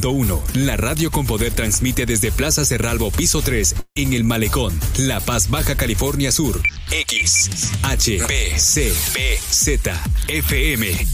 [0.00, 0.54] 95.1.
[0.54, 5.50] La radio con poder transmite desde Plaza Cerralbo, piso 3, en el Malecón, La Paz,
[5.50, 6.60] Baja California Sur.
[6.90, 7.50] X,
[7.82, 11.06] H, P, C, P, Z, FM.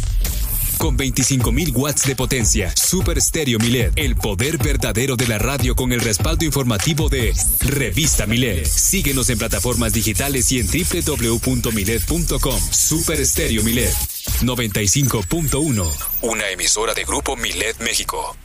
[0.78, 5.92] Con 25.000 watts de potencia, Super Stereo Milet, el poder verdadero de la radio con
[5.92, 8.66] el respaldo informativo de Revista Milet.
[8.66, 12.60] Síguenos en plataformas digitales y en www.milet.com.
[12.70, 13.94] Super Stereo Milet
[14.42, 15.90] 95.1,
[16.22, 18.36] una emisora de Grupo Milet México.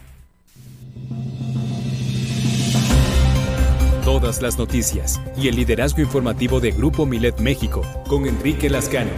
[4.19, 9.11] Todas las noticias y el liderazgo informativo de Grupo Milet México con Enrique Lascano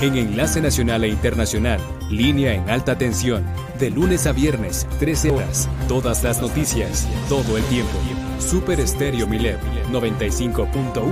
[0.00, 1.78] en Enlace Nacional e Internacional,
[2.10, 3.44] línea en alta tensión,
[3.78, 5.68] de lunes a viernes, 13 horas.
[5.88, 7.92] Todas las noticias, todo el tiempo.
[8.38, 9.60] Super Estéreo Milet
[9.92, 11.02] 95.1,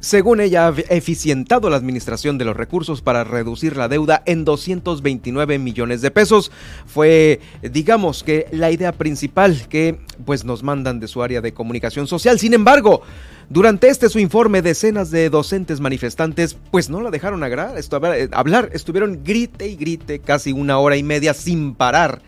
[0.00, 5.58] Según ella, ha eficientado la administración de los recursos para reducir la deuda en 229
[5.58, 6.50] millones de pesos.
[6.86, 12.06] Fue, digamos que, la idea principal que pues nos mandan de su área de comunicación
[12.06, 12.38] social.
[12.38, 13.02] Sin embargo,
[13.48, 19.22] durante este su informe, decenas de docentes manifestantes pues no la dejaron eh, hablar, estuvieron
[19.22, 22.22] grite y grite casi una hora y media sin parar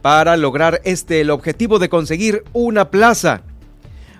[0.00, 3.42] para lograr este el objetivo de conseguir una plaza.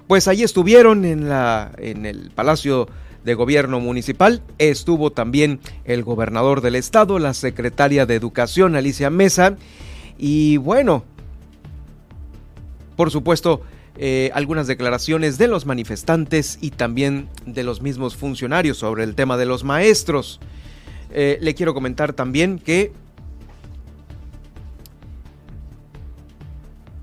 [0.09, 2.89] Pues allí estuvieron en la en el Palacio
[3.25, 9.57] de Gobierno Municipal, estuvo también el gobernador del estado, la secretaria de Educación Alicia Mesa.
[10.17, 11.05] Y bueno,
[12.97, 13.63] por supuesto,
[13.99, 19.37] eh, algunas declaraciones de los manifestantes y también de los mismos funcionarios sobre el tema
[19.37, 20.41] de los maestros.
[21.11, 22.93] Eh, le quiero comentar también que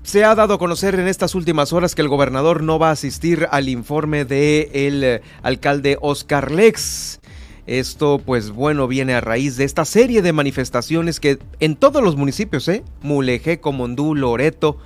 [0.06, 2.92] Se ha dado a conocer en estas últimas horas que el gobernador no va a
[2.92, 7.18] asistir al informe del el eh, alcalde Oscar Lex.
[7.66, 12.14] Esto, pues bueno, viene a raíz de esta serie de manifestaciones que en todos los
[12.14, 12.84] municipios, ¿eh?
[13.02, 14.78] Mulegé, Comondú, Loreto,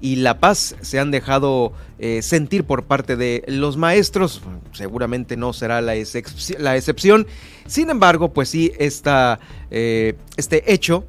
[0.00, 4.42] y la paz se han dejado eh, sentir por parte de los maestros.
[4.72, 7.26] Seguramente no será la, excepción.
[7.66, 11.04] Sin embargo, pues sí, esta, eh, este hecho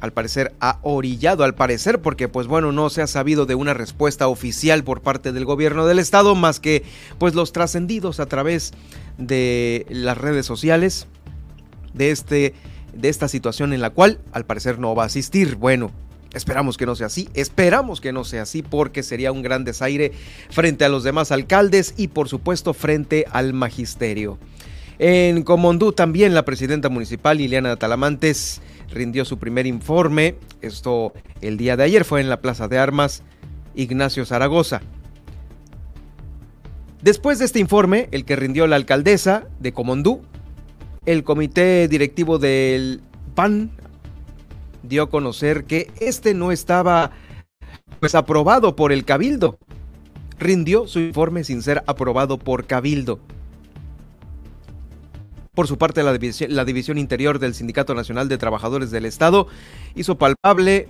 [0.00, 3.74] al parecer ha orillado, al parecer, porque pues bueno, no se ha sabido de una
[3.74, 6.84] respuesta oficial por parte del gobierno del estado, más que
[7.18, 8.72] pues los trascendidos a través
[9.16, 11.06] de las redes sociales
[11.94, 12.54] de este
[12.92, 15.56] de esta situación en la cual al parecer no va a asistir.
[15.56, 15.92] Bueno,
[16.36, 20.12] Esperamos que no sea así, esperamos que no sea así porque sería un gran desaire
[20.50, 24.38] frente a los demás alcaldes y por supuesto frente al magisterio.
[24.98, 28.60] En Comondú también la presidenta municipal Liliana Talamantes
[28.90, 33.22] rindió su primer informe, esto el día de ayer fue en la Plaza de Armas
[33.74, 34.82] Ignacio Zaragoza.
[37.00, 40.20] Después de este informe, el que rindió la alcaldesa de Comondú,
[41.06, 43.00] el comité directivo del
[43.34, 43.70] PAN
[44.82, 47.12] dio a conocer que este no estaba
[48.00, 49.58] pues aprobado por el Cabildo.
[50.38, 53.20] Rindió su informe sin ser aprobado por Cabildo.
[55.54, 59.46] Por su parte, la división, la división Interior del Sindicato Nacional de Trabajadores del Estado
[59.94, 60.88] hizo palpable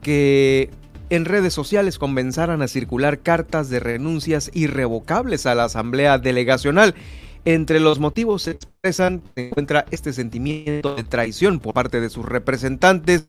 [0.00, 0.70] que
[1.10, 6.94] en redes sociales comenzaran a circular cartas de renuncias irrevocables a la Asamblea Delegacional
[7.54, 12.26] entre los motivos se expresan, se encuentra este sentimiento de traición por parte de sus
[12.26, 13.28] representantes.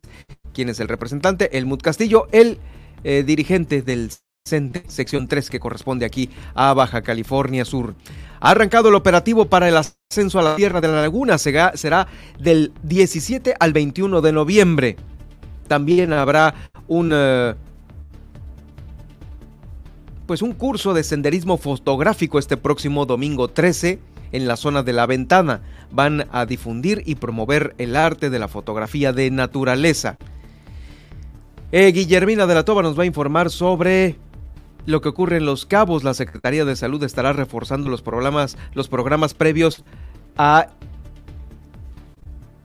[0.51, 1.57] ¿Quién es el representante?
[1.57, 2.59] Elmut Castillo, el
[3.05, 4.11] eh, dirigente del
[4.43, 7.95] sección 3, que corresponde aquí a Baja California Sur.
[8.41, 12.07] Ha arrancado el operativo para el ascenso a la Tierra de la Laguna, será, será
[12.39, 14.97] del 17 al 21 de noviembre.
[15.69, 16.55] También habrá
[16.89, 17.11] un...
[17.13, 17.55] Eh,
[20.29, 23.97] pues un curso de senderismo fotográfico este próximo domingo 13
[24.31, 25.61] en la zona de la ventana.
[25.91, 30.17] Van a difundir y promover el arte de la fotografía de naturaleza.
[31.71, 34.15] Eh, Guillermina de la Toba nos va a informar sobre
[34.85, 36.03] lo que ocurre en Los Cabos.
[36.03, 39.83] La Secretaría de Salud estará reforzando los programas, los programas previos
[40.37, 40.67] a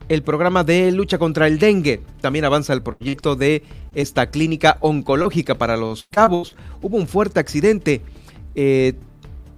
[0.07, 2.01] el programa de lucha contra el dengue.
[2.21, 3.63] También avanza el proyecto de
[3.93, 6.55] esta clínica oncológica para los cabos.
[6.81, 8.01] Hubo un fuerte accidente.
[8.55, 8.93] Eh,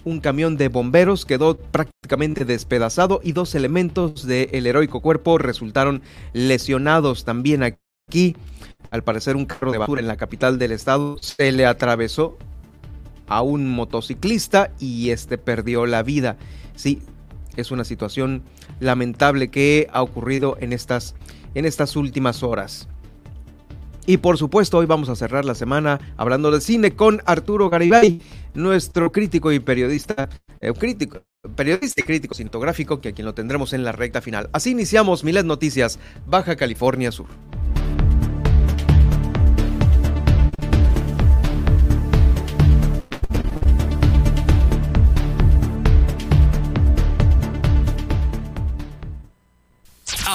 [0.08, 6.02] un camión de bomberos quedó prácticamente despedazado y dos elementos del heroico cuerpo resultaron
[6.32, 8.38] lesionados también aquí.
[8.90, 12.38] Al parecer un carro de basura en la capital del estado se le atravesó
[13.28, 16.38] a un motociclista y este perdió la vida.
[16.76, 17.02] Sí,
[17.58, 18.44] es una situación
[18.80, 21.16] lamentable que ha ocurrido en estas,
[21.54, 22.88] en estas últimas horas.
[24.10, 28.22] Y por supuesto, hoy vamos a cerrar la semana hablando de cine con Arturo Garibay,
[28.54, 30.30] nuestro crítico y periodista,
[30.60, 31.22] eh, crítico,
[31.56, 34.50] periodista y crítico cinematográfico, que a quien lo tendremos en la recta final.
[34.54, 37.28] Así iniciamos Milet Noticias, Baja California Sur.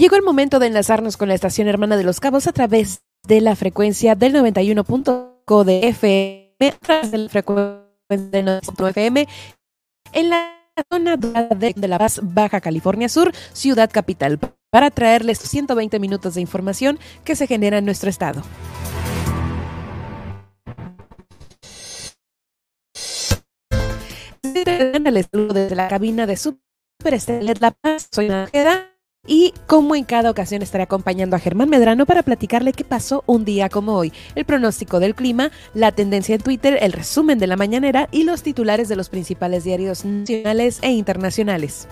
[0.00, 3.42] Llegó el momento de enlazarnos con la estación hermana de Los Cabos a través de
[3.42, 9.28] la frecuencia del 91.5 de FM, de la frecuencia del 91.5 FM,
[10.12, 10.56] en la
[10.90, 14.38] zona de, La Paz, Baja California Sur, ciudad capital,
[14.70, 18.42] para traerles 120 minutos de información que se genera en nuestro estado.
[24.42, 28.08] Desde la cabina de Super Estelet La Paz.
[28.10, 28.89] Soy Ángela
[29.26, 33.44] y como en cada ocasión estaré acompañando a Germán Medrano para platicarle qué pasó un
[33.44, 37.56] día como hoy, el pronóstico del clima, la tendencia en Twitter, el resumen de la
[37.56, 41.86] mañanera y los titulares de los principales diarios nacionales e internacionales.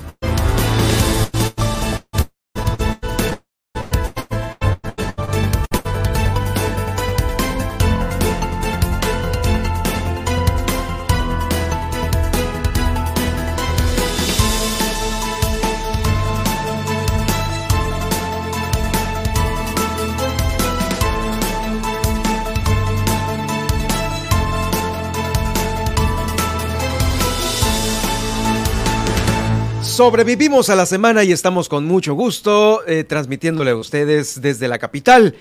[29.98, 34.78] Sobrevivimos a la semana y estamos con mucho gusto eh, transmitiéndole a ustedes desde la
[34.78, 35.34] capital.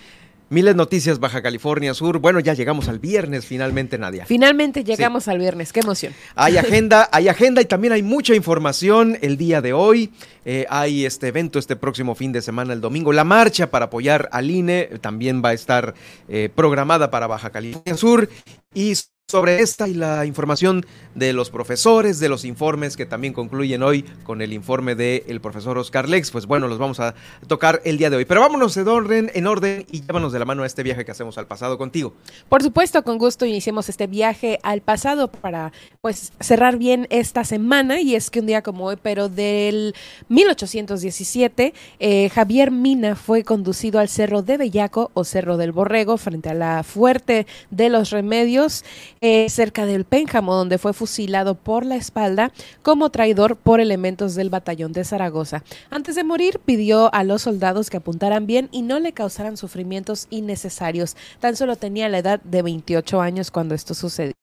[0.50, 2.18] Miles Noticias Baja California Sur.
[2.18, 4.26] Bueno, ya llegamos al viernes finalmente, Nadia.
[4.26, 5.30] Finalmente llegamos sí.
[5.30, 6.12] al viernes, qué emoción.
[6.34, 10.10] Hay agenda, hay agenda y también hay mucha información el día de hoy.
[10.44, 13.14] Eh, hay este evento este próximo fin de semana, el domingo.
[13.14, 15.94] La marcha para apoyar al INE también va a estar
[16.28, 18.28] eh, programada para Baja California Sur.
[18.74, 18.96] Y
[19.30, 24.04] sobre esta y la información de los profesores, de los informes que también concluyen hoy
[24.24, 27.14] con el informe del profesor Oscar Lex, pues bueno, los vamos a
[27.46, 28.24] tocar el día de hoy.
[28.24, 31.12] Pero vámonos en orden, en orden y llévanos de la mano a este viaje que
[31.12, 32.14] hacemos al pasado contigo.
[32.48, 38.00] Por supuesto, con gusto iniciemos este viaje al pasado para pues cerrar bien esta semana
[38.00, 39.94] y es que un día como hoy, pero del
[40.30, 46.48] 1817, eh, Javier Mina fue conducido al Cerro de Bellaco o Cerro del Borrego frente
[46.48, 48.86] a la Fuerte de los Remedios
[49.22, 54.50] eh, cerca del Pénjamo, donde fue fusilado por la espalda como traidor por elementos del
[54.50, 55.64] batallón de Zaragoza.
[55.90, 60.28] Antes de morir, pidió a los soldados que apuntaran bien y no le causaran sufrimientos
[60.30, 61.16] innecesarios.
[61.40, 64.34] Tan solo tenía la edad de 28 años cuando esto sucedió.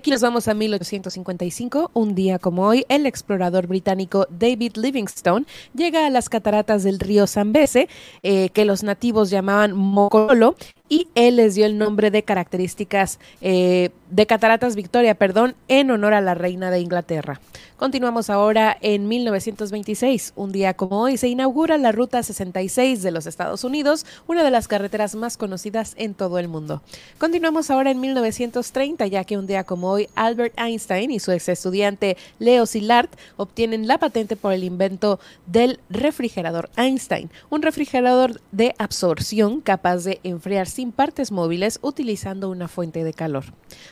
[0.00, 1.90] Aquí nos vamos a 1855.
[1.92, 7.26] Un día como hoy, el explorador británico David Livingstone llega a las cataratas del río
[7.26, 7.88] Zambeze,
[8.22, 10.54] eh, que los nativos llamaban Mocololo,
[10.88, 16.14] y él les dio el nombre de características eh, de Cataratas Victoria, perdón, en honor
[16.14, 17.40] a la reina de Inglaterra.
[17.76, 20.32] Continuamos ahora en 1926.
[20.34, 24.50] Un día como hoy se inaugura la Ruta 66 de los Estados Unidos, una de
[24.50, 26.82] las carreteras más conocidas en todo el mundo.
[27.18, 31.48] Continuamos ahora en 1930, ya que un día como hoy Albert Einstein y su ex
[31.48, 38.74] estudiante Leo Szilard obtienen la patente por el invento del refrigerador Einstein, un refrigerador de
[38.78, 43.44] absorción capaz de enfriar sin partes móviles utilizando una fuente de calor.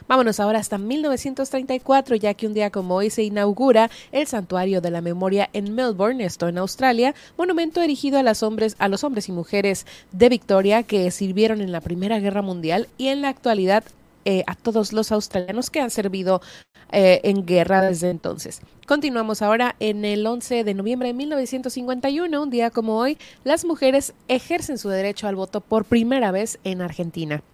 [0.09, 4.91] Vámonos ahora hasta 1934, ya que un día como hoy se inaugura el Santuario de
[4.91, 9.29] la Memoria en Melbourne, esto en Australia, monumento erigido a, los hombres, a los hombres
[9.29, 13.85] y mujeres de Victoria que sirvieron en la Primera Guerra Mundial y en la actualidad
[14.27, 16.43] eh, a todos los australianos que han servido
[16.91, 18.61] eh, en guerra desde entonces.
[18.85, 24.15] Continuamos ahora en el 11 de noviembre de 1951, un día como hoy, las mujeres
[24.27, 27.45] ejercen su derecho al voto por primera vez en Argentina.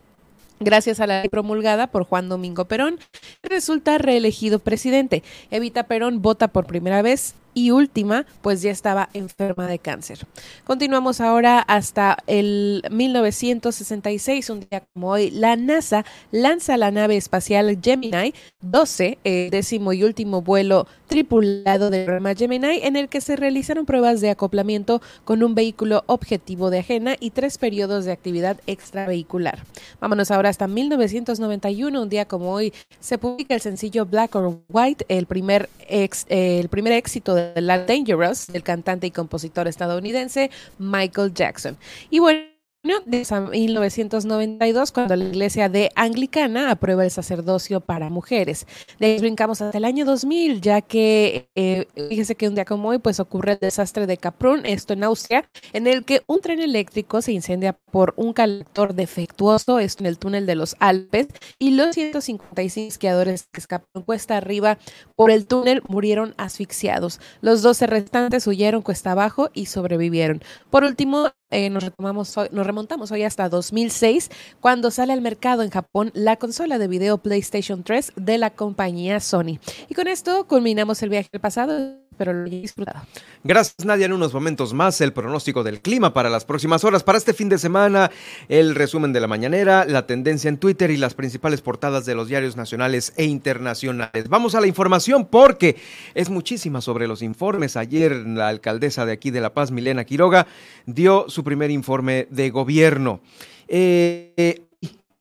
[0.61, 2.99] Gracias a la ley promulgada por Juan Domingo Perón,
[3.43, 5.23] resulta reelegido presidente.
[5.51, 10.27] Evita Perón vota por primera vez y última, pues ya estaba enferma de cáncer.
[10.65, 17.79] Continuamos ahora hasta el 1966, un día como hoy, la NASA lanza la nave espacial
[17.83, 23.37] Gemini 12, el décimo y último vuelo tripulado del programa Gemini, en el que se
[23.37, 28.59] realizaron pruebas de acoplamiento con un vehículo objetivo de ajena y tres periodos de actividad
[28.67, 29.65] extravehicular.
[30.01, 35.05] Vámonos ahora hasta 1991, un día como hoy, se publica el sencillo Black or White,
[35.09, 41.33] el primer, ex, el primer éxito de la Dangerous del cantante y compositor estadounidense Michael
[41.35, 41.77] Jackson.
[42.11, 42.52] Y bueno,
[42.83, 48.67] de 1992, cuando la iglesia de Anglicana aprueba el sacerdocio para mujeres.
[48.99, 52.89] De ahí brincamos hasta el año 2000, ya que eh, fíjese que un día como
[52.89, 56.61] hoy pues ocurre el desastre de Caprún, esto en Austria, en el que un tren
[56.61, 61.29] eléctrico se incendia por un calector defectuoso, esto en el túnel de los Alpes,
[61.61, 64.79] y los 156 esquiadores que escaparon cuesta arriba
[65.15, 67.21] por el túnel murieron asfixiados.
[67.43, 70.43] Los 12 restantes huyeron cuesta abajo y sobrevivieron.
[70.69, 74.31] Por último, eh, nos, retomamos nos remontamos hoy hasta 2006,
[74.61, 79.21] cuando sale al mercado en Japón la consola de video PlayStation 3 de la compañía
[79.21, 79.59] Sony.
[79.89, 83.01] Y con esto culminamos el viaje al pasado pero lo disfrutado.
[83.43, 84.07] Gracias, Nadia.
[84.07, 87.03] En unos momentos más, el pronóstico del clima para las próximas horas.
[87.03, 88.13] Para este fin de semana,
[88.49, 92.29] el resumen de la mañanera, la tendencia en Twitter y las principales portadas de los
[92.29, 94.29] diarios nacionales e internacionales.
[94.29, 95.75] Vamos a la información porque
[96.15, 97.77] es muchísima sobre los informes.
[97.77, 100.47] Ayer, la alcaldesa de aquí de La Paz, Milena Quiroga,
[100.87, 103.21] dio su primer informe de gobierno.
[103.67, 104.63] Eh,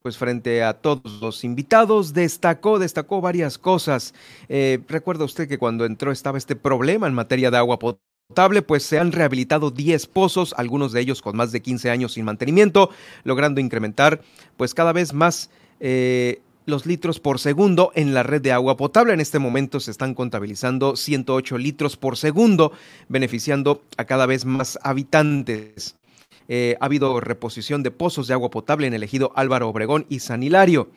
[0.02, 4.14] pues frente a todos los invitados, destacó, destacó varias cosas.
[4.50, 8.84] Eh, recuerda usted que cuando entró estaba este problema en materia de agua potable, pues
[8.84, 12.90] se han rehabilitado 10 pozos, algunos de ellos con más de 15 años sin mantenimiento,
[13.24, 14.22] logrando incrementar
[14.58, 19.14] pues cada vez más eh, los litros por segundo en la red de agua potable.
[19.14, 22.72] En este momento se están contabilizando 108 litros por segundo,
[23.10, 26.01] beneficiando a cada vez más habitantes.
[26.54, 30.20] Eh, ha habido reposición de pozos de agua potable en el ejido Álvaro Obregón y
[30.20, 30.90] San Hilario.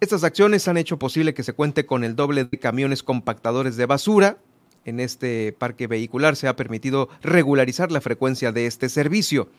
[0.00, 3.84] Estas acciones han hecho posible que se cuente con el doble de camiones compactadores de
[3.84, 4.38] basura.
[4.86, 9.50] En este parque vehicular se ha permitido regularizar la frecuencia de este servicio.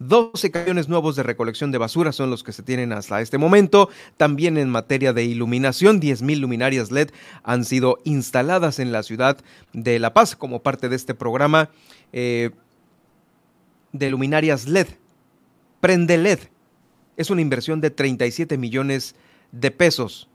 [0.00, 3.90] 12 camiones nuevos de recolección de basura son los que se tienen hasta este momento.
[4.16, 7.10] También en materia de iluminación, 10.000 luminarias LED
[7.44, 9.38] han sido instaladas en la ciudad
[9.72, 11.70] de La Paz como parte de este programa.
[12.12, 12.50] Eh,
[13.98, 14.88] de luminarias LED.
[15.80, 16.40] Prende LED.
[17.16, 19.14] Es una inversión de 37 millones
[19.52, 20.28] de pesos.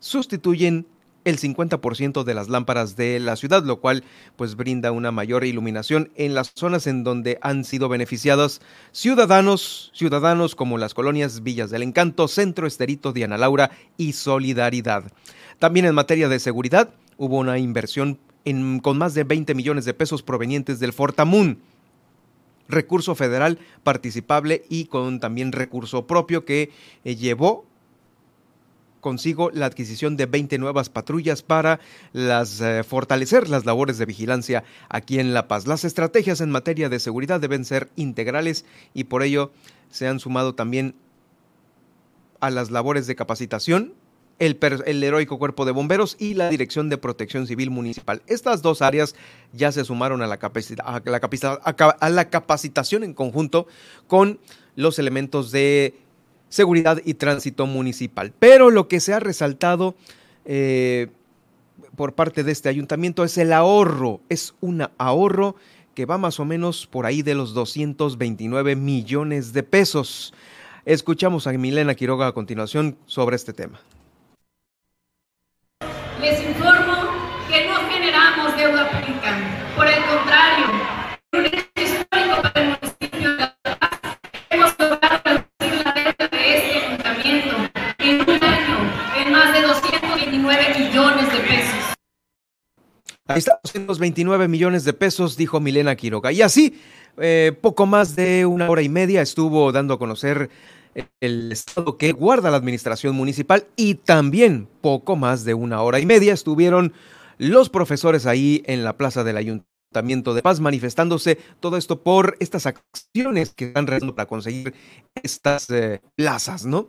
[0.00, 0.86] Sustituyen
[1.24, 4.04] el 50% de las lámparas de la ciudad, lo cual
[4.36, 8.60] pues brinda una mayor iluminación en las zonas en donde han sido beneficiados
[8.92, 15.12] ciudadanos, ciudadanos como las colonias Villas del Encanto, Centro Esterito, Diana Laura y Solidaridad.
[15.58, 19.94] También en materia de seguridad hubo una inversión en, con más de 20 millones de
[19.94, 21.58] pesos provenientes del Fortamun
[22.68, 26.70] recurso federal participable y con también recurso propio que
[27.04, 27.66] eh, llevó
[29.00, 31.80] consigo la adquisición de 20 nuevas patrullas para
[32.14, 35.66] eh, fortalecer las labores de vigilancia aquí en La Paz.
[35.66, 39.52] Las estrategias en materia de seguridad deben ser integrales y por ello
[39.90, 40.94] se han sumado también
[42.40, 43.94] a las labores de capacitación
[44.38, 48.22] el, heroico cuerpo de bomberos y la Dirección de Protección Civil Municipal.
[48.26, 49.14] Estas dos áreas
[49.52, 50.38] ya se sumaron a la,
[52.30, 53.66] capacitación en conjunto
[54.06, 54.38] con
[54.76, 55.94] los elementos de
[56.48, 58.32] seguridad y tránsito municipal.
[58.38, 59.96] Pero lo que se ha resaltado
[60.44, 61.08] eh,
[61.96, 65.56] por parte de este ayuntamiento es el ahorro, es un ahorro
[65.94, 70.32] que va más o menos por ahí de los 229 millones de pesos.
[70.84, 73.80] Escuchamos a Milena Quiroga a continuación sobre este tema.
[76.20, 76.96] Les informo
[77.48, 79.38] que no generamos deuda pública.
[79.76, 80.66] Por el contrario,
[81.32, 84.18] un histórico para el municipio de La Paz,
[84.50, 87.56] hemos logrado reducir la deuda de este ayuntamiento
[87.98, 91.94] en un año en más de 229 millones de pesos.
[93.28, 96.32] Ahí está, 229 millones de pesos, dijo Milena Quiroga.
[96.32, 96.80] Y así,
[97.18, 100.50] eh, poco más de una hora y media estuvo dando a conocer
[101.20, 106.06] el estado que guarda la administración municipal y también poco más de una hora y
[106.06, 106.92] media estuvieron
[107.38, 112.66] los profesores ahí en la plaza del Ayuntamiento de Paz manifestándose todo esto por estas
[112.66, 114.74] acciones que están realizando para conseguir
[115.22, 116.88] estas eh, plazas, ¿no?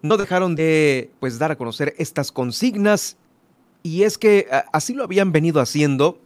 [0.00, 3.16] No dejaron de pues dar a conocer estas consignas
[3.82, 6.18] y es que así lo habían venido haciendo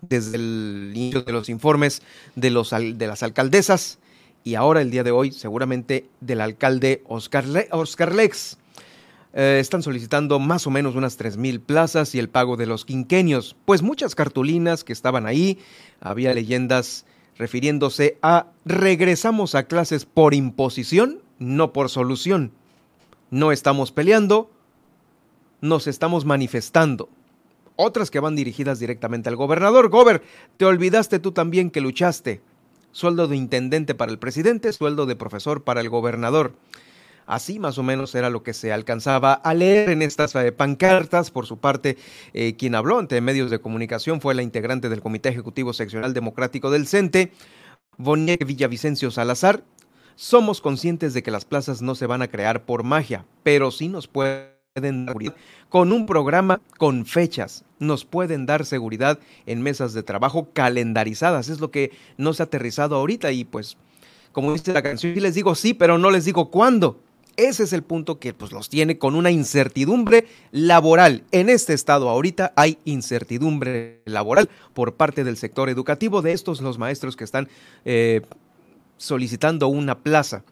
[0.00, 2.00] desde el inicio de los informes
[2.36, 3.98] de, los, de las alcaldesas
[4.44, 8.58] y ahora el día de hoy seguramente del alcalde Oscar, Oscar Lex.
[9.32, 13.56] Eh, están solicitando más o menos unas mil plazas y el pago de los quinquenios,
[13.64, 15.58] pues muchas cartulinas que estaban ahí,
[16.00, 17.06] había leyendas
[17.38, 22.52] refiriéndose a regresamos a clases por imposición, no por solución.
[23.30, 24.50] No estamos peleando,
[25.60, 27.08] nos estamos manifestando.
[27.76, 29.88] Otras que van dirigidas directamente al gobernador.
[29.88, 30.22] Gober,
[30.56, 32.42] te olvidaste tú también que luchaste
[32.92, 36.54] sueldo de intendente para el presidente, sueldo de profesor para el gobernador.
[37.26, 41.30] Así más o menos era lo que se alcanzaba a leer en estas eh, pancartas.
[41.30, 41.96] Por su parte,
[42.34, 46.72] eh, quien habló ante medios de comunicación fue la integrante del Comité Ejecutivo Seccional Democrático
[46.72, 47.32] del CENTE,
[47.98, 49.62] Boniek Villavicencio Salazar.
[50.16, 53.88] Somos conscientes de que las plazas no se van a crear por magia, pero sí
[53.88, 54.59] nos pueden
[55.68, 57.64] con un programa con fechas.
[57.80, 61.48] Nos pueden dar seguridad en mesas de trabajo calendarizadas.
[61.48, 63.76] Es lo que no se ha aterrizado ahorita y pues,
[64.30, 67.00] como dice la canción, les digo sí, pero no les digo cuándo.
[67.36, 71.24] Ese es el punto que pues, los tiene con una incertidumbre laboral.
[71.32, 76.78] En este estado ahorita hay incertidumbre laboral por parte del sector educativo, de estos los
[76.78, 77.48] maestros que están
[77.84, 78.20] eh,
[78.98, 80.44] solicitando una plaza.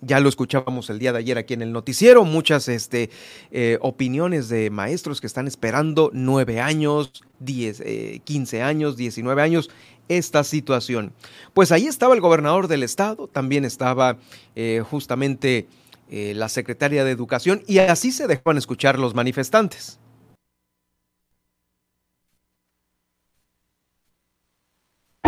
[0.00, 3.10] Ya lo escuchábamos el día de ayer aquí en el noticiero, muchas este,
[3.50, 9.70] eh, opiniones de maestros que están esperando nueve años, diez, eh, quince años, diecinueve años
[10.08, 11.12] esta situación.
[11.52, 14.18] Pues ahí estaba el gobernador del estado, también estaba
[14.54, 15.66] eh, justamente
[16.10, 19.98] la secretaria de Educación y así se dejaban escuchar los manifestantes.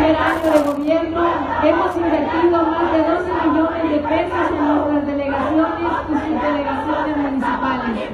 [0.00, 1.20] De gobierno
[1.62, 8.08] hemos invertido más de 12 millones de pesos en nuestras delegaciones y subdelegaciones municipales.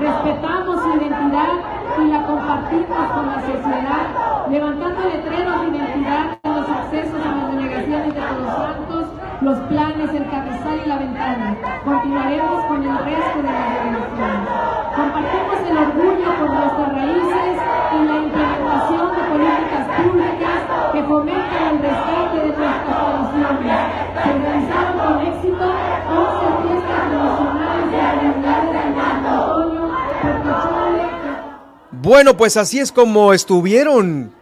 [0.00, 1.52] Respetamos su identidad
[1.98, 7.52] y la compartimos con la sociedad, levantando letreros de identidad en los accesos a las
[7.52, 9.06] delegaciones de Todos Santos,
[9.42, 11.56] los planes, el carrizal y la ventana.
[11.84, 14.48] Continuaremos con el resto de las delegaciones.
[14.96, 17.56] Compartimos el orgullo por nuestras raíces
[17.92, 19.86] y la implementación de políticas
[21.06, 23.78] fomenten el rescate de nuestras tradiciones.
[24.14, 25.66] Se realizaron con éxito
[26.08, 29.82] 11 fiestas tradicionales de comunidades del Antonio,
[31.92, 34.32] Bueno, pues así es como estuvieron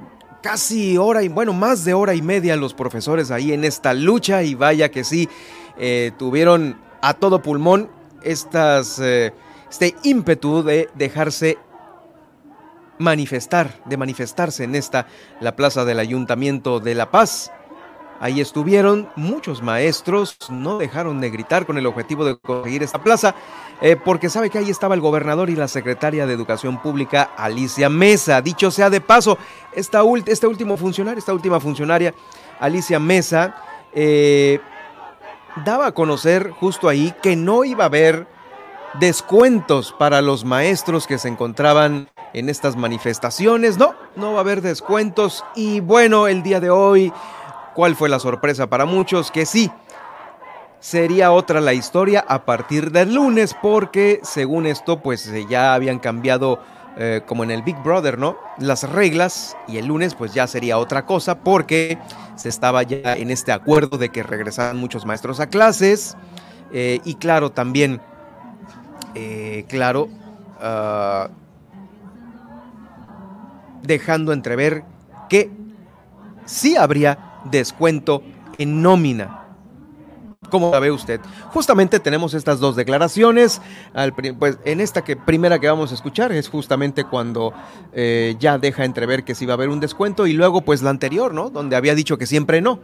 [0.42, 4.42] casi hora y bueno, más de hora y media los profesores ahí en esta lucha
[4.42, 5.28] y vaya que sí,
[5.78, 7.88] eh, tuvieron a todo pulmón
[8.22, 9.32] estas, eh,
[9.70, 11.58] este ímpetu de dejarse
[12.98, 15.06] manifestar, de manifestarse en esta,
[15.40, 17.52] la plaza del Ayuntamiento de La Paz.
[18.20, 23.34] Ahí estuvieron muchos maestros, no dejaron de gritar con el objetivo de conseguir esta plaza,
[23.80, 27.88] eh, porque sabe que ahí estaba el gobernador y la secretaria de Educación Pública, Alicia
[27.88, 28.40] Mesa.
[28.40, 29.36] Dicho sea de paso,
[29.72, 32.14] esta este último funcionario, esta última funcionaria,
[32.60, 33.56] Alicia Mesa,
[33.92, 34.60] eh,
[35.64, 38.26] daba a conocer justo ahí que no iba a haber
[39.00, 43.78] descuentos para los maestros que se encontraban en estas manifestaciones.
[43.78, 45.44] No, no va a haber descuentos.
[45.54, 47.12] Y bueno, el día de hoy,
[47.74, 49.30] ¿cuál fue la sorpresa para muchos?
[49.30, 49.70] Que sí,
[50.80, 55.98] sería otra la historia a partir del lunes, porque según esto, pues eh, ya habían
[55.98, 56.60] cambiado.
[56.96, 58.36] Eh, como en el Big Brother, ¿no?
[58.56, 61.98] Las reglas y el lunes pues ya sería otra cosa porque
[62.36, 66.16] se estaba ya en este acuerdo de que regresaran muchos maestros a clases
[66.72, 68.00] eh, y claro también
[69.14, 70.08] eh, claro,
[70.60, 71.28] uh,
[73.82, 74.84] dejando entrever
[75.28, 75.50] que
[76.44, 78.22] sí habría descuento
[78.58, 79.40] en nómina.
[80.50, 81.20] ¿Cómo la ve usted?
[81.52, 83.60] Justamente tenemos estas dos declaraciones.
[84.38, 87.52] pues en esta que primera que vamos a escuchar es justamente cuando
[87.92, 90.90] eh, ya deja entrever que sí va a haber un descuento y luego pues la
[90.90, 91.50] anterior, ¿no?
[91.50, 92.78] Donde había dicho que siempre no.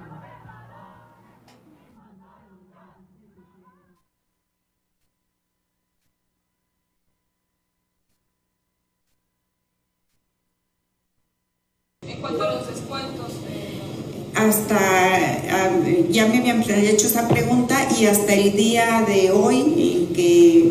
[16.10, 20.70] Ya me habían hecho esa pregunta y hasta el día de hoy en que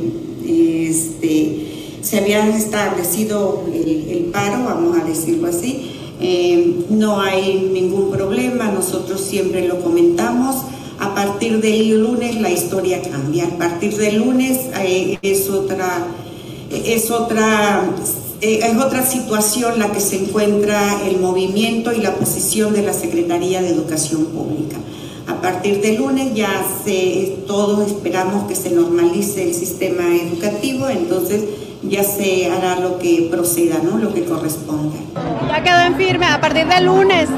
[0.90, 8.72] este, se había establecido el, paro, vamos a decirlo así, eh, no hay ningún problema,
[8.72, 10.56] nosotros siempre lo comentamos.
[11.00, 13.46] A partir del lunes la historia cambia.
[13.46, 16.08] A partir del lunes eh, es otra,
[16.70, 17.90] es otra
[18.42, 22.94] eh, es otra situación la que se encuentra el movimiento y la posición de la
[22.94, 24.78] Secretaría de Educación Pública.
[25.30, 26.50] A partir de lunes ya
[26.84, 31.44] se, todos esperamos que se normalice el sistema educativo, entonces
[31.84, 33.98] ya se hará lo que proceda, ¿no?
[33.98, 34.98] lo que corresponda.
[35.48, 37.30] Ya quedó en firme, a partir del lunes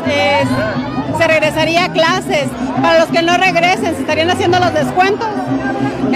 [1.18, 2.48] se regresaría a clases.
[2.82, 5.28] Para los que no regresen, ¿se estarían haciendo los descuentos?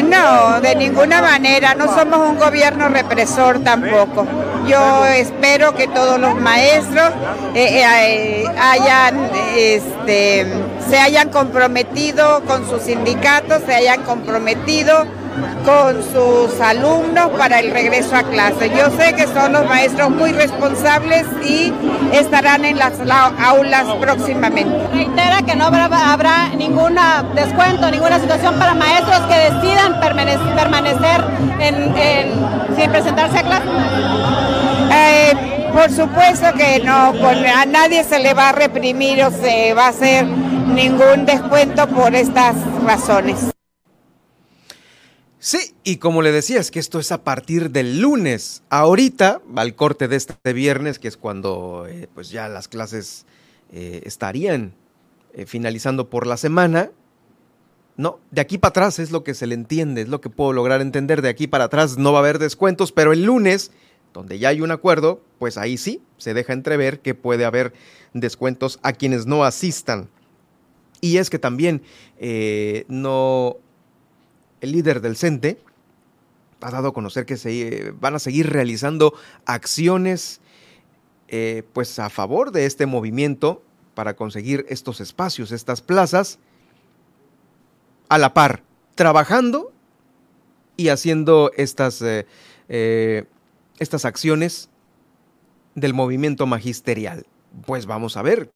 [0.03, 4.25] No, de ninguna manera, no somos un gobierno represor tampoco.
[4.67, 7.11] Yo espero que todos los maestros
[7.53, 10.47] eh, eh, hayan, este,
[10.89, 15.05] se hayan comprometido con sus sindicatos, se hayan comprometido
[15.65, 18.69] con sus alumnos para el regreso a clase.
[18.69, 21.73] Yo sé que son los maestros muy responsables y
[22.13, 22.93] estarán en las
[23.39, 24.87] aulas próximamente.
[24.93, 26.97] Reitera que no habrá, ningún
[27.33, 31.23] descuento, ninguna situación para maestros que decidan permanecer,
[32.75, 33.65] sin presentarse a clase.
[34.91, 39.87] Eh, por supuesto que no, a nadie se le va a reprimir o se va
[39.87, 43.54] a hacer ningún descuento por estas razones.
[45.45, 48.63] Sí, y como le decía, es que esto es a partir del lunes.
[48.71, 53.27] Ahorita, al corte de este viernes, que es cuando eh, pues ya las clases
[53.71, 54.73] eh, estarían
[55.35, 56.89] eh, finalizando por la semana.
[57.95, 60.51] No, de aquí para atrás es lo que se le entiende, es lo que puedo
[60.51, 61.21] lograr entender.
[61.21, 63.69] De aquí para atrás no va a haber descuentos, pero el lunes,
[64.13, 67.71] donde ya hay un acuerdo, pues ahí sí se deja entrever que puede haber
[68.15, 70.09] descuentos a quienes no asistan.
[71.01, 71.83] Y es que también
[72.87, 73.59] no
[74.65, 75.59] el líder del CENTE,
[76.61, 79.13] ha dado a conocer que se van a seguir realizando
[79.45, 80.41] acciones
[81.27, 86.39] eh, pues a favor de este movimiento para conseguir estos espacios, estas plazas,
[88.09, 88.63] a la par,
[88.95, 89.71] trabajando
[90.75, 92.25] y haciendo estas, eh,
[92.67, 93.25] eh,
[93.79, 94.69] estas acciones
[95.75, 97.25] del movimiento magisterial.
[97.65, 98.51] Pues vamos a ver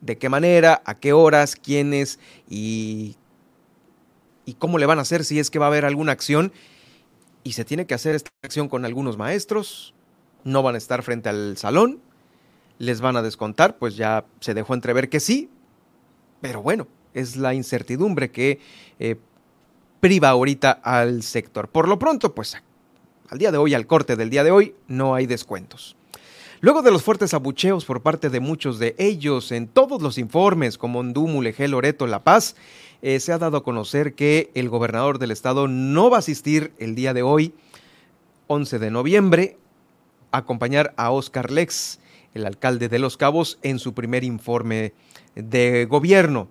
[0.00, 3.16] de qué manera, a qué horas, quiénes y
[4.44, 6.52] y cómo le van a hacer si es que va a haber alguna acción.
[7.44, 9.94] Y se tiene que hacer esta acción con algunos maestros,
[10.44, 12.00] no van a estar frente al salón,
[12.78, 15.50] les van a descontar, pues ya se dejó entrever que sí,
[16.40, 18.60] pero bueno, es la incertidumbre que
[18.98, 19.16] eh,
[20.00, 21.68] priva ahorita al sector.
[21.68, 22.56] Por lo pronto, pues
[23.28, 25.96] al día de hoy, al corte del día de hoy, no hay descuentos.
[26.60, 30.78] Luego de los fuertes abucheos por parte de muchos de ellos en todos los informes
[30.78, 32.54] como Ondú, Mulegé, Loreto, La Paz,
[33.02, 36.72] eh, se ha dado a conocer que el gobernador del estado no va a asistir
[36.78, 37.52] el día de hoy,
[38.46, 39.56] 11 de noviembre,
[40.30, 41.98] a acompañar a Oscar Lex,
[42.32, 44.94] el alcalde de Los Cabos, en su primer informe
[45.34, 46.48] de gobierno.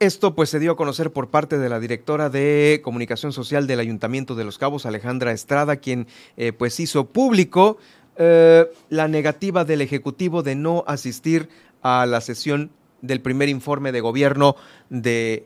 [0.00, 3.80] Esto pues se dio a conocer por parte de la directora de comunicación social del
[3.80, 7.78] Ayuntamiento de Los Cabos, Alejandra Estrada, quien eh, pues hizo público
[8.16, 11.48] eh, la negativa del Ejecutivo de no asistir
[11.82, 12.70] a la sesión
[13.02, 14.56] del primer informe de gobierno
[14.88, 15.44] de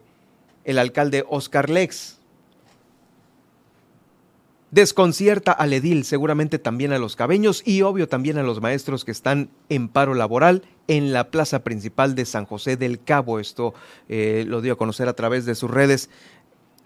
[0.65, 2.19] el alcalde Oscar Lex.
[4.71, 9.13] Desconcierta al edil, seguramente también a los cabeños y obvio también a los maestros que
[9.13, 13.39] están en paro laboral en la plaza principal de San José del Cabo.
[13.39, 13.75] Esto
[14.09, 16.11] eh, lo dio a conocer a través de sus redes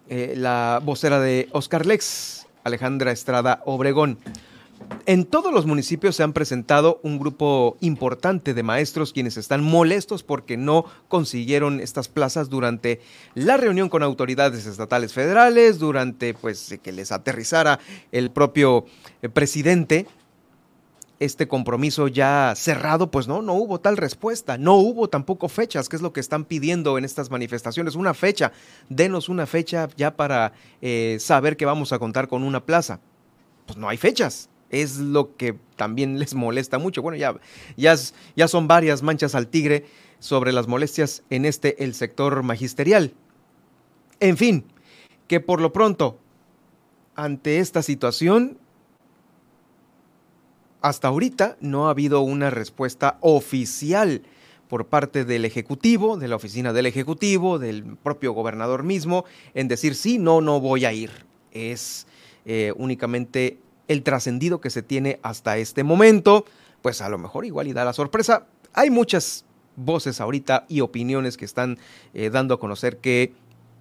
[0.09, 4.19] eh, la vocera de Oscar Lex, Alejandra Estrada Obregón.
[5.07, 10.23] En todos los municipios se han presentado un grupo importante de maestros quienes están molestos
[10.23, 13.01] porque no consiguieron estas plazas durante
[13.35, 17.81] la reunión con autoridades estatales federales, durante pues que les aterrizara
[18.13, 18.85] el propio
[19.23, 20.07] eh, presidente.
[21.19, 25.97] Este compromiso ya cerrado, pues no, no hubo tal respuesta, no hubo tampoco fechas, que
[25.97, 28.53] es lo que están pidiendo en estas manifestaciones, una fecha,
[28.89, 33.01] denos una fecha ya para eh, saber que vamos a contar con una plaza.
[33.67, 37.03] Pues no hay fechas, es lo que también les molesta mucho.
[37.03, 37.35] Bueno, ya,
[37.77, 37.95] ya,
[38.37, 39.87] ya son varias manchas al tigre
[40.19, 43.13] sobre las molestias en este el sector magisterial.
[44.21, 44.65] En fin,
[45.27, 46.19] que por lo pronto,
[47.15, 48.59] ante esta situación,
[50.83, 54.23] hasta ahorita no ha habido una respuesta oficial
[54.69, 59.95] por parte del Ejecutivo, de la oficina del Ejecutivo, del propio gobernador mismo, en decir
[59.95, 61.11] sí, no, no voy a ir.
[61.51, 62.07] Es
[62.45, 63.59] eh, únicamente
[63.91, 66.45] el trascendido que se tiene hasta este momento,
[66.81, 68.47] pues a lo mejor igual y da la sorpresa.
[68.73, 71.77] Hay muchas voces ahorita y opiniones que están
[72.15, 73.33] eh, dando a conocer que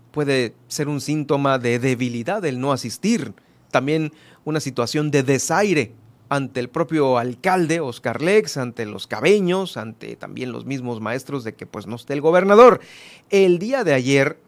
[0.09, 3.33] puede ser un síntoma de debilidad el no asistir,
[3.69, 4.11] también
[4.45, 5.91] una situación de desaire
[6.27, 11.53] ante el propio alcalde Oscar Lex, ante los cabeños, ante también los mismos maestros de
[11.53, 12.79] que pues no esté el gobernador.
[13.29, 14.39] El día de ayer,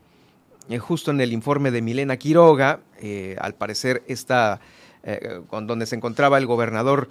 [0.69, 4.60] eh, justo en el informe de Milena Quiroga, eh, al parecer está
[5.04, 7.10] eh, con donde se encontraba el gobernador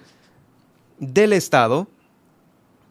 [0.99, 1.89] del estado,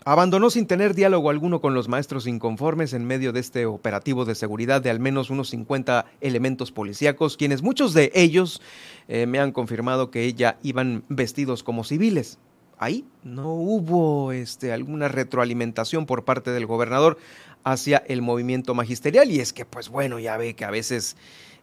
[0.05, 4.35] abandonó sin tener diálogo alguno con los maestros inconformes en medio de este operativo de
[4.35, 8.61] seguridad de al menos unos 50 elementos policíacos, quienes muchos de ellos
[9.07, 12.39] eh, me han confirmado que ella iban vestidos como civiles.
[12.77, 17.17] Ahí no hubo este, alguna retroalimentación por parte del gobernador
[17.63, 21.17] hacia el movimiento magisterial y es que pues bueno, ya ve que a veces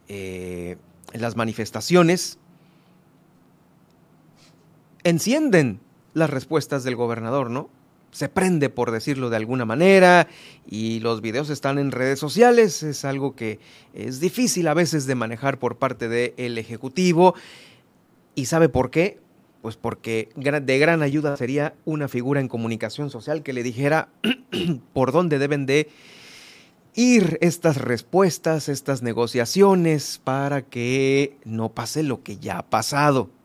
[0.09, 0.77] eh,
[1.15, 2.39] las manifestaciones
[5.07, 5.79] encienden
[6.15, 7.71] las respuestas del gobernador, ¿no?
[8.11, 10.27] se prende, por decirlo de alguna manera,
[10.67, 13.61] y los videos están en redes sociales, es algo que
[13.93, 17.35] es difícil a veces de manejar por parte del Ejecutivo.
[18.35, 19.21] ¿Y sabe por qué?
[19.61, 24.09] Pues porque de gran ayuda sería una figura en comunicación social que le dijera
[24.95, 25.91] por dónde deben de
[26.95, 33.36] ir estas respuestas, estas negociaciones, para que no pase lo que ya ha pasado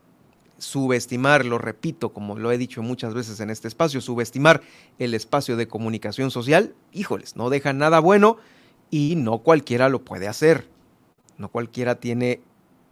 [0.62, 4.62] subestimar, lo repito, como lo he dicho muchas veces en este espacio, subestimar
[5.00, 8.38] el espacio de comunicación social, híjoles, no deja nada bueno
[8.92, 10.68] y no cualquiera lo puede hacer.
[11.38, 12.42] No cualquiera tiene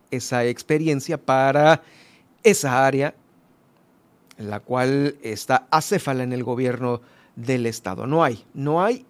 [0.10, 1.84] esa experiencia para
[2.42, 3.14] esa área,
[4.38, 7.02] la cual está acéfala en el gobierno
[7.36, 8.08] del Estado.
[8.08, 9.06] No hay, no hay.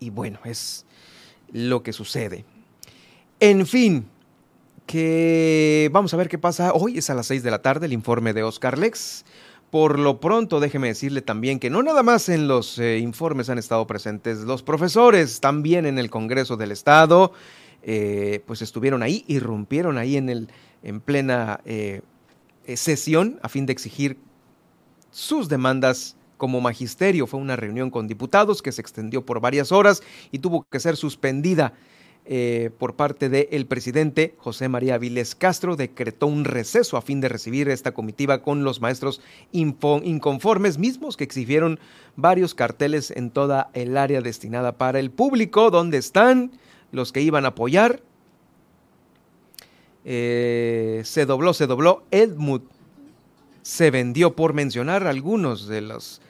[0.00, 0.84] Y bueno, es
[1.52, 2.44] lo que sucede.
[3.38, 4.08] En fin,
[4.90, 6.72] que vamos a ver qué pasa.
[6.72, 9.24] Hoy es a las 6 de la tarde el informe de Oscar Lex.
[9.70, 13.58] Por lo pronto, déjeme decirle también que no nada más en los eh, informes han
[13.58, 17.30] estado presentes los profesores, también en el Congreso del Estado,
[17.84, 20.48] eh, pues estuvieron ahí, irrumpieron ahí en, el,
[20.82, 22.02] en plena eh,
[22.74, 24.18] sesión a fin de exigir
[25.12, 27.28] sus demandas como magisterio.
[27.28, 30.96] Fue una reunión con diputados que se extendió por varias horas y tuvo que ser
[30.96, 31.74] suspendida
[32.26, 37.28] eh, por parte del presidente José María Viles Castro, decretó un receso a fin de
[37.28, 39.20] recibir esta comitiva con los maestros
[39.52, 41.80] inconformes mismos que exhibieron
[42.16, 46.52] varios carteles en toda el área destinada para el público, donde están
[46.92, 48.02] los que iban a apoyar.
[50.04, 52.04] Eh, se dobló, se dobló.
[52.10, 52.62] Edmund
[53.62, 56.20] se vendió por mencionar algunos de los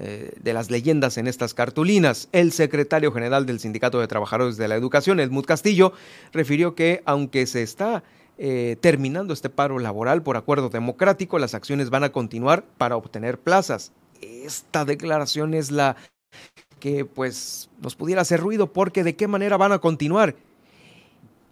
[0.00, 2.28] eh, de las leyendas en estas cartulinas.
[2.30, 5.92] El secretario general del Sindicato de Trabajadores de la Educación, Edmund Castillo,
[6.32, 8.04] refirió que aunque se está
[8.38, 13.40] eh, terminando este paro laboral por acuerdo democrático, las acciones van a continuar para obtener
[13.40, 13.90] plazas.
[14.20, 15.96] Esta declaración es la
[16.78, 20.36] que pues nos pudiera hacer ruido porque de qué manera van a continuar.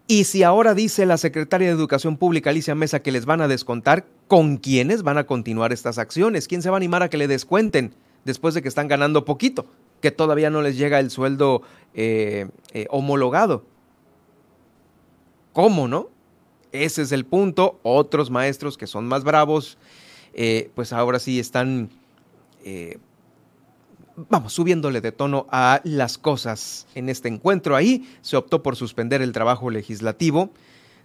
[0.06, 3.48] Y si ahora dice la secretaria de Educación Pública Alicia Mesa que les van a
[3.48, 6.46] descontar, ¿con quiénes van a continuar estas acciones?
[6.46, 7.92] ¿Quién se va a animar a que le descuenten?
[8.27, 9.65] Después de que están ganando poquito,
[10.03, 11.62] que todavía no les llega el sueldo
[11.95, 13.65] eh, eh, homologado.
[15.53, 16.11] ¿Cómo, no?
[16.73, 17.79] Ese es el punto.
[17.83, 19.79] Otros maestros que son más bravos,
[20.35, 21.89] eh, pues ahora sí están,
[24.29, 27.77] vamos, subiéndole de tono a las cosas en este encuentro.
[27.77, 30.51] Ahí se optó por suspender el trabajo legislativo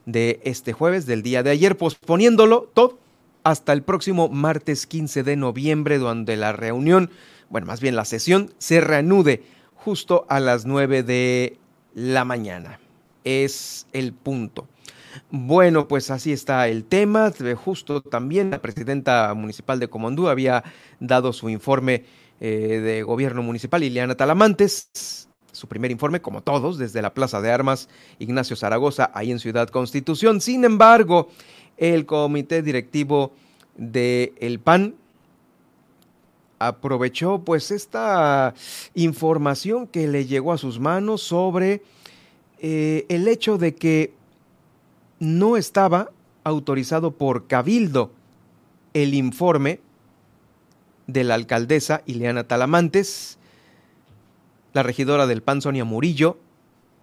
[0.07, 2.97] de este jueves, del día de ayer, posponiéndolo todo
[3.43, 7.09] hasta el próximo martes 15 de noviembre, donde la reunión,
[7.49, 9.43] bueno, más bien la sesión, se reanude
[9.75, 11.57] justo a las 9 de
[11.93, 12.79] la mañana.
[13.23, 14.67] Es el punto.
[15.29, 17.31] Bueno, pues así está el tema.
[17.55, 20.63] Justo también la presidenta municipal de Comondú había
[20.99, 22.05] dado su informe
[22.39, 27.51] eh, de gobierno municipal, Ileana Talamantes, su primer informe, como todos, desde la Plaza de
[27.51, 27.87] Armas
[28.19, 30.41] Ignacio Zaragoza, ahí en Ciudad Constitución.
[30.41, 31.29] Sin embargo,
[31.81, 33.33] el comité directivo
[33.75, 34.93] de El PAN
[36.59, 38.53] aprovechó pues esta
[38.93, 41.81] información que le llegó a sus manos sobre
[42.59, 44.13] eh, el hecho de que
[45.19, 46.11] no estaba
[46.43, 48.11] autorizado por Cabildo
[48.93, 49.79] el informe
[51.07, 53.39] de la alcaldesa Ileana Talamantes.
[54.73, 56.37] La regidora del PAN, Sonia Murillo,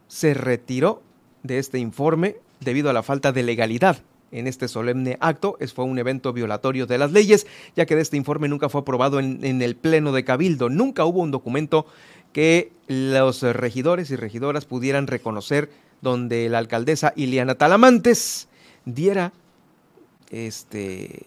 [0.07, 1.03] se retiró
[1.43, 3.99] de este informe debido a la falta de legalidad
[4.33, 5.57] en este solemne acto.
[5.61, 8.81] Es, fue un evento violatorio de las leyes, ya que de este informe nunca fue
[8.81, 10.69] aprobado en, en el Pleno de Cabildo.
[10.69, 11.87] Nunca hubo un documento
[12.33, 18.49] que los regidores y regidoras pudieran reconocer donde la alcaldesa Iliana Talamantes
[18.85, 19.33] diera
[20.31, 21.23] este,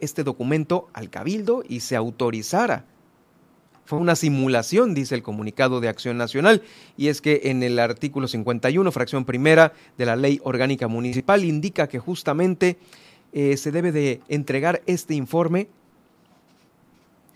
[0.00, 2.84] este documento al cabildo y se autorizara
[3.88, 6.60] fue una simulación, dice el comunicado de Acción Nacional,
[6.98, 11.88] y es que en el artículo 51, fracción primera de la Ley Orgánica Municipal, indica
[11.88, 12.76] que justamente
[13.32, 15.68] eh, se debe de entregar este informe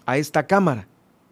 [0.04, 0.86] a esta Cámara.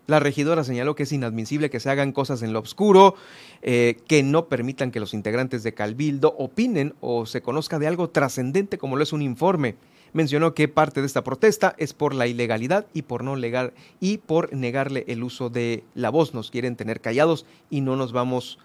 [0.07, 3.15] La regidora señaló que es inadmisible que se hagan cosas en lo oscuro,
[3.61, 8.09] eh, que no permitan que los integrantes de Calvildo opinen o se conozca de algo
[8.09, 9.77] trascendente como lo es un informe
[10.13, 14.19] mencionó que parte de esta protesta es por la ilegalidad y por no legar y
[14.19, 16.35] por negarle el uso de la voz.
[16.35, 18.59] Nos quieren tener callados y no nos vamos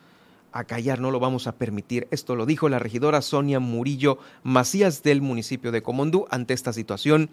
[0.51, 2.08] a callar, no lo vamos a permitir.
[2.12, 7.29] Esto lo dijo la regidora Sonia Murillo Macías del municipio de Comondú ante esta situación.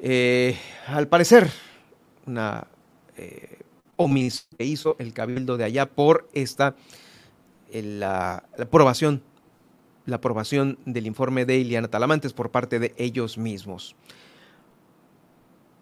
[0.00, 1.50] Eh, al parecer,
[2.26, 2.66] una
[3.16, 3.58] eh,
[3.96, 6.74] omisión que hizo el cabildo de allá por esta
[7.82, 9.22] la aprobación
[10.06, 13.96] la aprobación del informe de Iliana Talamantes por parte de ellos mismos.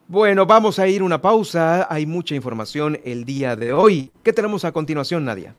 [0.09, 1.87] Bueno, vamos a ir una pausa.
[1.91, 4.11] Hay mucha información el día de hoy.
[4.23, 5.57] ¿Qué tenemos a continuación, Nadia?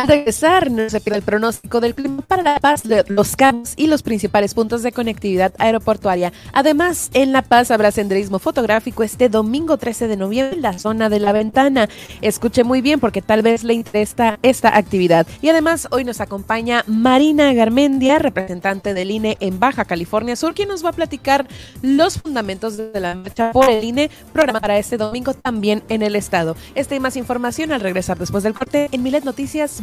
[0.00, 4.02] Al regresar, nos repite el pronóstico del clima para La Paz, Los Cabos y los
[4.02, 6.32] principales puntos de conectividad aeroportuaria.
[6.54, 11.10] Además, en La Paz habrá senderismo fotográfico este domingo 13 de noviembre en la zona
[11.10, 11.86] de la ventana.
[12.22, 15.26] Escuche muy bien porque tal vez le interesa esta actividad.
[15.42, 20.70] Y además, hoy nos acompaña Marina Garmendia, representante del INE en Baja California Sur, quien
[20.70, 21.46] nos va a platicar
[21.82, 26.16] los fundamentos de la marcha por el INE, programa para este domingo también en el
[26.16, 26.56] estado.
[26.74, 29.82] Esta y más información al regresar después del corte en Milet Noticias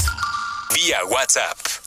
[0.75, 1.86] Vía WhatsApp.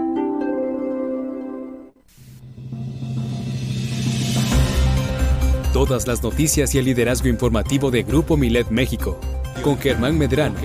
[5.73, 9.17] Todas las noticias y el liderazgo informativo de Grupo Milet México.
[9.63, 10.55] Con Germán Medrano.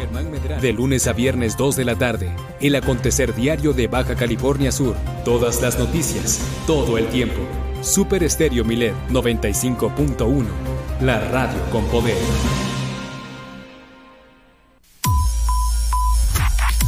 [0.61, 2.35] De lunes a viernes 2 de la tarde.
[2.61, 4.97] El acontecer diario de Baja California Sur.
[5.25, 6.40] Todas las noticias.
[6.66, 7.40] Todo el tiempo.
[7.83, 10.45] Super Estéreo Milet 95.1.
[11.01, 12.16] La radio con poder.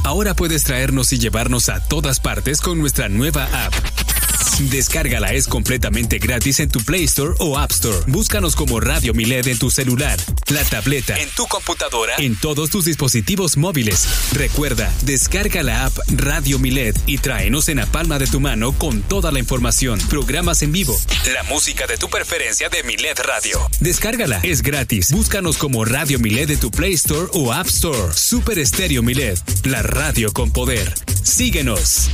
[0.02, 3.74] Ahora puedes traernos y llevarnos a todas partes con nuestra nueva app.
[4.58, 7.98] Descárgala, es completamente gratis en tu Play Store o App Store.
[8.08, 10.18] Búscanos como Radio Milet en tu celular,
[10.48, 14.08] la tableta, en tu computadora, en todos tus dispositivos móviles.
[14.32, 19.02] Recuerda, descarga la app Radio Milet y tráenos en la palma de tu mano con
[19.02, 20.98] toda la información, programas en vivo,
[21.32, 23.60] la música de tu preferencia de Milet Radio.
[23.78, 25.12] Descárgala, es gratis.
[25.12, 28.12] Búscanos como Radio Milet de tu Play Store o App Store.
[28.12, 30.92] Super Estéreo Milet, la radio con poder.
[31.22, 32.10] Síguenos.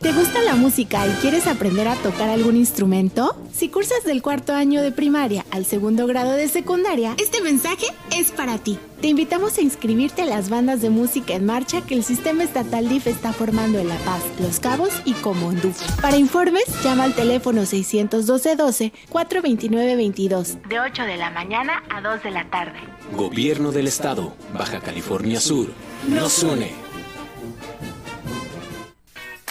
[0.00, 3.36] ¿Te gusta la música y quieres aprender a tocar algún instrumento?
[3.52, 7.86] Si cursas del cuarto año de primaria al segundo grado de secundaria, este mensaje
[8.16, 8.78] es para ti.
[9.00, 12.88] Te invitamos a inscribirte a las bandas de música en marcha que el sistema estatal
[12.88, 15.72] DIF está formando en La Paz, Los Cabos y Comondú.
[16.00, 22.48] Para informes, llama al teléfono 612-12-429-22, de 8 de la mañana a 2 de la
[22.50, 22.78] tarde.
[23.16, 25.66] Gobierno del Estado, Baja California Sur,
[26.06, 26.87] nos une.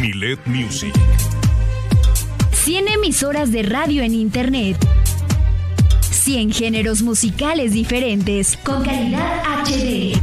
[0.00, 0.94] Milet Music.
[2.52, 4.76] 100 emisoras de radio en Internet.
[6.00, 10.20] 100 géneros musicales diferentes con calidad HD.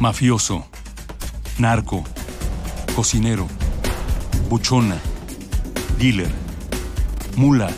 [0.00, 0.66] Mafioso,
[1.58, 2.04] narco,
[2.94, 3.48] cocinero
[4.52, 5.00] buchona,
[5.98, 6.30] dealer,
[7.36, 7.70] mula.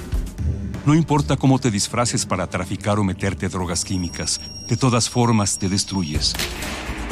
[0.84, 5.68] No importa cómo te disfraces para traficar o meterte drogas químicas, de todas formas te
[5.68, 6.34] destruyes.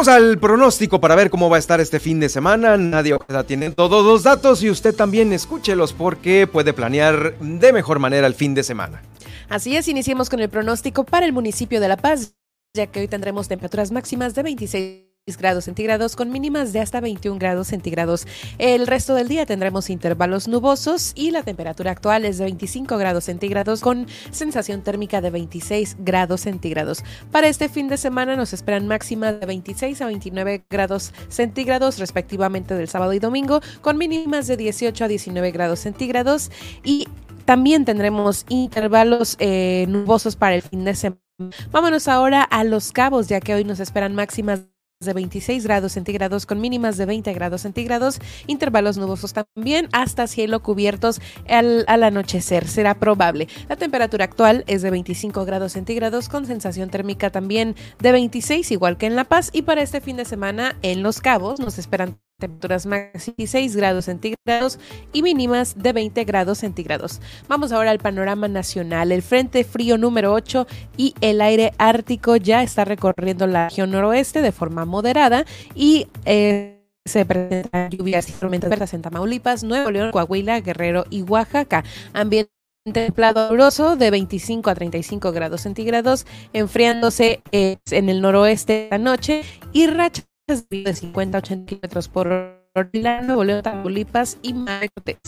[0.09, 2.76] Al pronóstico para ver cómo va a estar este fin de semana.
[2.76, 8.26] Nadie tiene todos los datos y usted también escúchelos porque puede planear de mejor manera
[8.26, 9.03] el fin de semana.
[9.48, 12.34] Así es, iniciemos con el pronóstico para el municipio de La Paz,
[12.74, 17.39] ya que hoy tendremos temperaturas máximas de 26 grados centígrados con mínimas de hasta 21
[17.39, 18.27] grados centígrados.
[18.59, 23.25] El resto del día tendremos intervalos nubosos y la temperatura actual es de 25 grados
[23.25, 27.05] centígrados con sensación térmica de 26 grados centígrados.
[27.31, 32.75] Para este fin de semana nos esperan máximas de 26 a 29 grados centígrados respectivamente
[32.75, 36.51] del sábado y domingo con mínimas de 18 a 19 grados centígrados
[36.83, 37.07] y
[37.45, 41.23] también tendremos intervalos eh, nubosos para el fin de semana.
[41.70, 44.72] Vámonos ahora a Los Cabos, ya que hoy nos esperan máximas
[45.05, 50.62] de 26 grados centígrados con mínimas de 20 grados centígrados, intervalos nubosos también hasta cielo
[50.62, 53.48] cubiertos al, al, anochecer, será probable.
[53.68, 58.96] La temperatura actual es de 25 grados centígrados con sensación térmica también de 26 igual
[58.96, 62.18] que en La Paz y para este fin de semana en Los Cabos nos esperan
[62.43, 64.78] temperaturas máximas 16 grados centígrados
[65.12, 67.20] y mínimas de 20 grados centígrados.
[67.49, 69.12] Vamos ahora al panorama nacional.
[69.12, 70.66] El Frente Frío número 8
[70.97, 76.80] y el aire ártico ya está recorriendo la región noroeste de forma moderada y eh,
[77.05, 81.84] se presentan lluvias y tormentas verdes en Tamaulipas, Nuevo León, Coahuila, Guerrero y Oaxaca.
[82.12, 82.53] Ambiente
[82.90, 89.43] templado caluroso de 25 a 35 grados centígrados, enfriándose eh, en el noroeste la noche
[89.72, 90.32] y rachas
[90.68, 95.18] de 50 a 80 kilómetros por hora, Nuevo León, Tamaulipas y Cortés.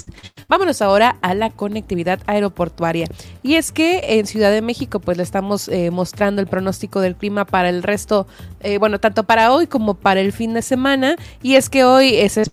[0.49, 3.07] Vámonos ahora a la conectividad aeroportuaria.
[3.43, 7.17] Y es que en Ciudad de México, pues le estamos eh, mostrando el pronóstico del
[7.17, 8.27] clima para el resto,
[8.61, 11.17] eh, bueno, tanto para hoy como para el fin de semana.
[11.43, 12.45] Y es que hoy eh, se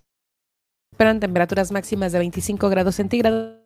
[0.91, 3.61] esperan temperaturas máximas de 25 grados centígrados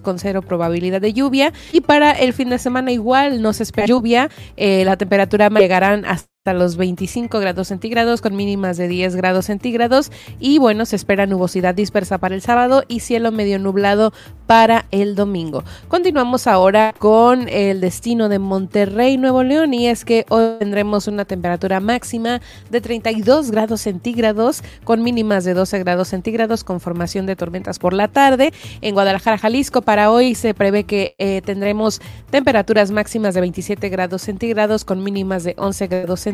[0.00, 3.88] con cero probabilidad de lluvia y para el fin de semana igual no se espera
[3.88, 9.44] lluvia, eh, la temperatura llegarán hasta los 25 grados centígrados con mínimas de 10 grados
[9.44, 14.12] centígrados y bueno, se espera nubosidad dispersa para el sábado y cielo medio nublado
[14.48, 15.62] para el domingo.
[15.86, 21.24] Continuamos ahora con el destino de Monterrey, Nuevo León, y es que hoy tendremos una
[21.24, 22.40] temperatura máxima
[22.70, 27.92] de 32 grados centígrados con mínimas de 12 grados centígrados con formación de tormentas por
[27.92, 28.52] la tarde.
[28.80, 34.22] En Guadalajara, Jalisco, para hoy se prevé que eh, tendremos temperaturas máximas de 27 grados
[34.22, 36.31] centígrados con mínimas de 11 grados centígrados,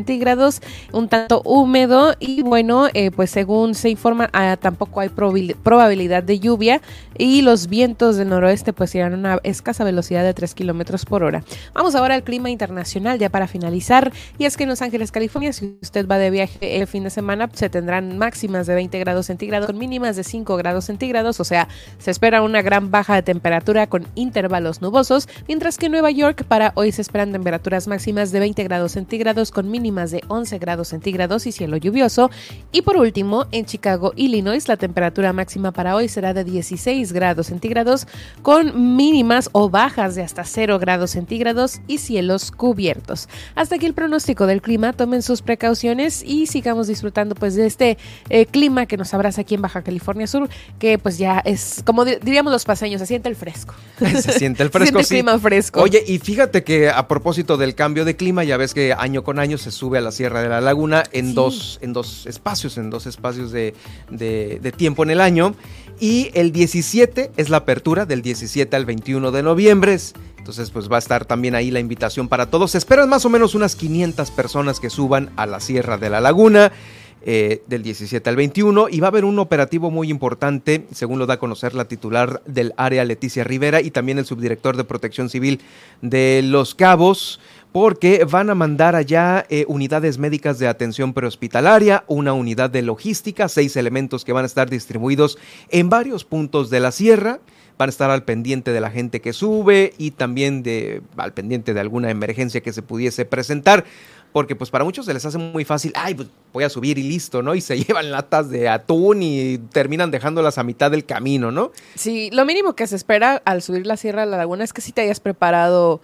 [0.92, 6.38] un tanto húmedo y bueno, eh, pues según se informa, ah, tampoco hay probabilidad de
[6.38, 6.80] lluvia
[7.16, 11.22] y los vientos del noroeste pues irán a una escasa velocidad de 3 kilómetros por
[11.22, 11.42] hora.
[11.74, 15.52] Vamos ahora al clima internacional ya para finalizar y es que en Los Ángeles, California,
[15.52, 19.26] si usted va de viaje el fin de semana, se tendrán máximas de 20 grados
[19.26, 21.68] centígrados con mínimas de 5 grados centígrados, o sea,
[21.98, 26.44] se espera una gran baja de temperatura con intervalos nubosos, mientras que en Nueva York
[26.44, 30.88] para hoy se esperan temperaturas máximas de 20 grados centígrados con mínimas de 11 grados
[30.88, 32.30] centígrados y cielo lluvioso.
[32.72, 37.46] Y por último, en Chicago, Illinois, la temperatura máxima para hoy será de 16 grados
[37.46, 38.06] centígrados
[38.42, 43.30] con mínimas o bajas de hasta 0 grados centígrados y cielos cubiertos.
[43.54, 47.96] Hasta aquí el pronóstico del clima, tomen sus precauciones y sigamos disfrutando pues de este
[48.28, 52.04] eh, clima que nos abraza aquí en Baja California Sur, que pues ya es, como
[52.04, 53.74] diríamos los paseños, se siente el fresco.
[53.98, 55.80] Se siente el fresco, se clima fresco.
[55.80, 59.38] Oye, y fíjate que a propósito del cambio de clima, ya ves que año con
[59.38, 62.90] año se sube a la Sierra de la Laguna en, dos, en dos espacios, en
[62.90, 63.74] dos espacios de,
[64.10, 65.54] de tiempo en el año.
[66.00, 69.98] Y el 17 es la apertura del 17 al 21 de noviembre.
[70.38, 72.70] Entonces, pues va a estar también ahí la invitación para todos.
[72.70, 76.20] Se esperan más o menos unas 500 personas que suban a la Sierra de la
[76.20, 76.72] Laguna.
[77.20, 81.26] Eh, del 17 al 21 y va a haber un operativo muy importante, según lo
[81.26, 85.28] da a conocer la titular del área Leticia Rivera y también el subdirector de Protección
[85.28, 85.60] Civil
[86.00, 87.40] de Los Cabos
[87.72, 93.48] porque van a mandar allá eh, unidades médicas de atención prehospitalaria, una unidad de logística,
[93.48, 95.38] seis elementos que van a estar distribuidos
[95.70, 97.40] en varios puntos de la sierra
[97.78, 101.74] van a estar al pendiente de la gente que sube y también de, al pendiente
[101.74, 103.84] de alguna emergencia que se pudiese presentar
[104.32, 107.02] porque pues para muchos se les hace muy fácil, ay, pues voy a subir y
[107.02, 107.54] listo, ¿no?
[107.54, 111.72] Y se llevan latas de atún y terminan dejándolas a mitad del camino, ¿no?
[111.94, 114.80] Sí, lo mínimo que se espera al subir la Sierra de la Laguna es que
[114.80, 116.00] sí te hayas preparado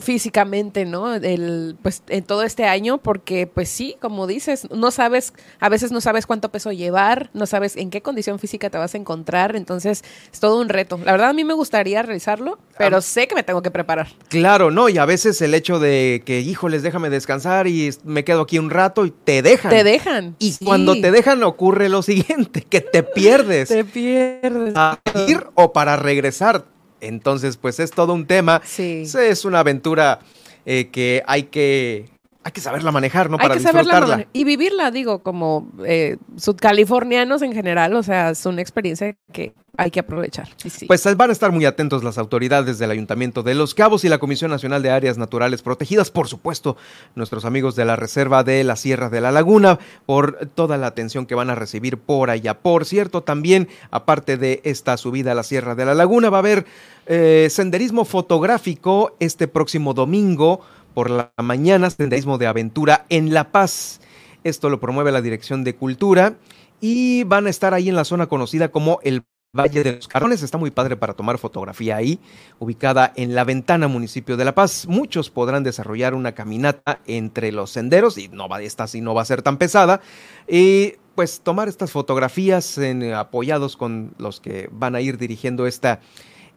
[0.00, 1.14] físicamente, ¿no?
[1.14, 5.92] El, pues en todo este año, porque pues sí, como dices, no sabes, a veces
[5.92, 9.56] no sabes cuánto peso llevar, no sabes en qué condición física te vas a encontrar,
[9.56, 10.98] entonces es todo un reto.
[11.04, 13.02] La verdad a mí me gustaría realizarlo, pero ah.
[13.02, 14.08] sé que me tengo que preparar.
[14.28, 18.42] Claro, no, y a veces el hecho de que, híjoles, déjame descansar y me quedo
[18.42, 19.70] aquí un rato y te dejan.
[19.70, 20.36] Te dejan.
[20.38, 23.68] Y cuando te dejan ocurre lo siguiente, que te pierdes.
[23.68, 24.74] te pierdes.
[24.76, 24.98] A
[25.28, 26.64] ir o para regresar
[27.00, 28.60] entonces, pues es todo un tema.
[28.64, 29.04] Sí.
[29.18, 30.20] Es una aventura
[30.66, 32.06] eh, que hay que
[32.42, 33.36] hay que saberla manejar, ¿no?
[33.36, 34.26] Para disfrutarla.
[34.32, 39.90] y vivirla, digo, como eh, sudcalifornianos en general, o sea, es una experiencia que hay
[39.90, 40.48] que aprovechar.
[40.86, 44.18] Pues van a estar muy atentos las autoridades del Ayuntamiento de Los Cabos y la
[44.18, 46.76] Comisión Nacional de Áreas Naturales Protegidas, por supuesto,
[47.14, 51.26] nuestros amigos de la Reserva de la Sierra de la Laguna, por toda la atención
[51.26, 52.58] que van a recibir por allá.
[52.58, 56.40] Por cierto, también, aparte de esta subida a la Sierra de la Laguna, va a
[56.40, 56.66] haber
[57.06, 60.60] eh, senderismo fotográfico este próximo domingo
[60.94, 64.00] por la mañana, senderismo de aventura en La Paz.
[64.44, 66.36] Esto lo promueve la Dirección de Cultura
[66.80, 69.22] y van a estar ahí en la zona conocida como el
[69.52, 70.42] Valle de los Carrones.
[70.42, 72.20] Está muy padre para tomar fotografía ahí,
[72.58, 74.86] ubicada en La Ventana, municipio de La Paz.
[74.86, 79.22] Muchos podrán desarrollar una caminata entre los senderos y no va esta sí no va
[79.22, 80.00] a ser tan pesada.
[80.48, 86.00] Y pues tomar estas fotografías en, apoyados con los que van a ir dirigiendo esta,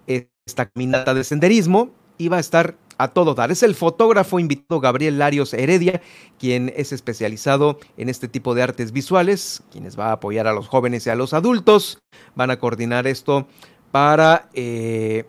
[0.06, 3.52] esta caminata de senderismo y va a estar a todo dar.
[3.52, 6.02] Es el fotógrafo invitado Gabriel Larios Heredia,
[6.40, 10.68] quien es especializado en este tipo de artes visuales, quienes va a apoyar a los
[10.68, 12.00] jóvenes y a los adultos.
[12.36, 13.48] Van a coordinar esto
[13.92, 15.26] para eh,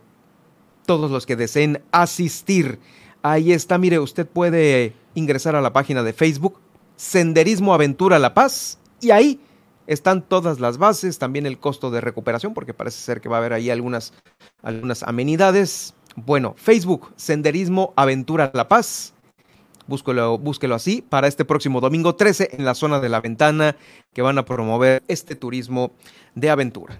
[0.86, 2.78] todos los que deseen asistir.
[3.22, 6.60] Ahí está, mire, usted puede ingresar a la página de Facebook
[6.96, 9.40] Senderismo Aventura La Paz y ahí
[9.86, 13.40] están todas las bases, también el costo de recuperación, porque parece ser que va a
[13.40, 14.14] haber ahí algunas,
[14.62, 19.14] algunas amenidades bueno, Facebook, Senderismo Aventura La Paz.
[19.86, 23.76] Búsquelo, así para este próximo domingo 13 en la zona de la ventana
[24.14, 25.92] que van a promover este turismo
[26.34, 26.98] de aventura.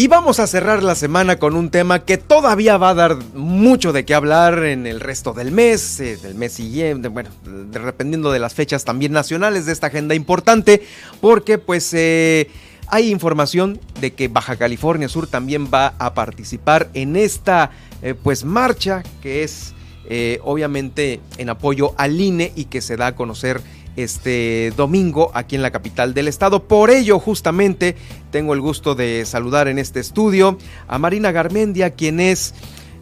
[0.00, 3.92] Y vamos a cerrar la semana con un tema que todavía va a dar mucho
[3.92, 8.32] de qué hablar en el resto del mes, eh, del mes siguiente, bueno, de- dependiendo
[8.32, 10.80] de las fechas también nacionales de esta agenda importante,
[11.20, 12.48] porque pues eh,
[12.86, 17.70] hay información de que Baja California Sur también va a participar en esta
[18.00, 19.74] eh, pues marcha que es
[20.42, 23.60] obviamente en apoyo al INE y que se da a conocer
[23.96, 26.64] este domingo aquí en la capital del estado.
[26.64, 27.96] Por ello, justamente,
[28.30, 32.54] tengo el gusto de saludar en este estudio a Marina Garmendia, quien es,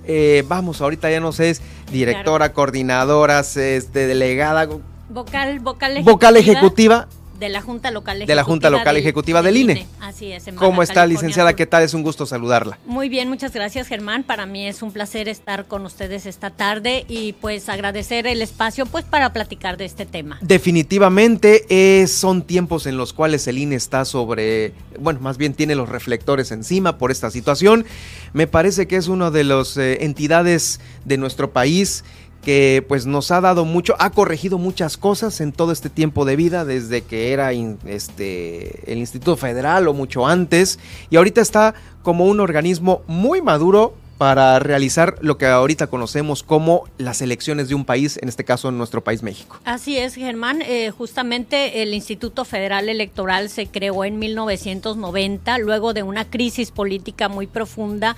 [0.07, 1.63] eh, vamos, ahorita ya no sé, es
[1.93, 4.69] directora, coordinadora, este, delegada,
[5.11, 7.09] Vocal, vocal vocal ejecutiva
[7.39, 9.87] de la Junta Local de la Junta Local Ejecutiva del INE.
[10.01, 10.49] Así es.
[10.49, 11.51] en ¿Cómo está, California licenciada?
[11.51, 11.57] Sur.
[11.57, 11.83] ¿Qué tal?
[11.83, 12.79] Es un gusto saludarla.
[12.87, 14.25] Muy bien, muchas gracias Germán.
[14.25, 18.87] Para mí es un placer estar con ustedes esta tarde y pues agradecer el espacio
[18.87, 20.39] pues para platicar de este tema.
[20.41, 25.75] Definitivamente eh, son tiempos en los cuales el INE está sobre, bueno, más bien tiene
[25.75, 27.85] los reflectores encima por esta situación.
[28.33, 32.05] Me parece que es una de las eh, entidades de nuestro país
[32.43, 36.37] que pues nos ha dado mucho, ha corregido muchas cosas en todo este tiempo de
[36.37, 40.79] vida, desde que era este, el Instituto Federal o mucho antes,
[41.11, 46.85] y ahorita está como un organismo muy maduro para realizar lo que ahorita conocemos como
[46.99, 49.59] las elecciones de un país, en este caso en nuestro país México.
[49.65, 50.61] Así es, Germán.
[50.61, 57.29] Eh, justamente el Instituto Federal Electoral se creó en 1990, luego de una crisis política
[57.29, 58.17] muy profunda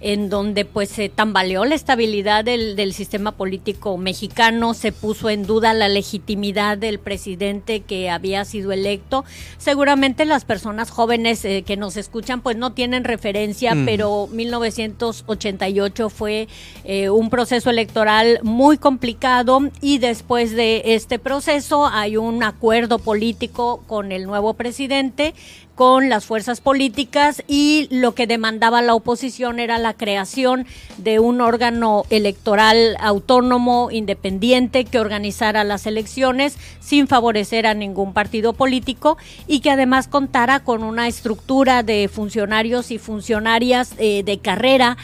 [0.00, 5.44] en donde pues se tambaleó la estabilidad del, del sistema político mexicano, se puso en
[5.46, 9.24] duda la legitimidad del presidente que había sido electo.
[9.58, 13.84] Seguramente las personas jóvenes eh, que nos escuchan pues no tienen referencia, Mm.
[13.84, 16.48] pero 1988 fue
[16.84, 23.82] eh, un proceso electoral muy complicado y después de este proceso hay un acuerdo político
[23.86, 25.34] con el nuevo presidente
[25.80, 30.66] con las fuerzas políticas y lo que demandaba la oposición era la creación
[30.98, 38.52] de un órgano electoral autónomo, independiente, que organizara las elecciones sin favorecer a ningún partido
[38.52, 39.16] político
[39.46, 44.98] y que además contara con una estructura de funcionarios y funcionarias eh, de carrera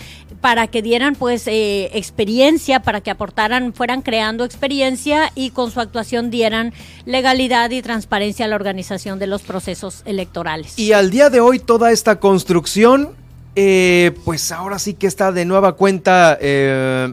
[0.47, 5.81] para que dieran pues eh, experiencia, para que aportaran, fueran creando experiencia y con su
[5.81, 6.73] actuación dieran
[7.05, 10.79] legalidad y transparencia a la organización de los procesos electorales.
[10.79, 13.17] Y al día de hoy toda esta construcción,
[13.57, 17.13] eh, pues ahora sí que está de nueva cuenta, eh,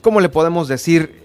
[0.00, 1.22] ¿cómo le podemos decir?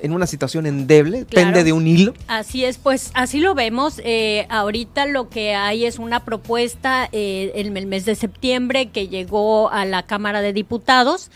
[0.00, 1.46] En una situación endeble, Claro.
[1.48, 2.14] pende de un hilo.
[2.26, 4.00] Así es, pues así lo vemos.
[4.04, 9.08] Eh, ahorita lo que hay es una propuesta eh, en el mes de septiembre que
[9.08, 11.30] llegó a la Cámara de Diputados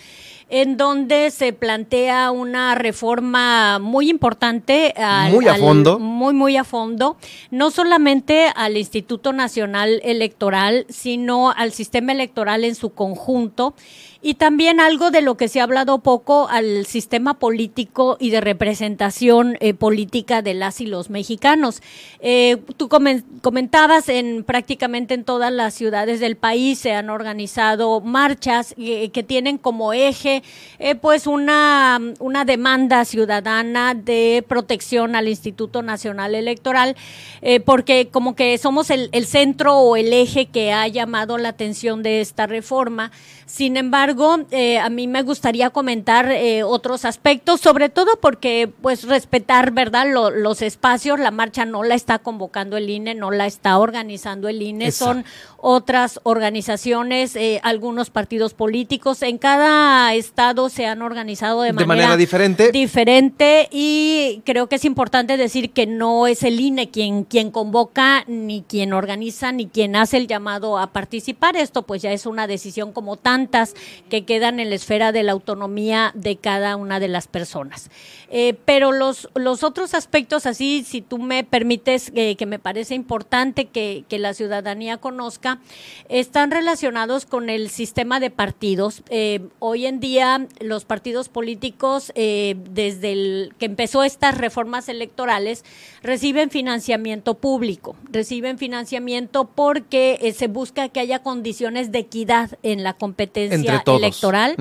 [0.51, 5.99] en donde se plantea una reforma muy importante al- Muy a al- fondo.
[5.99, 7.19] muy muy a fondo,
[7.51, 13.75] no solamente al Instituto Nacional Electoral, sino al sistema electoral en su conjunto
[14.21, 18.41] y también algo de lo que se ha hablado poco al sistema político y de
[18.41, 21.83] representación eh, política de las y los mexicanos.
[22.19, 28.01] Eh, tú comen- comentabas en prácticamente en todas las ciudades del país se han organizado
[28.01, 30.43] marchas eh, que tienen como eje
[30.81, 36.97] eh, pues una, una demanda ciudadana de protección al Instituto Nacional Electoral
[37.41, 42.03] eh, porque como que somos el centro o el eje que ha llamado la atención
[42.03, 43.13] de esta reforma.
[43.47, 44.08] Sin embargo,
[44.51, 50.07] eh, a mí me gustaría comentar eh, otros aspectos, sobre todo porque, pues, respetar, ¿verdad?,
[50.13, 51.19] Lo- los espacios.
[51.19, 55.25] La marcha no la está convocando el INE, no la está organizando el INE, son
[55.59, 59.23] otras organizaciones, eh, algunos partidos políticos.
[59.23, 62.71] En cada estado se han organizado de, De manera diferente.
[62.73, 68.25] diferente y creo que es importante decir que no es el INE quien, quien convoca,
[68.27, 71.57] ni quien organiza, ni quien hace el llamado a participar.
[71.57, 73.75] Esto pues ya es una decisión como tantas
[74.09, 77.91] que quedan en la esfera de la autonomía de cada una de las personas.
[78.31, 82.95] Eh, pero los, los otros aspectos, así, si tú me permites, eh, que me parece
[82.95, 85.61] importante que, que la ciudadanía conozca,
[86.09, 89.03] están relacionados con el sistema de partidos.
[89.09, 95.65] Eh, hoy en día los partidos políticos, eh, desde el que empezó estas reformas electorales,
[96.03, 102.95] reciben financiamiento público, reciben financiamiento porque se busca que haya condiciones de equidad en la
[102.95, 104.03] competencia todos.
[104.03, 104.57] electoral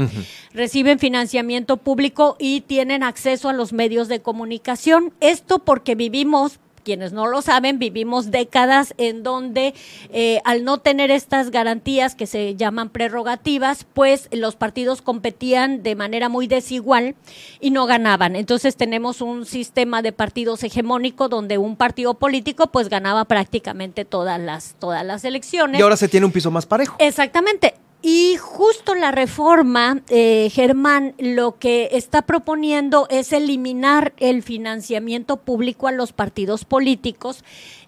[0.54, 5.14] reciben financiamiento público y tienen acceso a los medios de comunicación.
[5.20, 9.74] Esto porque vivimos quienes no lo saben, vivimos décadas en donde
[10.14, 15.96] eh, al no tener estas garantías que se llaman prerrogativas, pues los partidos competían de
[15.96, 17.16] manera muy desigual
[17.60, 18.38] y no ganaban.
[18.38, 24.40] Entonces tenemos un sistema de partidos hegemónico donde un partido político pues ganaba prácticamente todas
[24.40, 25.82] las, todas las elecciones.
[25.82, 26.96] Y ahora se tiene un piso más parejo.
[27.00, 27.74] Exactamente.
[28.02, 35.88] Y justo la reforma, eh, Germán, lo que está proponiendo es eliminar el financiamiento público
[35.88, 37.44] a los partidos políticos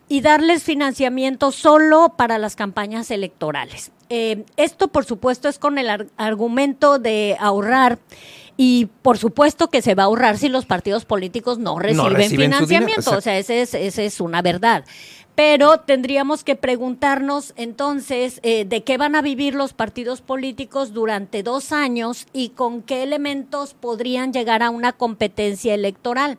[0.10, 3.92] y darles financiamiento solo para las campañas electorales.
[4.10, 8.00] Eh, esto, por supuesto, es con el ar- argumento de ahorrar.
[8.62, 12.04] Y por supuesto que se va a ahorrar si los partidos políticos no reciben,
[12.58, 13.02] financiamiento.
[13.18, 14.84] O sea, esa es, esa es una verdad.
[15.40, 21.44] Pero tendríamos que preguntarnos entonces eh, de qué van a vivir los partidos políticos durante
[21.44, 26.38] dos años y con qué elementos podrían llegar a una competencia electoral.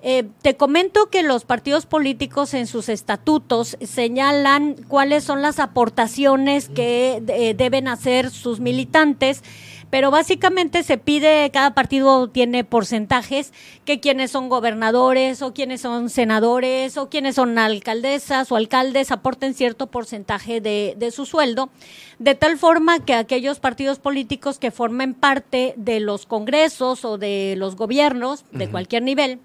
[0.00, 6.70] Eh, te comento que los partidos políticos en sus estatutos señalan cuáles son las aportaciones
[6.70, 9.42] que eh, deben hacer sus militantes
[9.90, 13.52] pero básicamente se pide, cada partido tiene porcentajes,
[13.84, 19.54] que quienes son gobernadores o quienes son senadores o quienes son alcaldesas o alcaldes aporten
[19.54, 21.70] cierto porcentaje de, de su sueldo,
[22.18, 27.54] de tal forma que aquellos partidos políticos que formen parte de los congresos o de
[27.56, 29.40] los gobiernos de cualquier nivel,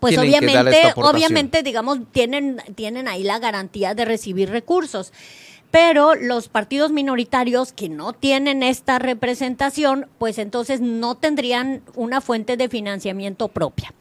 [0.00, 5.12] pues Tienen obviamente, obviamente, digamos, tienen, tienen ahí la garantía de recibir recursos.
[5.70, 12.56] Pero los partidos minoritarios que no tienen esta representación, pues entonces no tendrían una fuente
[12.56, 13.92] de financiamiento propia.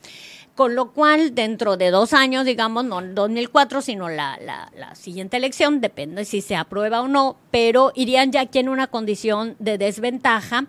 [0.55, 4.95] Con lo cual, dentro de dos años, digamos, no el 2004, sino la, la, la
[4.95, 9.57] siguiente elección, depende si se aprueba o no, pero irían ya aquí en una condición
[9.59, 10.68] de desventaja.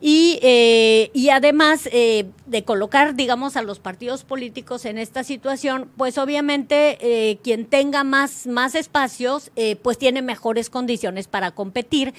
[0.00, 5.90] Y, eh, y además eh, de colocar, digamos, a los partidos políticos en esta situación,
[5.96, 12.14] pues obviamente eh, quien tenga más, más espacios, eh, pues tiene mejores condiciones para competir.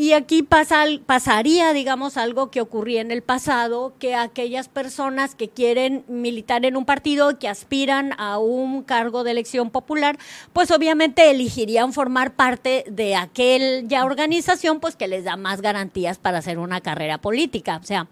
[0.00, 5.48] Y aquí pasa, pasaría, digamos, algo que ocurría en el pasado, que aquellas personas que
[5.48, 10.16] quieren militar en un partido, que aspiran a un cargo de elección popular,
[10.52, 16.38] pues obviamente elegirían formar parte de aquella organización, pues que les da más garantías para
[16.38, 17.80] hacer una carrera política.
[17.82, 18.06] O sea,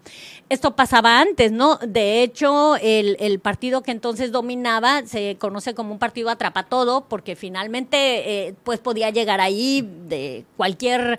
[0.49, 1.77] esto pasaba antes, ¿no?
[1.77, 7.05] De hecho, el, el partido que entonces dominaba se conoce como un partido atrapa todo,
[7.07, 11.17] porque finalmente, eh, pues podía llegar ahí de cualquier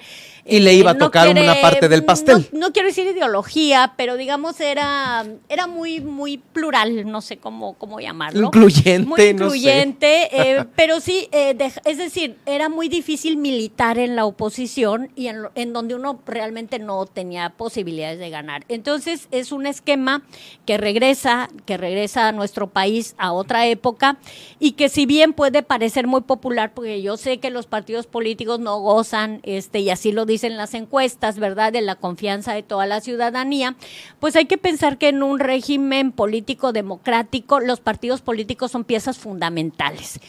[0.58, 2.48] Y le iba a no tocar una parte del pastel.
[2.52, 7.74] No, no quiero decir ideología, pero digamos era, era muy, muy plural, no sé cómo,
[7.74, 8.46] cómo llamarlo.
[8.46, 9.56] Incluyente, Muy no sé.
[9.56, 15.28] incluyente, eh, pero sí, eh, es decir, era muy difícil militar en la oposición y
[15.28, 18.64] en, en donde uno realmente no tenía posibilidades de ganar.
[18.68, 20.22] Entonces es un esquema
[20.66, 24.18] que regresa, que regresa a nuestro país a otra época
[24.58, 28.60] y que si bien puede parecer muy popular, porque yo sé que los partidos políticos
[28.60, 32.86] no gozan, este, y así lo dicen las encuestas, ¿verdad?, de la confianza de toda
[32.86, 33.76] la ciudadanía,
[34.18, 39.18] pues hay que pensar que en un régimen político democrático los partidos políticos son piezas
[39.18, 40.20] fundamentales.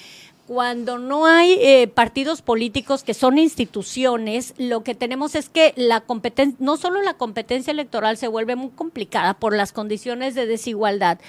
[0.49, 6.01] Cuando no hay eh, partidos políticos que son instituciones, lo que tenemos es que la
[6.01, 11.19] competencia, no solo la competencia electoral se vuelve muy complicada por las condiciones de desigualdad,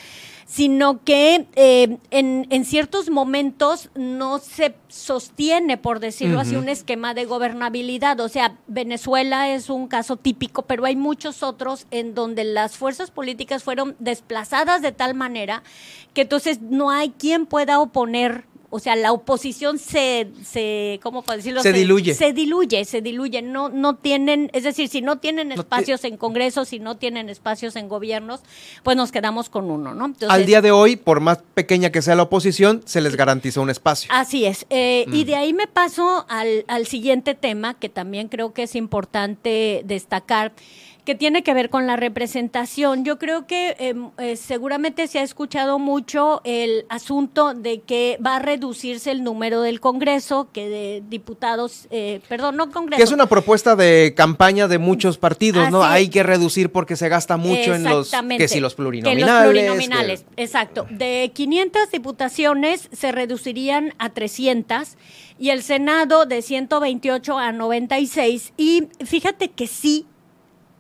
[0.47, 7.13] sino que eh, en, en ciertos momentos no se sostiene, por decirlo así, un esquema
[7.13, 8.19] de gobernabilidad.
[8.21, 13.11] O sea, Venezuela es un caso típico, pero hay muchos otros en donde las fuerzas
[13.11, 15.63] políticas fueron desplazadas de tal manera
[16.15, 18.50] que entonces no hay quien pueda oponer.
[18.73, 21.61] O sea, la oposición se, se ¿cómo puedo decirlo?
[21.61, 22.15] Se diluye.
[22.15, 23.43] Se diluye, se diluye.
[23.43, 27.75] No, no tienen, es decir, si no tienen espacios en congresos, si no tienen espacios
[27.75, 28.41] en gobiernos,
[28.85, 30.07] pues nos quedamos con uno, ¿no?
[30.07, 33.61] Entonces, Al día de hoy, por más pequeña que sea la oposición, se les garantiza
[33.61, 34.09] un espacio.
[34.13, 34.67] Así es.
[34.71, 35.27] Eh, Y Mm.
[35.27, 40.53] de ahí me paso al, al siguiente tema que también creo que es importante destacar
[41.11, 43.05] que tiene que ver con la representación.
[43.05, 48.37] Yo creo que em, eh, seguramente se ha escuchado mucho el asunto de que va
[48.37, 52.97] a reducirse el número del Congreso, que de diputados, eh, perdón, no Congreso.
[52.97, 55.83] Que es una propuesta de campaña de muchos partidos, ¿no?
[55.83, 55.95] Así.
[55.95, 59.27] Hay que reducir porque se gasta mucho en los que si los Que plurinominales.
[59.27, 60.87] los plurinominales, exacto.
[60.91, 64.97] De 500 diputaciones se reducirían a 300
[65.41, 68.53] y el Senado de 128 a 96.
[68.57, 70.07] Y fíjate que sí,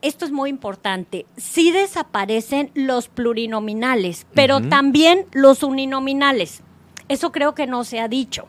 [0.02, 6.62] esto es muy importante, sí desaparecen los plurinominales, pero también los uninominales.
[7.08, 8.46] Eso creo que no se ha dicho.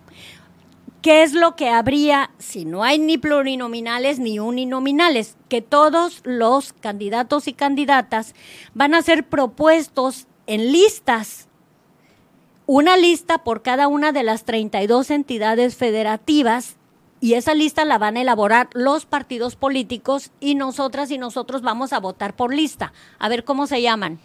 [1.01, 5.35] ¿Qué es lo que habría si no hay ni plurinominales ni uninominales?
[5.49, 8.35] Que todos los candidatos y candidatas
[8.75, 11.47] van a ser propuestos en listas
[12.73, 16.77] una lista por cada una de las 32 entidades federativas
[17.21, 21.93] y esa lista la van a elaborar los partidos políticos y nosotras y nosotros vamos
[21.93, 22.91] a votar por lista.
[23.19, 24.19] A ver cómo se llaman.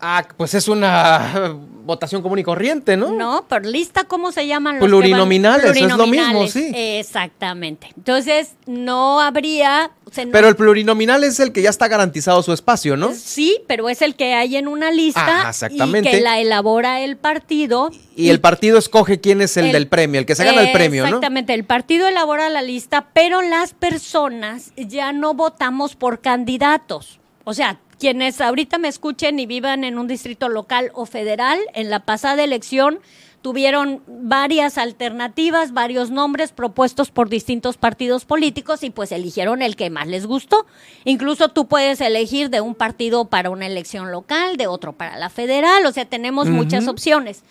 [0.00, 3.10] Ah, pues es una votación común y corriente, ¿no?
[3.12, 5.90] No, por lista, ¿cómo se llaman los Plurinominales, que van?
[5.90, 6.70] es lo mismo, sí.
[6.74, 7.88] Exactamente.
[7.96, 9.90] Entonces, no habría...
[10.06, 13.12] no- Pero el plurinominal es el que ya está garantizado su espacio, ¿no?
[13.14, 16.08] Sí, pero es el que hay en una lista Ajá, exactamente.
[16.08, 17.90] y que la elabora el partido.
[18.16, 20.72] Y el partido escoge quién es el, El- del premio, el que se gana el
[20.72, 21.08] premio, ¿no?
[21.08, 27.18] Exactamente, el partido elabora la lista, pero las personas ya no votamos por candidatos.
[27.44, 31.90] O sea, quienes ahorita me escuchen y vivan en un distrito local o federal, en
[31.90, 32.98] la pasada elección
[33.42, 39.90] tuvieron varias alternativas, varios nombres propuestos por distintos partidos políticos y pues eligieron el que
[39.90, 40.66] más les gustó.
[41.04, 45.30] Incluso tú puedes elegir de un partido para una elección local, de otro para la
[45.30, 47.44] federal, o sea, tenemos muchas opciones.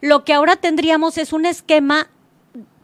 [0.00, 2.08] Lo que ahora tendríamos es un esquema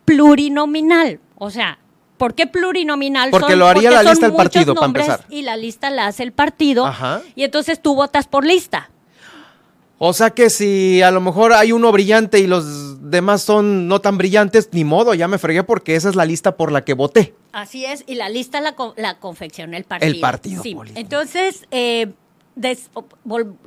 [0.04, 1.20] plurinominal.
[1.36, 1.78] O sea,
[2.20, 3.30] ¿por qué plurinominal?
[3.30, 5.24] Porque Son- lo haría la son lista del partido, para empezar.
[5.30, 6.86] Y la lista la hace el partido.
[6.86, 7.22] Ajá.
[7.34, 8.90] Y entonces tú votas por lista.
[9.98, 14.00] O sea que si a lo mejor hay uno brillante y los demás son no
[14.00, 16.92] tan brillantes, ni modo, ya me fregué porque esa es la lista por la que
[16.94, 17.34] voté.
[17.52, 18.04] Así es.
[18.06, 20.12] Y la lista la, la confecciona el partido.
[20.12, 20.74] El partido Sí.
[20.74, 21.00] político.
[21.00, 22.12] Entonces, eh,
[22.54, 22.90] des-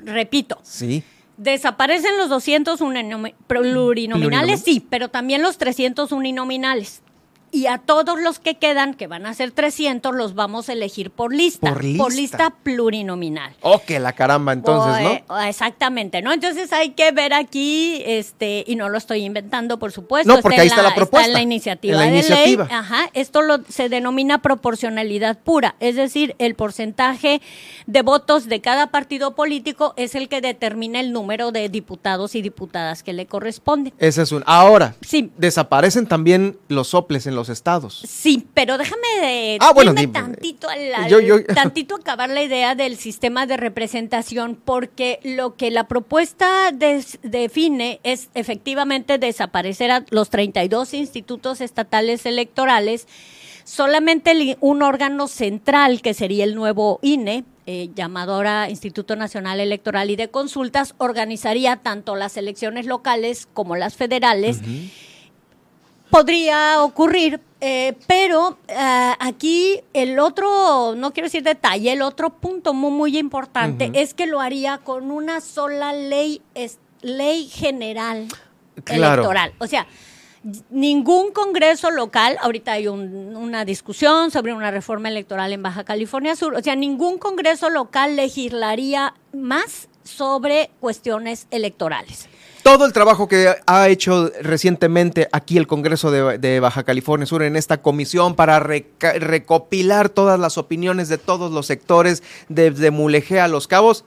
[0.05, 0.59] repito.
[0.63, 1.03] Sí.
[1.37, 7.01] Desaparecen los 200 uninomi- plurinominales, Plurinomi- sí, pero también los 300 uninominales.
[7.53, 11.11] Y a todos los que quedan, que van a ser 300, los vamos a elegir
[11.11, 11.69] por lista.
[11.71, 12.09] Por lista.
[12.09, 13.53] lista plurinominal.
[13.61, 15.39] Oh, que la caramba, entonces, O, ¿no?
[15.39, 16.33] eh, exactamente, ¿no?
[16.33, 20.33] Entonces hay que ver aquí, este, y no lo estoy inventando, por supuesto.
[20.35, 22.63] No, porque en ahí está la propuesta, en la iniciativa en la de iniciativa.
[22.65, 22.73] ley.
[22.75, 27.41] Ajá, esto lo, se denomina proporcionalidad pura, es decir, el porcentaje
[27.85, 32.41] de votos de cada partido político es el que determina el número de diputados y
[32.41, 33.93] diputadas que le corresponden.
[33.99, 34.43] Ese es un.
[34.47, 35.31] Ahora, Sí.
[35.37, 38.03] desaparecen también los soples en los estados.
[38.07, 40.13] Sí, pero déjame de, Ah, bueno, dime.
[40.13, 45.55] tantito, al- al- Yo- yo- tantito acabar la idea del sistema de representación, porque lo
[45.55, 53.07] que la propuesta des- define es efectivamente desaparecer a los 32 institutos estatales electorales,
[53.63, 59.61] solamente el- un órgano central, que sería el nuevo INE, eh, llamado ahora Instituto Nacional
[59.61, 64.59] Electoral y de Consultas, organizaría tanto las elecciones locales como las federales
[66.13, 72.75] podría ocurrir, eh, pero ah, aquí el otro, no quiero decir detalle, el otro punto
[72.75, 78.27] muy, muy importante es que lo haría con una sola ley, es, ley general
[78.83, 79.13] Claro.
[79.23, 79.53] electoral.
[79.57, 79.87] O sea,
[80.69, 86.35] ningún congreso local, ahorita hay un- una discusión sobre una reforma electoral en Baja California
[86.35, 92.27] Sur, o sea, ningún congreso local legislaría más sobre cuestiones electorales.
[92.63, 97.57] Todo el trabajo que ha hecho recientemente aquí el Congreso de, Baja California Sur en
[97.57, 103.67] esta comisión para recopilar todas las opiniones de todos los sectores, desde Mulegé a Los
[103.67, 104.05] Cabos,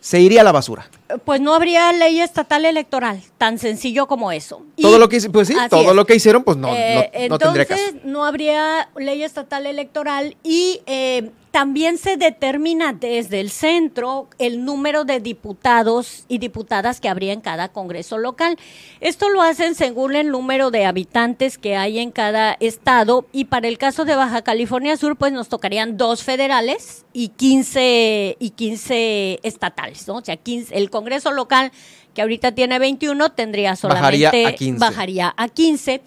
[0.00, 0.88] se iría a la basura.
[1.24, 4.62] Pues no habría ley estatal electoral, tan sencillo como eso.
[4.76, 5.96] Y- todo lo que pues sí, todo es.
[5.96, 7.80] lo que hicieron, pues no, no- Eh, no tendría caso.
[7.82, 14.64] entonces, no habría ley estatal electoral y eh, también se determina desde el centro el
[14.64, 18.58] número de diputados y diputadas que habría en cada congreso local.
[19.00, 23.68] Esto lo hacen según el número de habitantes que hay en cada estado y para
[23.68, 29.38] el caso de Baja California Sur, pues nos tocarían dos federales y 15, y 15
[29.44, 30.16] estatales, ¿no?
[30.16, 31.72] O sea, 15, el congreso local
[32.14, 34.78] que ahorita tiene 21 tendría Bajaría solamente a 15.
[34.78, 36.00] bajaría a 15.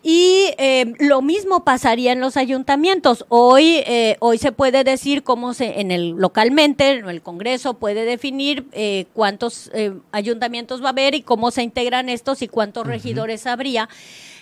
[0.00, 3.26] Y eh, lo mismo pasaría en los ayuntamientos.
[3.28, 8.04] Hoy, eh, hoy se puede decir cómo se, en el localmente, en el Congreso puede
[8.04, 12.86] definir eh, cuántos eh, ayuntamientos va a haber y cómo se integran estos y cuántos
[12.86, 13.88] regidores habría.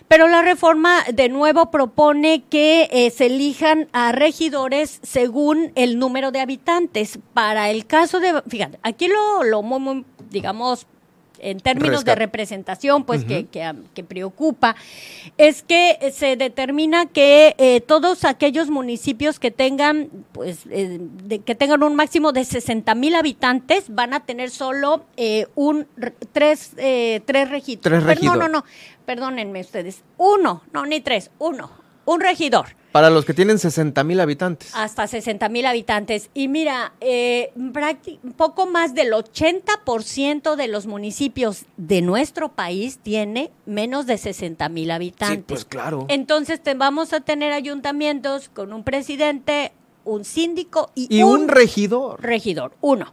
[0.08, 6.30] Pero la reforma de nuevo propone que eh, se elijan a regidores según el número
[6.30, 7.18] de habitantes.
[7.34, 10.86] Para el caso de, fíjate, aquí lo, lo muy, muy, digamos,
[11.38, 13.48] en términos de representación, pues que, Ujú.
[13.50, 14.76] que, que preocupa,
[15.36, 21.54] es que se determina que eh, todos aquellos municipios que tengan, pues, eh, de- que
[21.54, 26.72] tengan un máximo de 60 mil habitantes van a tener solo eh, un re- tres,
[26.76, 27.82] eh, tres regidores.
[28.04, 28.64] Tres Pero No, no, no,
[29.04, 31.70] perdónenme ustedes, uno, no ni tres, uno,
[32.04, 32.66] un regidor.
[32.96, 34.70] Para los que tienen 60 mil habitantes.
[34.74, 36.30] Hasta 60 mil habitantes.
[36.32, 37.52] Y mira, eh,
[38.38, 44.90] poco más del 80% de los municipios de nuestro país tiene menos de 60 mil
[44.90, 45.36] habitantes.
[45.36, 46.06] Sí, pues claro.
[46.08, 49.72] Entonces te, vamos a tener ayuntamientos con un presidente,
[50.06, 52.22] un síndico y, Y un regidor.
[52.22, 53.12] regidor, uno.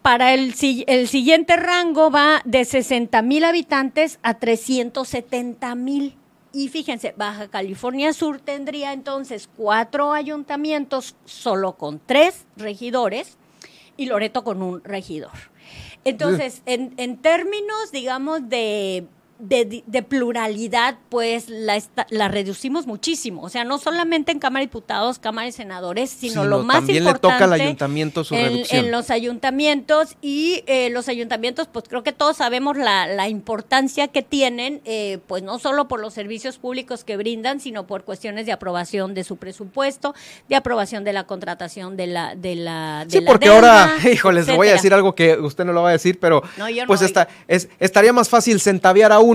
[0.00, 0.54] Para el,
[0.86, 6.16] el siguiente rango va de 60 mil habitantes a 370 mil.
[6.52, 13.36] Y fíjense, Baja California Sur tendría entonces cuatro ayuntamientos solo con tres regidores
[13.96, 15.30] y Loreto con un regidor.
[16.04, 19.06] Entonces, en, en términos, digamos, de,
[19.40, 23.42] de, de pluralidad, pues la, esta- la reducimos muchísimo.
[23.42, 26.98] O sea, no solamente en Cámara de Diputados, Cámara de Senadores, sino, lo más también
[26.98, 28.84] importante le toca al ayuntamiento su en, reducción.
[28.84, 34.08] en los ayuntamientos y eh, los ayuntamientos, pues creo que todos sabemos la, la importancia
[34.08, 38.46] que tienen, eh, pues no solo por los servicios públicos que brindan, sino por cuestiones
[38.46, 40.14] de aprobación de su presupuesto,
[40.48, 44.10] de aprobación de la contratación de la de la de Sí, la porque deuda, ahora,
[44.12, 46.68] híjoles, le voy a decir algo que usted no lo va a decir, pero No,
[46.68, 49.29] yo no, pues está, es, estaría más fácil centaviar a uno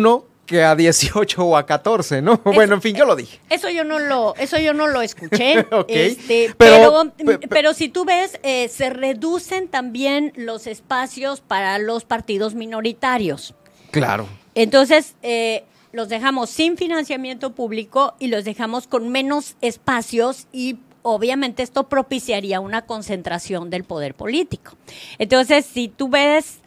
[0.45, 2.37] que a 18 o a 14, ¿no?
[2.43, 3.39] bueno, en fin, yo lo dije.
[3.49, 5.65] Eso yo no lo, eso yo no lo escuché.
[5.71, 11.79] Ok, este, pero- pero, pero, si tú ves, eh, se reducen también los espacios para
[11.79, 13.55] los partidos minoritarios.
[13.91, 14.27] Claro.
[14.53, 21.63] Entonces, eh, los dejamos sin financiamiento público y los dejamos con menos espacios y obviamente
[21.63, 24.73] esto propiciaría una concentración del poder político.
[25.19, 26.59] Entonces, si tú ves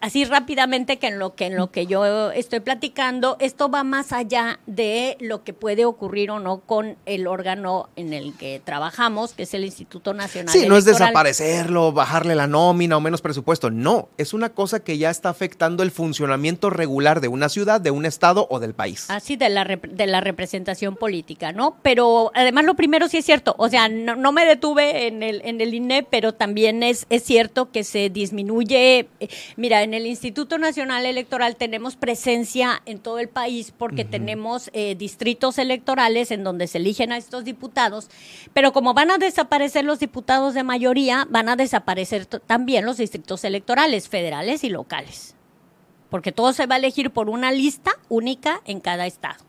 [0.00, 4.12] así rápidamente que en lo que en lo que yo estoy platicando, esto va más
[4.12, 9.32] allá de lo que puede ocurrir o no con el órgano en el que trabajamos,
[9.32, 13.70] que es el Instituto Nacional Sí, no es desaparecerlo, bajarle la nómina o menos presupuesto.
[13.70, 17.90] No, es una cosa que ya está afectando el funcionamiento regular de una ciudad, de
[17.90, 19.10] un estado o del país.
[19.10, 21.76] Así de la, de la representación política, ¿no?
[21.82, 25.42] Pero además lo primero sí es cierto, o sea, no, no me detuve en el,
[25.44, 29.08] en el INE, pero también es, es cierto que se disminuye.
[29.20, 29.28] eh,
[29.64, 34.94] Mira, en el Instituto Nacional Electoral tenemos presencia en todo el país porque tenemos eh,
[34.94, 38.10] distritos electorales en donde se eligen a estos diputados,
[38.52, 43.42] pero como van a desaparecer los diputados de mayoría, van a desaparecer también los distritos
[43.42, 45.34] electorales federales y locales
[46.10, 49.42] porque todo se va a elegir por una lista única en cada estado.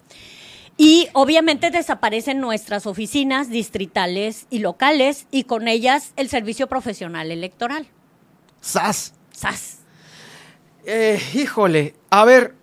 [0.78, 7.86] Y obviamente desaparecen nuestras oficinas distritales y locales y con ellas el servicio profesional electoral.
[8.62, 9.14] ¡Sas!
[9.32, 9.85] ¡Sas!
[10.86, 12.54] Eh, híjole, a ver,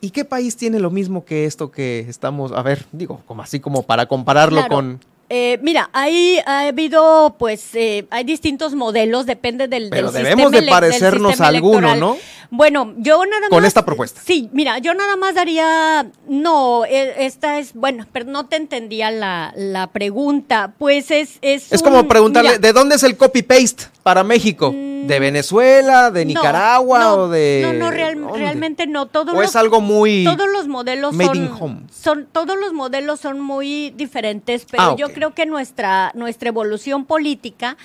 [0.00, 3.60] ¿y qué país tiene lo mismo que esto que estamos, a ver, digo, como así
[3.60, 4.74] como para compararlo Claro.
[4.74, 5.00] con...
[5.32, 10.50] Eh, mira, hay, ha habido, pues, eh, hay distintos modelos, depende del, Pero del debemos
[10.50, 11.94] sistema de parecernos a alguno.
[11.94, 12.16] ¿no?
[12.50, 13.50] Bueno, yo nada más.
[13.50, 14.20] Con esta propuesta.
[14.24, 16.10] Sí, mira, yo nada más daría.
[16.26, 17.74] No, eh, esta es.
[17.74, 20.72] Bueno, pero no te entendía la, la pregunta.
[20.76, 21.38] Pues es.
[21.42, 22.62] Es, Es un- como preguntarle, mira, Mm.
[22.62, 24.72] ¿de dónde es el copy-paste para México?
[25.06, 27.60] ¿De Venezuela, de Nicaragua no, o de...?
[27.64, 29.06] No, no, real- realmente no.
[29.06, 31.80] Todos ¿O los, es algo muy Todos los modelos made son, in home?
[31.92, 32.28] son.
[32.32, 37.76] Todos los modelos son muy diferentes, pero Ah, yo creo que nuestra, nuestra evolución política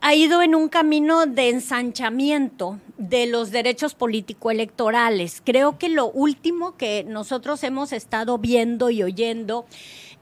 [0.00, 5.40] ha ido en un camino de ensanchamiento de los derechos político-electorales.
[5.44, 9.64] Creo que lo último que nosotros hemos estado viendo y oyendo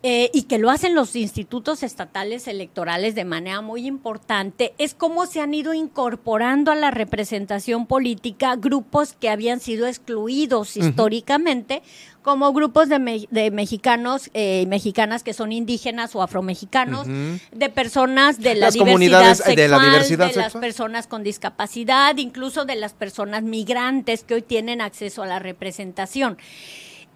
[0.03, 5.27] eh, y que lo hacen los institutos estatales electorales de manera muy importante, es cómo
[5.27, 11.83] se han ido incorporando a la representación política grupos que habían sido excluidos históricamente,
[12.23, 17.39] como grupos de, me- de mexicanos eh, y mexicanas que son indígenas o afromexicanos, Ujú.
[17.53, 21.23] de personas de la Las diversidad sexual, eh, de la diversidad de las personas con
[21.23, 26.39] discapacidad, incluso de las personas migrantes que hoy tienen acceso a la representación.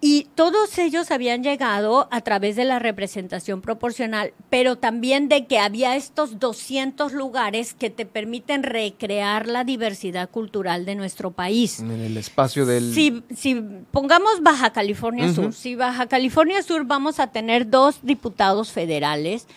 [0.07, 5.57] Y todos ellos habían llegado a través de la representación proporcional, pero también de que
[5.57, 11.79] había estos 200 lugares que te permiten recrear la diversidad cultural de nuestro país.
[11.79, 12.93] En el espacio del...
[12.93, 13.55] Si, si
[13.89, 15.33] pongamos Baja California.
[15.33, 19.47] Sur, si Baja California Sur vamos a tener dos diputados federales,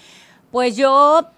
[0.51, 1.29] pues yo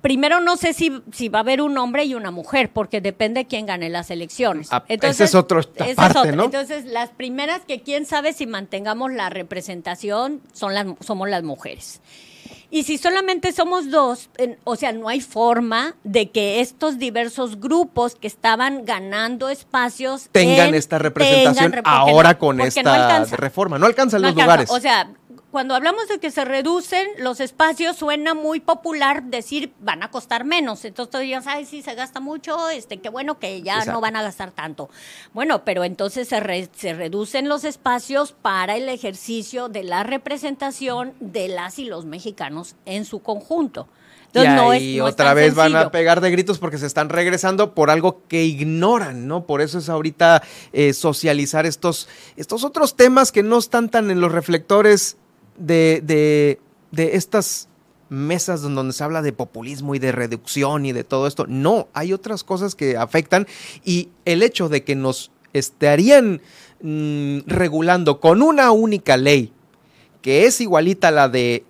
[0.00, 3.46] primero no sé si, si va a haber un hombre y una mujer, porque depende
[3.46, 4.68] quién gane las elecciones.
[4.72, 6.32] Ah, ese es otro esta esa es parte.
[6.32, 6.44] ¿no?
[6.44, 12.00] Entonces, las primeras que quién sabe si mantengamos la representación son las, somos las mujeres.
[12.72, 17.58] Y si solamente somos dos, en- o sea, no hay forma de que estos diversos
[17.58, 23.24] grupos que estaban ganando espacios tengan en- esta representación tengan ahora no- con esta no
[23.36, 23.76] reforma.
[23.78, 24.44] No alcanzan No los alcanza.
[24.44, 24.70] lugares.
[24.70, 25.10] O sea,
[25.50, 30.44] cuando hablamos de que se reducen los espacios, suena muy popular decir van a costar
[30.44, 30.84] menos.
[30.84, 33.92] Entonces dirías, ay, sí, se gasta mucho, este, qué bueno que ya Exacto.
[33.92, 34.88] no van a gastar tanto.
[35.32, 41.14] Bueno, pero entonces se, re- se reducen los espacios para el ejercicio de la representación
[41.20, 43.88] de las y los mexicanos en su conjunto.
[44.32, 47.08] y Entonces, no es- no otra vez van a pegar de gritos porque se están
[47.08, 49.44] regresando por algo que ignoran, ¿no?
[49.46, 50.42] Por eso es ahorita
[50.72, 55.16] eh, socializar estos, estos otros temas que no están tan en los reflectores
[55.56, 56.60] de, de,
[56.92, 57.68] de estas
[58.10, 61.46] mesas donde se habla de populismo y de reducción y de todo esto.
[61.48, 63.46] No, hay otras cosas que afectan
[63.84, 66.42] y el hecho de que nos estarían
[66.82, 69.52] mm, regulando con una única ley
[70.22, 71.64] que es igualita a la de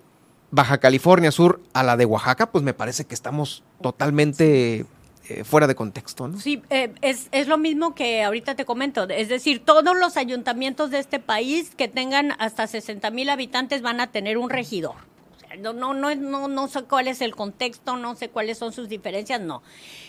[0.49, 4.85] Baja California Sur a la de Oaxaca, pues me parece que estamos totalmente
[5.29, 6.39] eh, fuera de contexto, ¿no?
[6.39, 9.07] Sí, eh, es, es lo mismo que ahorita te comento.
[9.09, 13.99] Es decir, todos los ayuntamientos de este país que tengan hasta 60 mil habitantes van
[13.99, 15.10] a tener un regidor.
[15.59, 18.89] No, no, no, no, no sé cuál es el contexto, no sé cuáles son sus
[18.89, 19.61] diferencias, no.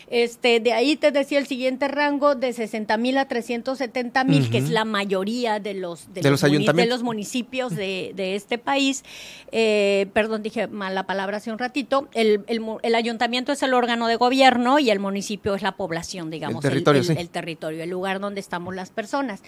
[0.09, 4.59] Este, de ahí te decía el siguiente rango de 60 mil a 370 mil, que
[4.59, 6.85] es la mayoría de los, De los ayuntamientos.
[6.85, 9.05] de los municipios de, de este país.
[9.53, 12.09] Eh, perdón, dije mal la palabra hace un ratito.
[12.13, 16.31] El, el el ayuntamiento es el órgano de gobierno y el municipio es la población,
[16.31, 17.15] digamos, territorio, el, sí.
[17.17, 19.43] el territorio, el lugar donde estamos las personas.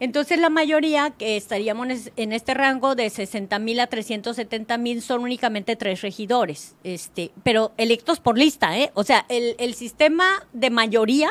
[0.00, 5.22] Entonces la mayoría que estaríamos en- este rango de 60 mil a 370 mil son
[5.22, 8.90] únicamente tres regidores, este, pero electos por lista, ¿eh?
[8.94, 11.30] O sea, el, el sistema de mayoría,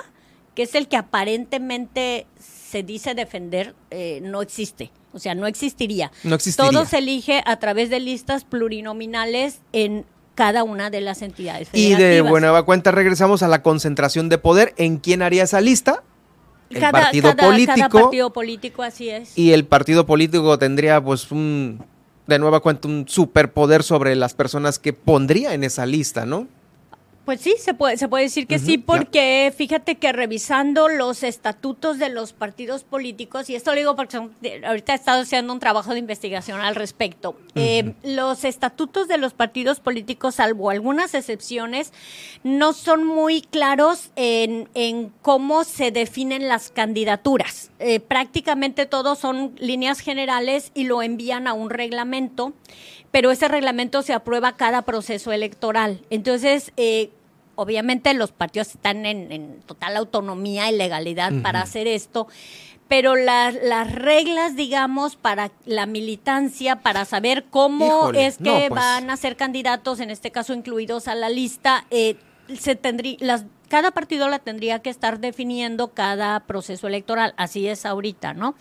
[0.55, 4.91] que es el que aparentemente se dice defender, eh, no existe.
[5.13, 6.11] O sea, no existiría.
[6.23, 6.71] No existiría.
[6.71, 11.95] Todo se elige a través de listas plurinominales en cada una de las entidades Y
[11.95, 14.73] de buena cuenta regresamos a la concentración de poder.
[14.77, 16.03] ¿En quién haría esa lista?
[16.69, 17.75] El cada, partido cada- político.
[17.75, 19.37] cada partido político, así es.
[19.37, 21.79] Y el partido político tendría, pues, un,
[22.27, 26.47] de nueva cuenta, un superpoder sobre las personas que pondría en esa lista, ¿no?
[27.25, 31.97] Pues sí, se puede, se puede decir que sí, porque fíjate que revisando los estatutos
[31.97, 34.31] de los partidos políticos, y esto lo digo porque son-
[34.63, 39.33] ahorita he estado haciendo un trabajo de investigación al respecto, eh, los estatutos de los
[39.33, 41.93] partidos políticos, salvo algunas excepciones,
[42.43, 47.71] no son muy claros en, en cómo se definen las candidaturas.
[47.79, 52.53] Eh, prácticamente todos son líneas generales y lo envían a un reglamento
[53.11, 56.01] pero ese reglamento se aprueba cada proceso electoral.
[56.09, 57.11] Entonces, eh,
[57.55, 62.27] obviamente los partidos están en, en total autonomía y legalidad para hacer esto,
[62.87, 68.57] pero la- las reglas, digamos, para la militancia, para saber cómo Híjole, es que no,
[68.67, 68.69] pues.
[68.69, 72.15] van a ser candidatos, en este caso incluidos a la lista, eh,
[72.59, 77.33] se tendría, las, cada partido la tendría que estar definiendo cada proceso electoral.
[77.37, 78.53] Así es ahorita, ¿no?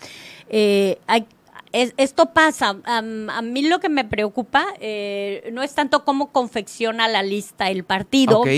[0.49, 1.26] Eh, hay,
[1.72, 2.76] es- esto pasa.
[2.84, 7.68] Am- a mí lo que me preocupa eh, no es tanto cómo confecciona la lista
[7.70, 8.49] el partido, Ok.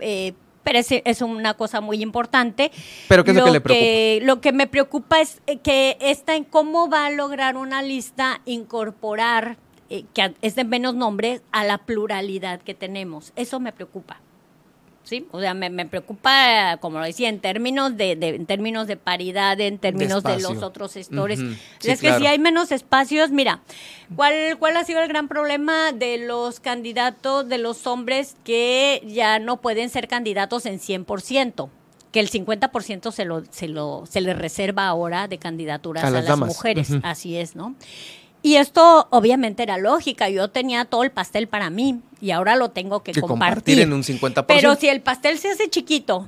[0.00, 2.70] Eh, pero es, es una cosa muy importante.
[3.08, 4.26] ¿Pero qué es lo que le preocupa?
[4.26, 8.40] lo que me preocupa es eh, que esta en cómo va a lograr una lista
[8.44, 9.56] incorporar,
[9.88, 13.32] eh, que es de menos nombres, a la pluralidad que tenemos.
[13.36, 14.20] Eso me preocupa.
[15.04, 15.26] ¿Sí?
[15.32, 18.96] O sea, me, me preocupa, como lo decía, en términos de, de- en términos de
[18.96, 21.40] paridad, en términos de, los otros sectores.
[21.40, 23.60] Ujú, sí, es que si hay menos espacios, mira,
[24.16, 29.38] ¿cuál, ¿cuál ha sido el gran problema de los candidatos, de los hombres que ya
[29.38, 31.68] no pueden ser candidatos en 100%?
[32.12, 36.22] Que el 50% se lo, se lo se le reserva ahora de candidaturas A a,
[36.22, 36.90] las mujeres.
[37.04, 37.76] Así es, ¿no?
[38.42, 40.28] Y esto obviamente era lógica.
[40.30, 43.76] Yo tenía todo el pastel para mí y ahora lo tengo que, Que compartir.
[43.76, 44.44] compartir en un 50%.
[44.46, 46.26] Pero si el pastel se hace chiquito,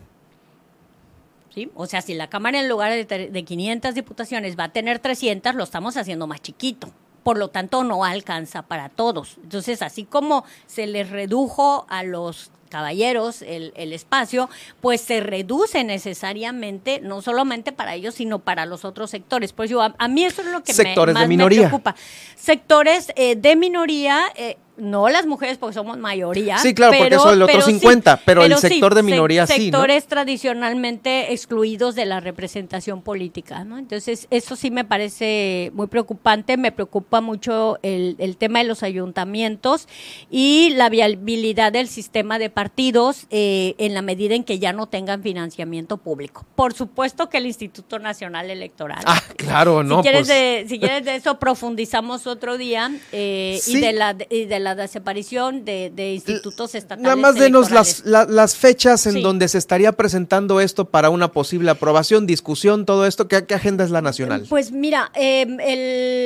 [1.54, 1.70] ¿sí?
[1.74, 5.54] O sea, si la Cámara en lugar de, de 500 diputaciones va a tener 300,
[5.54, 6.88] lo estamos haciendo más chiquito.
[7.22, 9.36] Por lo tanto, no alcanza para todos.
[9.42, 14.48] Entonces, así como se les redujo a los caballeros el, el espacio,
[14.80, 19.53] pues se reduce necesariamente, no solamente para ellos, sino para los otros sectores.
[19.53, 21.61] Pues yo, a, a mí eso es lo que me- Sectores de más me minoría.
[21.68, 21.94] preocupa.
[22.36, 26.58] Sectores eh, de minoría, eh, no las mujeres porque somos mayoría.
[26.58, 29.53] Sí, claro, porque eso del otro pero 50, pero el sí, sector de minoría sí,
[29.70, 29.78] ¿no?
[29.78, 33.78] Sectores tradicionalmente excluidos de la representación política, ¿no?
[33.78, 38.82] Entonces, eso sí me parece muy preocupante, me preocupa mucho el, el tema de los
[38.82, 39.88] ayuntamientos
[40.30, 44.86] y la viabilidad del sistema de partidos eh, en la medida en que ya no
[44.88, 46.44] tengan financiamiento público.
[46.54, 49.03] Por supuesto que el Instituto Nacional Electoral.
[49.07, 49.96] Ah, claro, ¿no?
[49.99, 53.76] Si quieres, Pues- de, si quieres de eso, profundizamos otro día eh, Sí.
[53.76, 57.03] y, de la, y de la desaparición de, de institutos estatales.
[57.04, 59.22] Nada más denos las, la- las fechas en Sí.
[59.22, 63.28] donde se estaría presentando esto para una posible aprobación, discusión, todo esto.
[63.28, 64.46] ¿Qué, qué agenda es la nacional?
[64.49, 65.46] Pues mira, eh,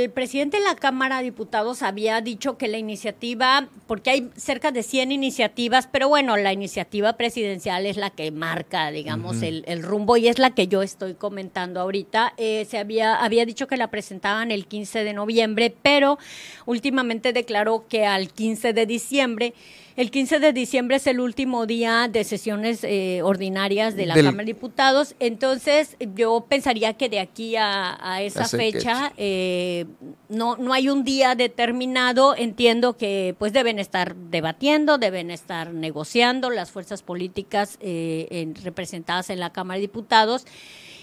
[0.05, 4.73] el presidente de la Cámara de Diputados había dicho que la iniciativa, porque hay cerca
[4.73, 9.45] de 100 iniciativas, pero bueno, la iniciativa presidencial es la que marca, digamos, Ujú.
[9.47, 12.35] el, el rumbo y es la que yo estoy comentando ahorita.
[12.37, 16.19] Eh, se había, había dicho que la presentaban el 15 de noviembre, pero
[16.67, 19.55] últimamente declaró que al al 15 de diciembre.
[19.97, 24.27] El 15 de diciembre es el último día de sesiones eh, ordinarias de la Del-
[24.27, 29.87] Cámara de Diputados, entonces yo pensaría que de aquí a, a esa fecha eh,
[30.29, 36.51] no, no hay un día determinado, entiendo que pues deben estar debatiendo, deben estar negociando
[36.51, 40.45] las fuerzas políticas eh, en- representadas en la Cámara de Diputados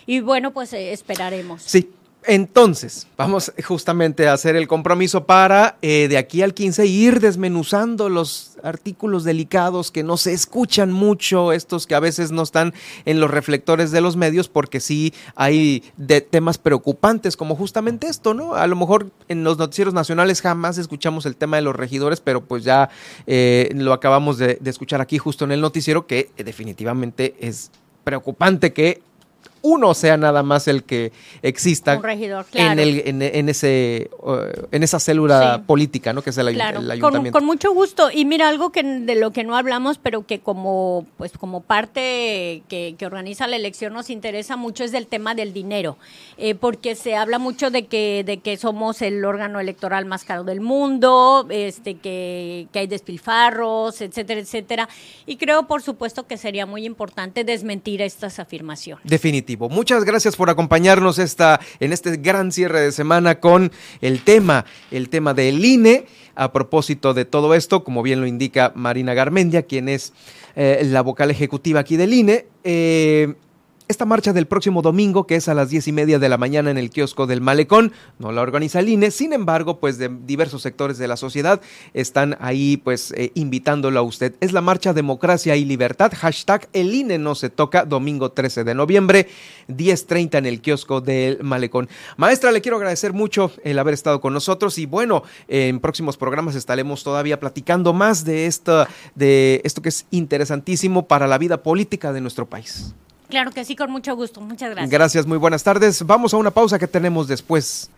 [0.05, 1.63] y bueno, pues eh, esperaremos.
[1.63, 1.89] Sí.
[2.25, 8.09] Entonces, vamos justamente a hacer el compromiso para eh, de aquí al 15 ir desmenuzando
[8.09, 12.73] los artículos delicados que no se escuchan mucho, estos que a veces no están
[13.05, 18.33] en los reflectores de los medios, porque sí hay de temas preocupantes como justamente esto,
[18.33, 18.55] ¿no?
[18.55, 22.45] A lo mejor en los noticieros nacionales jamás escuchamos el tema de los regidores, pero
[22.45, 22.89] pues ya
[23.27, 27.69] eh, lo acabamos de, escuchar aquí justo en el noticiero, que definitivamente es
[28.03, 29.01] preocupante que
[29.63, 31.11] uno sea nada más el que
[31.41, 31.99] exista
[32.53, 34.09] en, el, en, en ese,
[34.71, 35.63] en esa célula Sí.
[35.65, 36.21] política, ¿no?
[36.21, 37.39] Que es el, Claro, el con, ayuntamiento.
[37.39, 38.09] con mucho gusto.
[38.13, 42.63] Y mira, algo que de lo que no hablamos, pero que como pues como parte
[42.67, 45.97] que, que organiza la elección nos interesa mucho es del tema del dinero,
[46.37, 50.43] Eh, porque se habla mucho de que de que somos el órgano electoral más caro
[50.43, 54.89] del mundo, este que, que hay despilfarros, etcétera, etcétera.
[55.25, 59.05] Y creo, por supuesto, que sería muy importante desmentir estas afirmaciones.
[59.57, 63.71] Muchas gracias por acompañarnos esta, en este gran cierre de semana con
[64.01, 66.05] el tema, el tema del INE.
[66.35, 70.13] A propósito de todo esto, como bien lo indica Marina Garmendia, quien es
[70.55, 73.35] eh, la vocal ejecutiva aquí del INE, eh,
[73.87, 76.71] esta marcha del próximo domingo, que es a las diez y media de la mañana
[76.71, 80.61] en el kiosco del Malecón, no la organiza el INE, sin embargo, pues de diversos
[80.61, 81.61] sectores de la sociedad
[81.93, 84.35] están ahí pues eh, invitándolo a usted.
[84.39, 88.73] Es la marcha Democracia y Libertad, hashtag el INE no se toca, domingo 13 de
[88.73, 89.27] noviembre,
[89.67, 91.89] 10.30 en el kiosco del Malecón.
[92.17, 96.55] Maestra, le quiero agradecer mucho el haber estado con nosotros y bueno, en próximos programas
[96.55, 102.13] estaremos todavía platicando más de, esta, de esto que es interesantísimo para la vida política
[102.13, 102.93] de nuestro país.
[103.33, 104.41] Claro que sí, con mucho gusto.
[104.41, 104.91] Muchas gracias.
[104.91, 106.05] Gracias, muy buenas tardes.
[106.05, 107.89] Vamos a una pausa que tenemos después.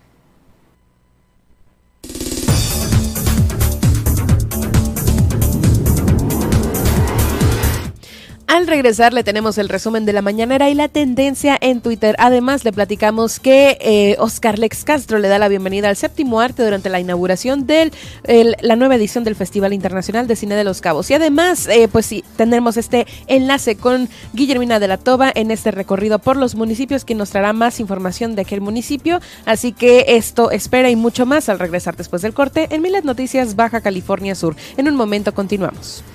[8.56, 12.15] Al regresar le tenemos el resumen de la mañanera y la tendencia en Twitter.
[12.19, 16.64] Además le platicamos que eh, Oscar Lex Castro le da la bienvenida al séptimo arte
[16.64, 17.91] durante la inauguración de
[18.61, 21.11] la nueva edición del Festival Internacional de Cine de los Cabos.
[21.11, 25.72] Y además, eh, pues sí, tendremos este enlace con Guillermina de la Toba en este
[25.72, 29.19] recorrido por los municipios que nos traerá más información de aquel municipio.
[29.44, 33.57] Así que esto espera y mucho más al regresar después del corte en Milet Noticias
[33.57, 34.56] Baja California Sur.
[34.77, 36.06] En un momento continuamos.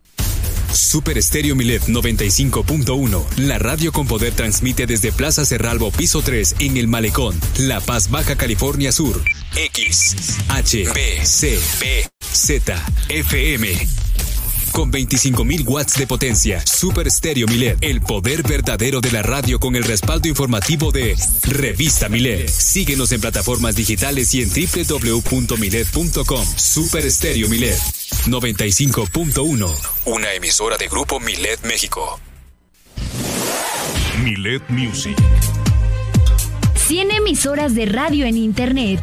[0.72, 3.24] Super Estéreo Milet 95.1.
[3.36, 8.10] La radio con poder transmite desde Plaza Cerralbo, piso 3, en El Malecón, La Paz,
[8.10, 9.22] Baja California Sur.
[9.56, 10.16] X,
[10.48, 13.68] H, B, C, B, Z, FM.
[14.72, 19.76] Con 25.000 watts de potencia, Super Stereo Milet, el poder verdadero de la radio con
[19.76, 22.48] el respaldo informativo de Revista Milet.
[22.48, 26.46] Síguenos en plataformas digitales y en www.milet.com.
[26.56, 29.70] Super Stereo Milet 95.1.
[30.06, 32.18] Una emisora de Grupo Milet México.
[34.22, 35.16] Milet Music.
[36.86, 39.00] 100 emisoras de radio en Internet.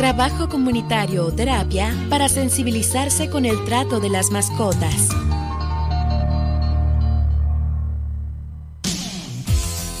[0.00, 5.10] trabajo comunitario o terapia para sensibilizarse con el trato de las mascotas.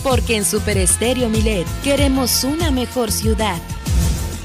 [0.02, 3.58] Porque en Super Estéreo Milet queremos una mejor ciudad.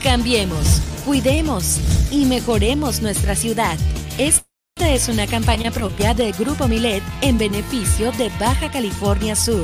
[0.03, 1.79] Cambiemos, cuidemos
[2.11, 3.77] y mejoremos nuestra ciudad.
[4.17, 4.43] Esta
[4.89, 9.63] es una campaña propia del Grupo Milet en beneficio de Baja California Sur.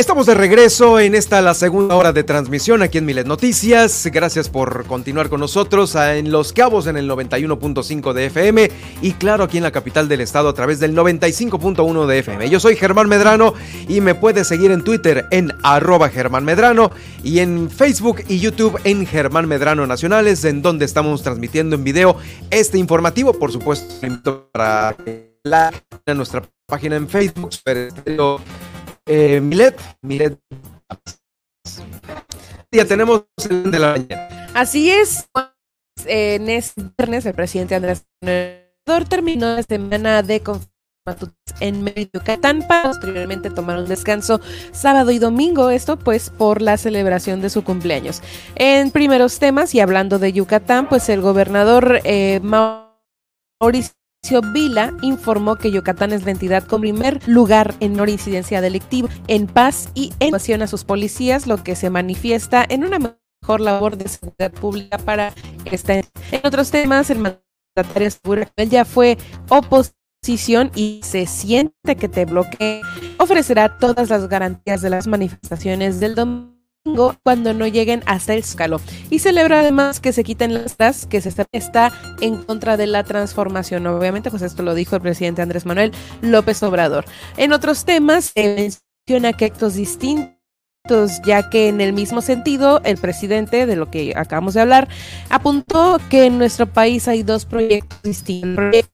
[0.00, 4.08] Estamos de regreso en esta la segunda hora de transmisión aquí en Milet Noticias.
[4.10, 8.70] Gracias por continuar con nosotros en Los Cabos en el 91.5 de FM
[9.02, 12.48] y claro aquí en la capital del estado a través del 95.1 de FM.
[12.48, 13.52] Yo soy Germán Medrano
[13.88, 16.90] y me puedes seguir en Twitter en arroba Germán Medrano
[17.22, 22.16] y en Facebook y YouTube en Germán Medrano Nacionales en donde estamos transmitiendo en video
[22.48, 23.34] este informativo.
[23.34, 24.96] Por supuesto, para
[25.44, 25.70] la,
[26.06, 27.50] nuestra página en Facebook,
[29.10, 30.38] eh, Milet, Milet.
[32.72, 34.50] Ya tenemos el de la mañana.
[34.54, 35.28] Así es.
[36.06, 38.06] En este viernes, el presidente Andrés
[39.08, 40.42] terminó la semana de
[41.60, 46.76] en Mérida, Yucatán, para posteriormente tomar un descanso sábado y domingo, esto pues por la
[46.76, 48.22] celebración de su cumpleaños.
[48.54, 53.99] En primeros temas y hablando de Yucatán, pues el gobernador eh, Mauricio
[54.52, 59.88] Vila informó que Yucatán es la entidad con primer lugar en incidencia delictiva, en paz
[59.94, 64.08] y en educación a sus policías, lo que se manifiesta en una mejor labor de
[64.08, 65.32] seguridad pública para
[65.64, 65.94] esta.
[65.94, 66.04] En
[66.44, 69.18] otros temas, el mandatario asegura que él ya fue
[69.48, 72.82] oposición y se siente que te bloquea.
[73.18, 76.49] Ofrecerá todas las garantías de las manifestaciones del domingo
[77.22, 78.80] cuando no lleguen hasta el escalo
[79.10, 83.86] y celebra además que se quiten las que se está en contra de la transformación.
[83.86, 85.92] Obviamente, pues esto lo dijo el presidente Andrés Manuel
[86.22, 87.04] López Obrador.
[87.36, 90.40] En otros temas, menciona que actos distintos
[91.24, 94.88] ya que en el mismo sentido el presidente, de lo que acabamos de hablar,
[95.28, 98.90] apuntó que en nuestro país hay dos proyectos distintos,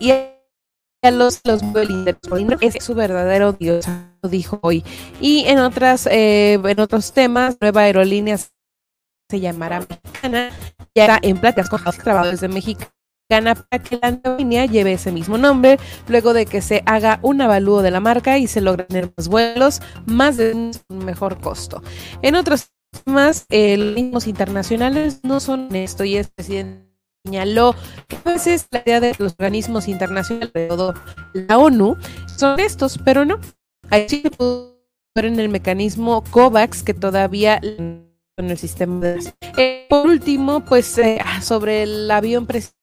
[0.00, 0.12] y
[1.02, 1.62] los, los
[2.60, 3.86] es su verdadero Dios,
[4.22, 4.84] lo dijo hoy.
[5.20, 8.36] Y en otras, eh, en otros temas, nueva aerolínea
[9.30, 10.50] se llamará Mexicana,
[10.94, 15.12] ya está en pláticas con los trabajadores de Mexicana para que la aerolínea lleve ese
[15.12, 19.12] mismo nombre, luego de que se haga un avalúo de la marca y se logren
[19.16, 20.72] más vuelos, más de un
[21.04, 21.82] mejor costo.
[22.22, 22.70] En otros
[23.04, 26.87] temas, eh, los mismos internacionales no son esto y es presidente
[27.24, 27.74] señaló
[28.06, 30.94] que a veces la idea de los organismos internacionales, todo
[31.34, 31.96] la ONU,
[32.36, 33.38] son estos, pero no.
[33.90, 34.78] Ahí sí se pudo
[35.14, 39.32] ver en el mecanismo COVAX que todavía en el sistema de...
[39.56, 42.77] Eh, por último, pues eh, ah, sobre el avión presidencial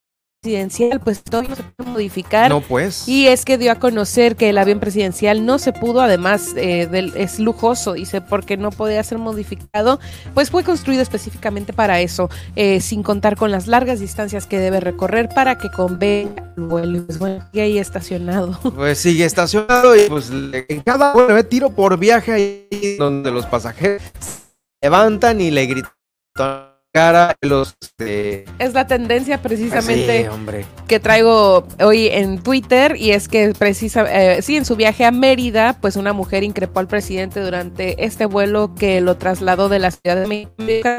[0.46, 2.50] presidencial, pues todo no se puede modificar.
[2.50, 3.08] No, pues.
[3.08, 6.86] Y es que dio a conocer que el avión presidencial no se pudo, además eh,
[6.86, 10.00] del, es lujoso, dice, porque no podía ser modificado,
[10.36, 14.80] pues fue construido específicamente para eso, eh, sin contar con las largas distancias que debe
[14.80, 17.04] recorrer para que convenga el vuelo.
[17.08, 18.60] Pues bueno, sigue ahí estacionado.
[18.76, 24.04] Pues sigue estacionado y pues en cada bueno, tiro por viaje ahí donde los pasajeros
[24.82, 30.30] levantan y le gritan cara los este, es la tendencia precisamente
[30.88, 35.12] que traigo hoy en Twitter y es que precisa eh, sí en su viaje a
[35.12, 39.92] Mérida pues una mujer increpó al presidente durante este vuelo que lo trasladó de la
[39.92, 40.90] ciudad de México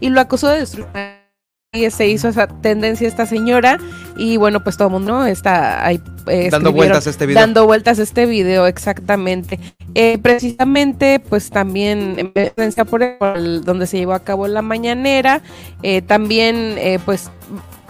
[0.00, 0.88] y lo acusó de destruir
[1.90, 3.78] se hizo esa tendencia esta señora
[4.16, 7.40] y bueno, pues todo el mundo está ahí eh, dando vueltas a este video.
[7.40, 9.60] Dando vueltas a este video, exactamente.
[9.94, 15.42] Eh, precisamente, pues también en por el, donde se llevó a cabo la mañanera,
[15.82, 17.30] eh, también, pues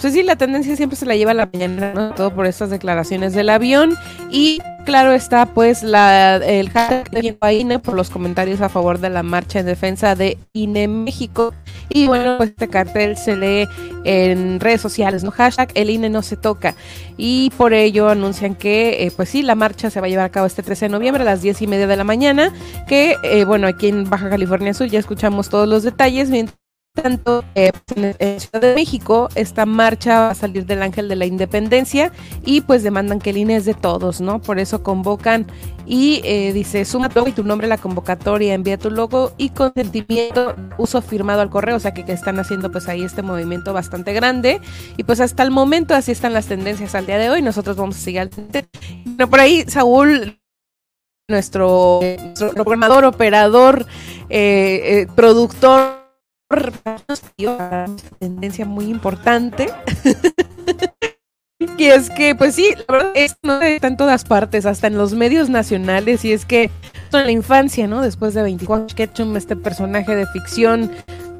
[0.00, 2.14] pues sí, la tendencia siempre se la lleva a la mañana, ¿no?
[2.14, 3.96] Todo por estas declaraciones del avión.
[4.30, 9.10] Y claro está, pues, la, el hashtag de INE por los comentarios a favor de
[9.10, 11.54] la marcha en defensa de INE México.
[11.88, 13.68] Y bueno, pues este cartel se lee
[14.04, 15.30] en redes sociales, ¿no?
[15.30, 16.74] Hashtag el INE no se toca.
[17.16, 20.30] Y por ello anuncian que, eh, pues sí, la marcha se va a llevar a
[20.30, 22.52] cabo este 13 de noviembre a las 10 y media de la mañana.
[22.86, 26.30] Que, eh, bueno, aquí en Baja California Sur ya escuchamos todos los detalles
[26.96, 31.26] tanto eh, en Ciudad de México esta marcha va a salir del Ángel de la
[31.26, 32.10] Independencia
[32.44, 34.40] y pues demandan que el INE es de todos, ¿no?
[34.40, 35.46] Por eso convocan
[35.86, 39.50] y eh, dice suma tu y tu nombre a la convocatoria, envía tu logo y
[39.50, 43.72] consentimiento, uso firmado al correo, o sea que, que están haciendo pues ahí este movimiento
[43.72, 44.60] bastante grande
[44.96, 47.96] y pues hasta el momento así están las tendencias al día de hoy, nosotros vamos
[47.96, 48.30] a seguir al
[49.04, 50.40] Bueno, por ahí Saúl
[51.28, 53.86] nuestro, nuestro programador, operador,
[54.28, 56.05] eh, productor una
[58.18, 59.68] tendencia muy importante.
[61.78, 65.14] y es que, pues sí, la verdad, esto está en todas partes, hasta en los
[65.14, 66.70] medios nacionales, y es que
[67.12, 68.02] en la infancia, ¿no?
[68.02, 70.90] Después de 24 Ketchum, este personaje de ficción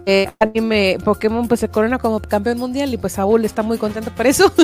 [0.09, 4.13] eh, anime Pokémon pues se corona como campeón mundial y pues Saúl está muy contento
[4.13, 4.53] por eso.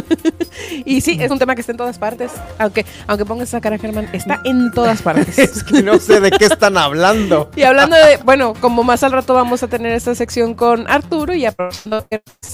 [0.85, 2.33] y sí, es un tema que está en todas partes.
[2.59, 5.39] Aunque, aunque pongas esa cara, Germán, está en todas partes.
[5.39, 7.51] es que no sé de qué están hablando.
[7.57, 11.35] y hablando de, bueno, como más al rato vamos a tener esta sección con Arturo
[11.35, 11.47] y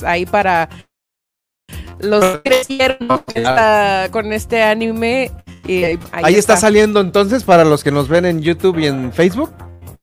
[0.04, 0.68] ahí para
[2.00, 3.22] los que crecieron
[4.10, 5.30] con este anime.
[5.66, 9.52] Y ahí, está saliendo entonces para los que nos ven en YouTube y en Facebook.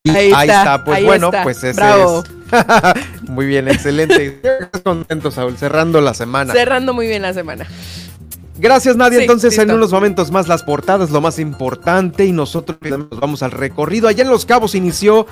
[0.07, 2.23] Ahí, está, pues bueno, pues ese es.
[3.27, 4.41] muy bien, excelente.
[4.83, 6.53] Contento, Saúl, cerrando la semana.
[6.53, 7.65] Cerrando muy bien la semana.
[8.57, 9.19] Gracias, Nadia.
[9.19, 13.51] Entonces, en unos momentos más, las portadas, lo más importante, y nosotros nos vamos al
[13.51, 14.07] recorrido.
[14.07, 15.27] Allá en Los Cabos inició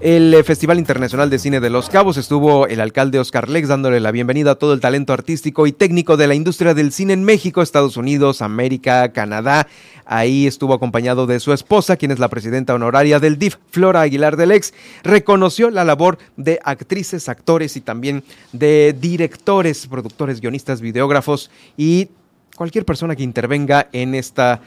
[0.00, 3.98] el eh, Festival Internacional de Cine de Los Cabos estuvo el alcalde Oscar Lex dándole
[3.98, 7.24] la bienvenida a todo el talento artístico y técnico de la industria del cine en
[7.24, 9.66] México, Estados Unidos, América, Canadá.
[10.04, 14.36] Ahí estuvo acompañado de su esposa, quien es la presidenta honoraria del DIF, Flora Aguilar
[14.36, 14.72] del Ex.
[15.02, 18.22] Reconoció la labor de actrices, actores y también
[18.52, 22.08] de directores, productores, guionistas, videógrafos y
[22.56, 24.60] cualquier persona que intervenga en estas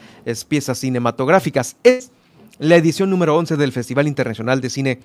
[0.46, 1.76] piezas cinematográficas.
[1.82, 2.10] Es
[2.58, 5.00] la edición número 11 del Festival Internacional de Cine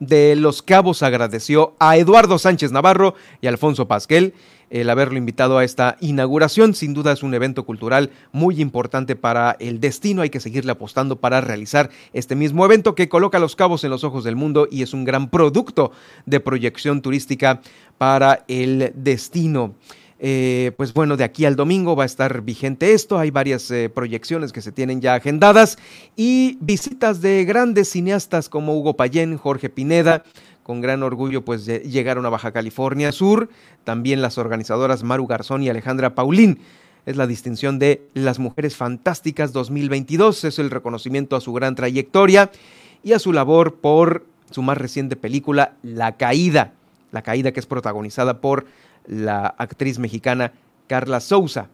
[0.00, 4.34] de Los Cabos agradeció a Eduardo Sánchez Navarro y Alfonso Pasquel
[4.70, 6.74] el haberlo invitado a esta inauguración.
[6.74, 10.22] Sin duda es un evento cultural muy importante para el destino.
[10.22, 14.04] Hay que seguirle apostando para realizar este mismo evento que coloca Los Cabos en los
[14.04, 15.92] ojos del mundo y es un gran producto
[16.24, 17.60] de proyección turística
[17.98, 19.74] para el destino.
[20.22, 23.18] Eh, pues bueno, de aquí al domingo va a estar vigente esto.
[23.18, 25.78] Hay varias eh, proyecciones que se tienen ya agendadas
[26.14, 30.24] y visitas de grandes cineastas como Hugo Payén, Jorge Pineda.
[30.62, 33.48] Con gran orgullo, pues llegaron a Baja California Sur.
[33.82, 36.60] También las organizadoras Maru Garzón y Alejandra Paulín.
[37.06, 40.44] Es la distinción de las Mujeres Fantásticas 2022.
[40.44, 42.50] Es el reconocimiento a su gran trayectoria
[43.02, 46.74] y a su labor por su más reciente película, La Caída.
[47.10, 48.66] La Caída, que es protagonizada por
[49.06, 50.52] la actriz mexicana
[50.86, 51.68] Carla Souza.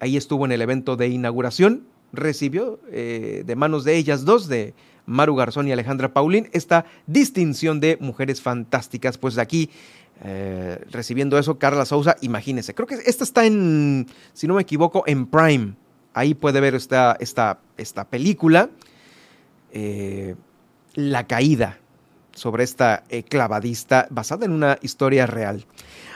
[0.00, 4.74] Ahí estuvo en el evento de inauguración, recibió eh, de manos de ellas dos, de
[5.06, 9.18] Maru Garzón y Alejandra Paulín, esta distinción de mujeres fantásticas.
[9.18, 9.70] Pues de aquí,
[10.22, 15.02] eh, recibiendo eso, Carla Souza, imagínese, creo que esta está en, si no me equivoco,
[15.06, 15.74] en Prime.
[16.14, 18.70] Ahí puede ver esta, esta, esta película,
[19.72, 20.34] eh,
[20.94, 21.78] La Caída,
[22.38, 25.66] sobre esta clavadista basada en una historia real.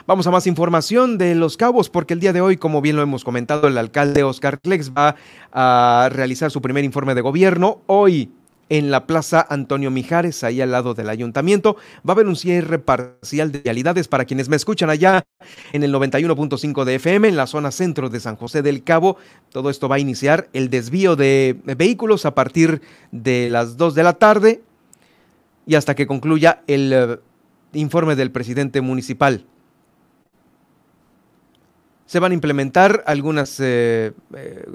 [0.07, 3.03] Vamos a más información de Los Cabos, porque el día de hoy, como bien lo
[3.03, 5.15] hemos comentado, el alcalde Oscar Clex va
[5.53, 7.83] a realizar su primer informe de gobierno.
[7.87, 8.29] Hoy,
[8.69, 11.77] en la Plaza Antonio Mijares, ahí al lado del ayuntamiento.
[11.99, 15.23] Va a haber un cierre parcial de realidades para quienes me escuchan allá
[15.73, 19.19] en el 91.5 de FM, en la zona centro de San José del Cabo.
[19.51, 22.83] Todo esto va a iniciar el desvío de vehículos a partir
[23.13, 24.63] de las 2 de la tarde
[25.67, 27.19] y hasta que concluya el eh,
[27.73, 29.47] informe del presidente municipal
[32.13, 34.67] se van a implementar algunas eh, eh,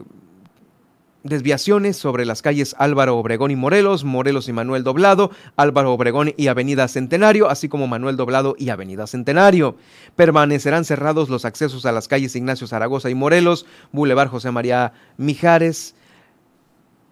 [1.21, 6.47] desviaciones sobre las calles Álvaro Obregón y Morelos, Morelos y Manuel Doblado, Álvaro Obregón y
[6.47, 9.75] Avenida Centenario, así como Manuel Doblado y Avenida Centenario.
[10.15, 15.93] Permanecerán cerrados los accesos a las calles Ignacio Zaragoza y Morelos, Boulevard José María Mijares,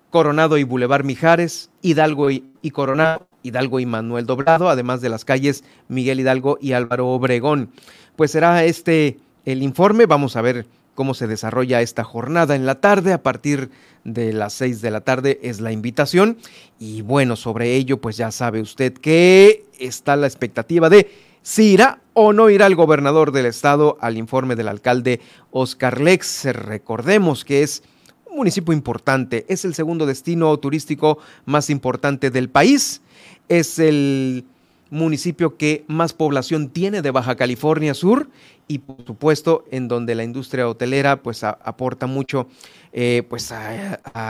[0.10, 2.41] Coronado y Boulevard Mijares, Hidalgo y,
[2.72, 7.69] Coronado Hidalgo y Manuel Doblado, además de las calles Miguel Hidalgo y Álvaro Obregón.
[8.15, 10.65] Pues será este el informe, vamos a ver
[10.95, 13.13] cómo se desarrolla esta jornada en la tarde.
[13.13, 13.69] A partir
[14.03, 16.38] de las seis de la tarde es la invitación.
[16.80, 21.11] Y bueno, sobre ello, pues ya sabe usted que está la expectativa de
[21.43, 26.45] si irá o no irá el gobernador del estado al informe del alcalde Oscar Lex.
[26.45, 27.84] Recordemos que es
[28.26, 33.01] un municipio importante, es el segundo destino turístico más importante del país,
[33.49, 34.45] es el
[34.89, 38.30] municipio que más población tiene de Baja California Sur
[38.67, 42.47] y por supuesto en donde la industria hotelera pues aporta mucho
[42.93, 43.53] eh, pues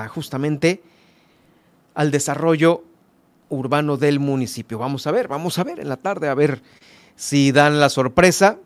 [0.09, 0.81] justamente
[1.93, 2.83] al desarrollo
[3.49, 4.77] urbano del municipio.
[4.77, 6.61] Vamos a ver, vamos a ver en la tarde a ver
[7.15, 8.57] si dan la sorpresa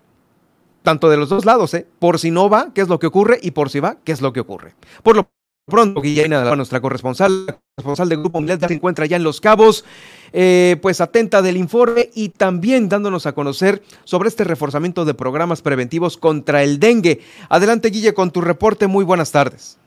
[0.81, 1.85] tanto de los dos lados, ¿eh?
[1.99, 4.21] por si no va, qué es lo que ocurre y por si va, qué es
[4.21, 4.75] lo que ocurre.
[5.03, 5.29] Por lo
[5.69, 9.85] pronto, Guillermo, nuestra corresponsal, responsable del Grupo Milet, se encuentra ya en Los Cabos,
[10.33, 15.61] eh, pues atenta del informe y también dándonos a conocer sobre este reforzamiento de programas
[15.61, 17.23] preventivos contra el dengue.
[17.49, 18.87] Adelante, Guille, con tu reporte.
[18.87, 19.77] Muy buenas tardes.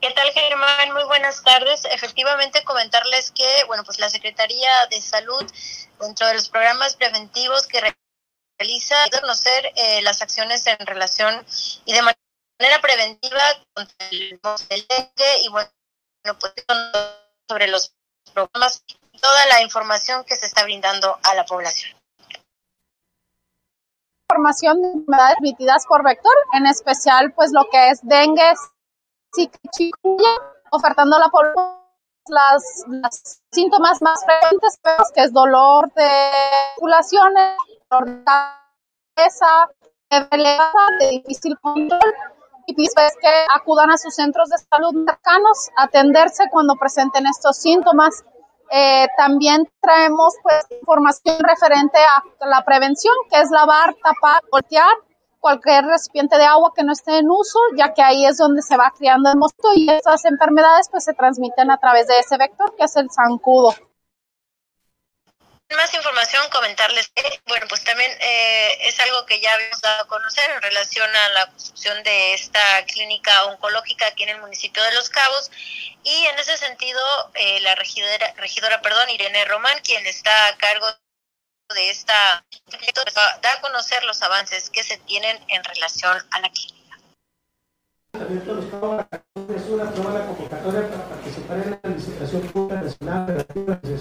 [0.00, 0.92] ¿Qué tal, Germán?
[0.94, 1.84] Muy buenas tardes.
[1.84, 5.44] Efectivamente, comentarles que, bueno, pues la Secretaría de Salud,
[6.00, 7.80] dentro de los programas preventivos que
[8.58, 11.44] realiza, conocer eh, las acciones en relación
[11.84, 12.21] y de manera
[12.62, 13.40] manera preventiva
[13.74, 15.68] contra el, dengue y bueno,
[16.38, 16.54] pues
[17.48, 17.92] sobre los
[18.32, 21.98] programas y toda la información que se está brindando a la población.
[24.30, 28.54] Información de enfermedades transmitidas por vector, en especial pues lo que es dengue,
[29.72, 30.30] chikungunya,
[30.70, 31.82] ofertando a la población
[32.28, 34.78] las, las, síntomas más frecuentes,
[35.12, 37.56] que es dolor de articulaciones,
[37.90, 39.68] dolor de cabeza,
[41.00, 42.14] de difícil control,
[42.66, 48.24] es que acudan a sus centros de salud cercanos a atenderse cuando presenten estos síntomas.
[48.70, 54.94] Eh, también traemos pues información referente a la prevención, que es lavar, tapar, voltear
[55.40, 58.76] cualquier recipiente de agua que no esté en uso, ya que ahí es donde se
[58.76, 62.74] va criando el mosquito y estas enfermedades pues se transmiten a través de ese vector
[62.76, 63.74] que es el zancudo
[65.76, 70.06] más información, comentarles que, bueno, pues también eh, es algo que ya habíamos dado a
[70.08, 74.94] conocer en relación a la construcción de esta clínica oncológica aquí en el municipio de
[74.94, 75.50] Los Cabos.
[76.04, 77.00] Y en ese sentido,
[77.34, 80.86] eh, la regidora, regidora, perdón, Irene Román, quien está a cargo
[81.74, 86.50] de esta proyecto, da a conocer los avances que se tienen en relación a la
[86.50, 86.82] clínica
[91.52, 93.46] en la licitación pública nacional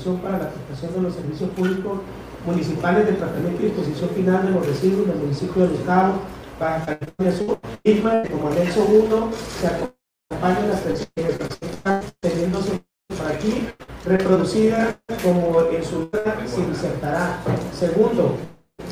[0.01, 1.99] para la prestación de los servicios públicos
[2.45, 6.15] municipales de tratamiento y disposición final de los residuos del municipio de Los Cabos,
[6.59, 9.29] Baja California Sur, IGMA, como anexo 1,
[9.61, 13.67] se acompañan las personas teniéndose por aquí,
[14.05, 16.09] reproducida como en su
[16.47, 17.37] se insertará.
[17.77, 18.37] Segundo,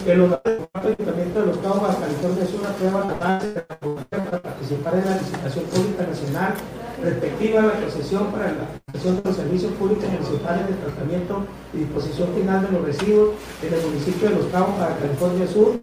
[0.05, 0.39] que los
[0.73, 3.65] Ayuntamiento de Los Cabos, Baja California Sur, aprueba la base
[4.09, 6.53] para participar en la licitación pública nacional
[7.01, 11.77] respectiva a la concesión para la prestación de los servicios públicos municipales de tratamiento y
[11.77, 15.81] disposición final de los residuos en el municipio de Los Cabos para California Sur,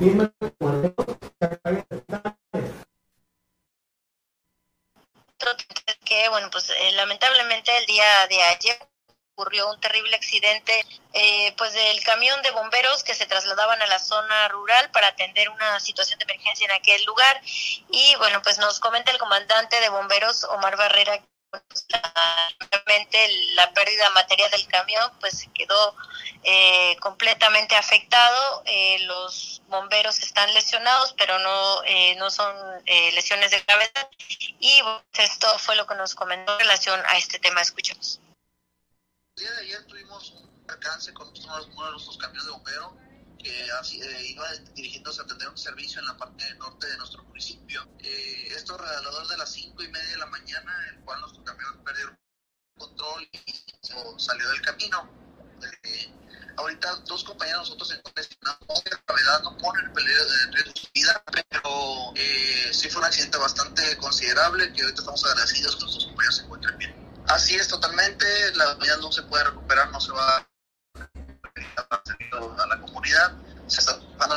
[0.00, 0.32] misma
[6.04, 8.78] que bueno pues eh, lamentablemente el día de ayer
[9.36, 10.72] ocurrió un terrible accidente
[11.12, 15.50] eh, pues del camión de bomberos que se trasladaban a la zona rural para atender
[15.50, 17.42] una situación de emergencia en aquel lugar.
[17.90, 24.50] Y bueno pues nos comenta el comandante de bomberos Omar Barrera pues, la, pérdida material
[24.50, 25.94] del camión pues quedó
[26.42, 28.62] eh, completamente afectado.
[28.64, 31.82] Eh, los bomberos están lesionados pero no
[32.16, 32.56] no son
[32.86, 34.08] lesiones de gravedad.
[34.60, 34.80] Y
[35.12, 37.60] esto fue lo que nos comentó en relación a este tema.
[37.60, 38.20] Escuchamos
[39.36, 42.96] el día de ayer tuvimos un alcance con uno de nuestros camiones de bombero
[43.38, 47.86] que eh, iba dirigiéndose a atender un servicio en la parte norte de nuestro municipio.
[47.98, 51.84] Eh, esto alrededor de las cinco y media de la mañana, el cual nuestro camión
[51.84, 52.18] perdió
[52.78, 53.40] control y
[54.16, 55.06] salió del camino.
[55.82, 56.10] Eh,
[56.56, 62.12] ahorita dos compañeros nosotros en de gravedad no ponen en peligro de su vida, pero
[62.16, 66.42] eh, sí fue un accidente bastante considerable que ahorita estamos agradecidos que nuestros compañeros se
[66.42, 67.05] encuentren bien.
[67.28, 70.46] Así es totalmente, la unidad no se puede recuperar, no se va a
[72.68, 73.32] la comunidad,
[73.66, 74.36] se está dando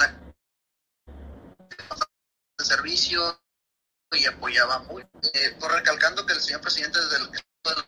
[2.57, 3.40] el servicio
[4.11, 5.03] y apoyaba muy.
[5.34, 7.86] Eh, por recalcando que el señor presidente desde el de la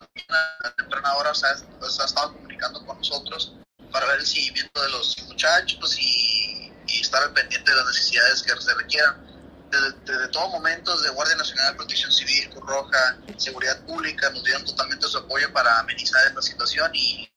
[1.34, 3.56] se ha, estado comunicando con nosotros
[3.92, 8.44] para ver el seguimiento de los muchachos y, y estar al pendiente de las necesidades
[8.44, 9.31] que se requieran
[9.72, 15.08] desde, todo momento, de Guardia Nacional, Protección Civil, Cruz Roja, Seguridad Pública, nos dieron totalmente
[15.08, 17.32] su apoyo para amenizar esta situación y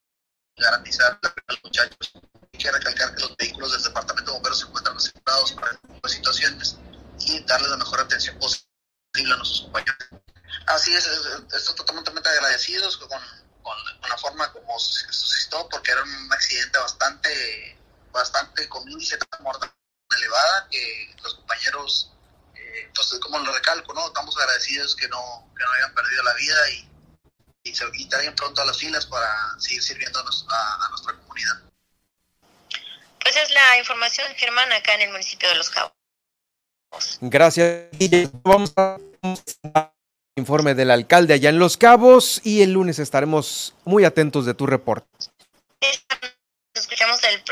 [0.56, 2.12] garantizar a los muchachos.
[2.52, 6.08] Hay que recalcar que los vehículos del Departamento de Bomberos se encuentran asegurados para este
[6.08, 6.76] situaciones
[7.20, 8.64] y darles la mejor atención posible
[9.32, 10.08] a nuestros compañeros.
[10.66, 11.06] Así es,
[11.52, 13.08] estoy totalmente agradecidos con,
[13.62, 13.76] con,
[14.08, 17.78] la forma como se suscitó, porque era un accidente bastante,
[18.12, 19.66] bastante con índice de muerte
[20.16, 22.12] elevada, que los compañeros,
[22.82, 24.06] entonces, como lo recalco, ¿no?
[24.06, 26.90] estamos agradecidos que no, que no hayan perdido la vida y,
[27.64, 29.28] y se quitarían pronto a las filas para
[29.58, 31.62] seguir sirviendo a, a nuestra comunidad.
[33.20, 35.92] Pues es la información, Germán, acá en el municipio de Los Cabos.
[37.20, 37.88] Gracias,
[38.42, 38.98] Vamos a
[40.36, 44.66] informe del alcalde allá en Los Cabos y el lunes estaremos muy atentos de tu
[44.66, 45.08] reporte.
[46.74, 47.42] Escuchamos el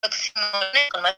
[0.00, 1.16] próximo lunes con más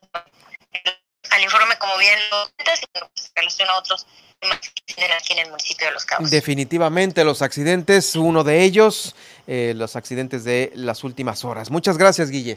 [1.36, 4.06] al informe como bien lo comentas y pues, relación a otros
[4.40, 6.30] temas que tienen aquí en el municipio de Los Cabos.
[6.30, 9.14] Definitivamente los accidentes, uno de ellos,
[9.46, 11.70] eh, los accidentes de las últimas horas.
[11.70, 12.56] Muchas gracias, Guille.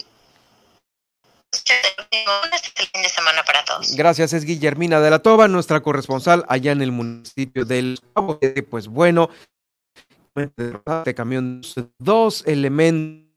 [1.51, 3.95] Fin de semana para todos.
[3.95, 8.39] Gracias, es Guillermina de la Toba, nuestra corresponsal allá en el municipio del Cabo.
[8.69, 9.29] Pues bueno,
[10.35, 11.61] de camión
[11.97, 13.28] dos elementos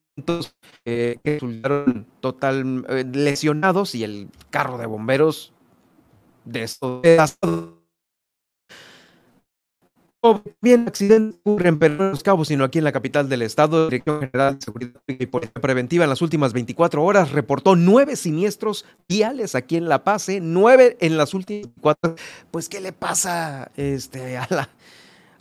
[0.84, 5.52] eh, que resultaron total eh, lesionados y el carro de bomberos
[6.44, 7.02] de estos
[10.60, 13.86] bien accidente ocurre en Los Cabos, sino aquí en la capital del estado.
[13.86, 18.84] Dirección General de Seguridad y Policía Preventiva en las últimas 24 horas reportó nueve siniestros
[19.08, 20.38] viales aquí en La Paz, ¿eh?
[20.40, 22.14] nueve en las últimas cuatro.
[22.52, 24.68] Pues, ¿qué le pasa este, a, la,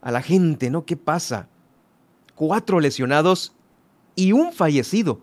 [0.02, 0.86] a la gente, no?
[0.86, 1.48] ¿Qué pasa?
[2.34, 3.54] Cuatro lesionados
[4.16, 5.20] y un fallecido.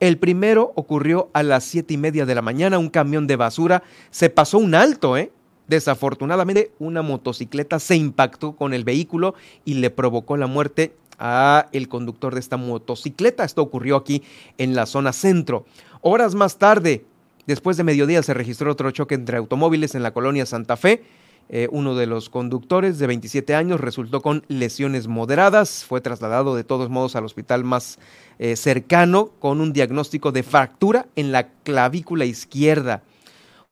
[0.00, 2.78] El primero ocurrió a las siete y media de la mañana.
[2.78, 5.32] Un camión de basura se pasó un alto, ¿eh?
[5.66, 9.34] Desafortunadamente, una motocicleta se impactó con el vehículo
[9.64, 13.44] y le provocó la muerte a el conductor de esta motocicleta.
[13.44, 14.22] Esto ocurrió aquí
[14.58, 15.64] en la zona centro.
[16.02, 17.06] Horas más tarde,
[17.46, 21.02] después de mediodía, se registró otro choque entre automóviles en la colonia Santa Fe.
[21.48, 25.84] Eh, uno de los conductores de 27 años resultó con lesiones moderadas.
[25.84, 27.98] Fue trasladado de todos modos al hospital más
[28.38, 33.02] eh, cercano con un diagnóstico de fractura en la clavícula izquierda.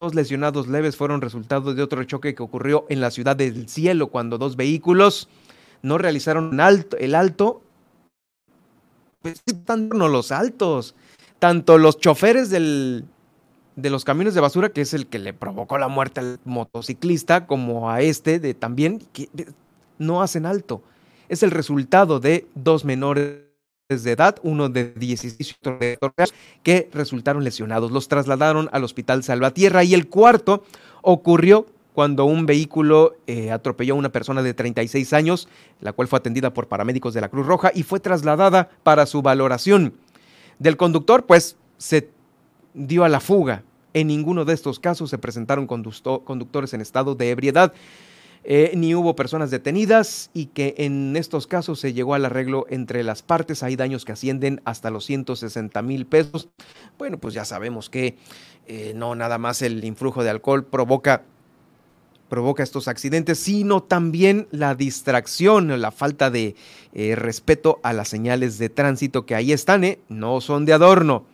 [0.01, 4.09] Dos lesionados leves fueron resultado de otro choque que ocurrió en la ciudad del cielo
[4.09, 5.29] cuando dos vehículos
[5.81, 6.59] no realizaron
[6.99, 7.63] el alto.
[9.21, 10.95] Pues tanto los altos.
[11.39, 13.05] Tanto los choferes del,
[13.77, 17.47] de los camiones de basura, que es el que le provocó la muerte al motociclista,
[17.47, 19.29] como a este de también, que
[19.99, 20.83] no hacen alto.
[21.29, 23.53] Es el resultado de dos menores
[23.89, 27.91] de edad, uno de 16 y de 14 que resultaron lesionados.
[27.91, 30.65] Los trasladaron al Hospital Salvatierra y el cuarto
[31.03, 35.49] ocurrió cuando un vehículo eh, atropelló a una persona de 36 años,
[35.81, 39.21] la cual fue atendida por paramédicos de la Cruz Roja y fue trasladada para su
[39.21, 39.95] valoración.
[40.59, 42.09] Del conductor, pues, se
[42.75, 43.63] dio a la fuga.
[43.95, 47.73] En ninguno de estos casos se presentaron conductores en estado de ebriedad.
[48.45, 53.05] Eh, ni hubo personas detenidas y que en estos casos se llegó al arreglo entre
[53.05, 53.63] las partes.
[53.63, 56.49] Hay daños que ascienden hasta los 160 mil pesos.
[56.99, 58.17] Bueno, pues ya sabemos que
[58.67, 61.23] eh, no nada más el influjo de alcohol provoca
[62.29, 66.57] provoca estos accidentes, sino también la distracción, la falta de
[66.95, 71.27] eh, respeto a las señales de tránsito que ahí están, no son de adorno.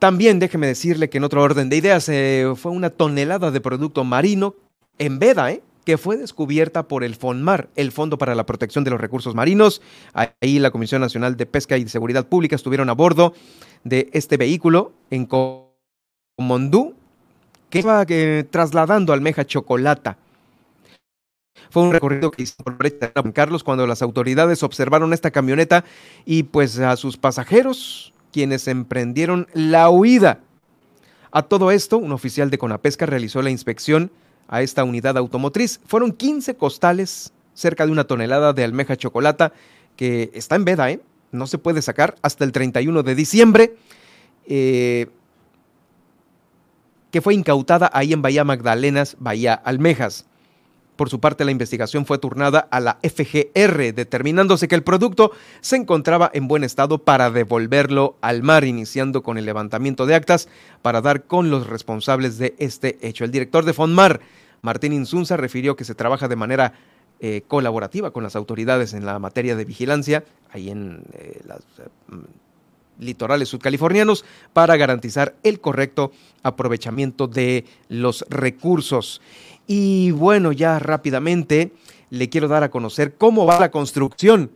[0.00, 2.06] También déjeme decirle que en otro orden de ideas
[2.58, 4.56] fue una tonelada de producto marino
[4.98, 5.62] en Veda, ¿eh?
[5.84, 9.82] que fue descubierta por el FONMAR, el Fondo para la Protección de los Recursos Marinos.
[10.12, 13.34] Ahí la Comisión Nacional de Pesca y Seguridad Pública estuvieron a bordo
[13.84, 16.94] de este vehículo en Comondú,
[17.70, 20.18] que iba eh, trasladando almeja chocolata.
[21.70, 25.84] Fue un recorrido que hizo por brecha Carlos cuando las autoridades observaron esta camioneta
[26.24, 30.40] y pues a sus pasajeros, quienes emprendieron la huida.
[31.32, 34.10] A todo esto, un oficial de Conapesca realizó la inspección
[34.48, 35.80] a esta unidad automotriz.
[35.86, 39.52] Fueron 15 costales, cerca de una tonelada de almeja chocolata,
[39.96, 41.00] que está en veda, ¿eh?
[41.32, 43.76] no se puede sacar hasta el 31 de diciembre,
[44.46, 45.06] eh,
[47.10, 50.26] que fue incautada ahí en Bahía Magdalenas, Bahía Almejas.
[51.00, 55.32] Por su parte, la investigación fue turnada a la FGR, determinándose que el producto
[55.62, 60.50] se encontraba en buen estado para devolverlo al mar, iniciando con el levantamiento de actas
[60.82, 63.24] para dar con los responsables de este hecho.
[63.24, 64.20] El director de Fonmar,
[64.60, 66.74] Martín Insunza, refirió que se trabaja de manera
[67.18, 71.62] eh, colaborativa con las autoridades en la materia de vigilancia, ahí en eh, las
[73.00, 76.12] litorales sudcalifornianos para garantizar el correcto
[76.42, 79.20] aprovechamiento de los recursos.
[79.72, 81.70] Y bueno, ya rápidamente
[82.10, 84.50] le quiero dar a conocer cómo va la construcción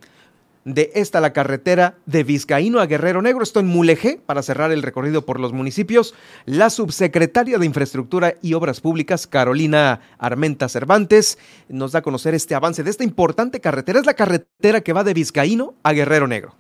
[0.64, 3.44] de esta la carretera de Vizcaíno a Guerrero Negro.
[3.44, 6.16] Esto en Mulegé, para cerrar el recorrido por los municipios.
[6.46, 11.38] La subsecretaria de Infraestructura y Obras Públicas, Carolina Armenta Cervantes,
[11.68, 14.00] nos da a conocer este avance de esta importante carretera.
[14.00, 16.56] Es la carretera que va de Vizcaíno a Guerrero Negro.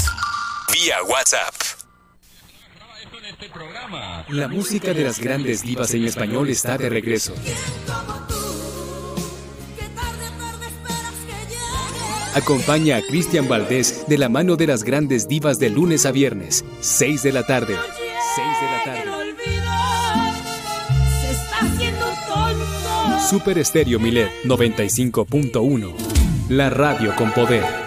[0.73, 1.55] Vía WhatsApp.
[4.27, 7.33] La música de las grandes divas en español está de regreso.
[12.35, 16.65] Acompaña a Cristian Valdés de la mano de las grandes divas de lunes a viernes,
[16.81, 17.77] 6 de la tarde.
[18.35, 19.09] 6 de la tarde.
[23.29, 25.93] Super Estéreo Milet 95.1.
[26.49, 27.84] La radio con poder.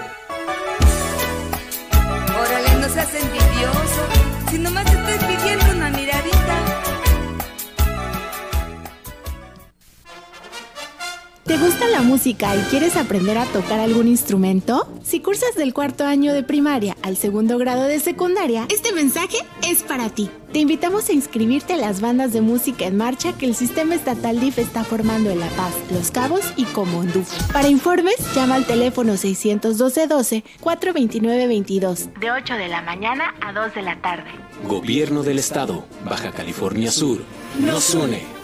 [11.48, 14.86] ¿Te gusta la música y quieres aprender a tocar algún instrumento?
[15.02, 19.82] Si cursas del cuarto año de primaria al segundo grado de secundaria, este mensaje es
[19.82, 20.28] para ti.
[20.52, 24.40] Te invitamos a inscribirte a las bandas de música en marcha que el sistema estatal
[24.40, 27.24] DIF está formando en La Paz, Los Cabos y Comondú.
[27.50, 33.98] Para informes, llama al teléfono 612-12-429-22, de 8 de la mañana a 2 de la
[34.02, 34.30] tarde.
[34.64, 37.22] Gobierno del Estado, Baja California Sur,
[37.58, 38.37] nos une.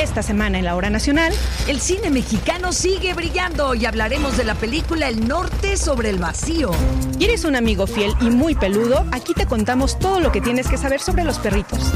[0.00, 1.30] Esta semana en la hora nacional,
[1.68, 6.70] el cine mexicano sigue brillando y hablaremos de la película El Norte sobre el vacío.
[7.18, 9.04] ¿Quieres un amigo fiel y muy peludo?
[9.12, 11.92] Aquí te contamos todo lo que tienes que saber sobre los perritos.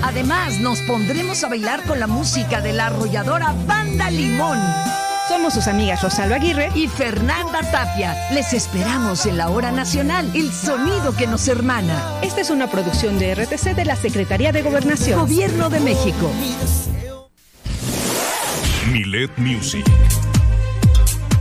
[0.00, 4.58] Además, nos pondremos a bailar con la música de la arrolladora Banda Limón.
[5.28, 8.16] Somos sus amigas Rosalba Aguirre y Fernanda Tapia.
[8.30, 12.00] Les esperamos en la hora nacional, el sonido que nos hermana.
[12.22, 15.18] Esta es una producción de RTC de la Secretaría de Gobernación.
[15.18, 16.30] Gobierno de México.
[18.90, 19.84] Milet Music.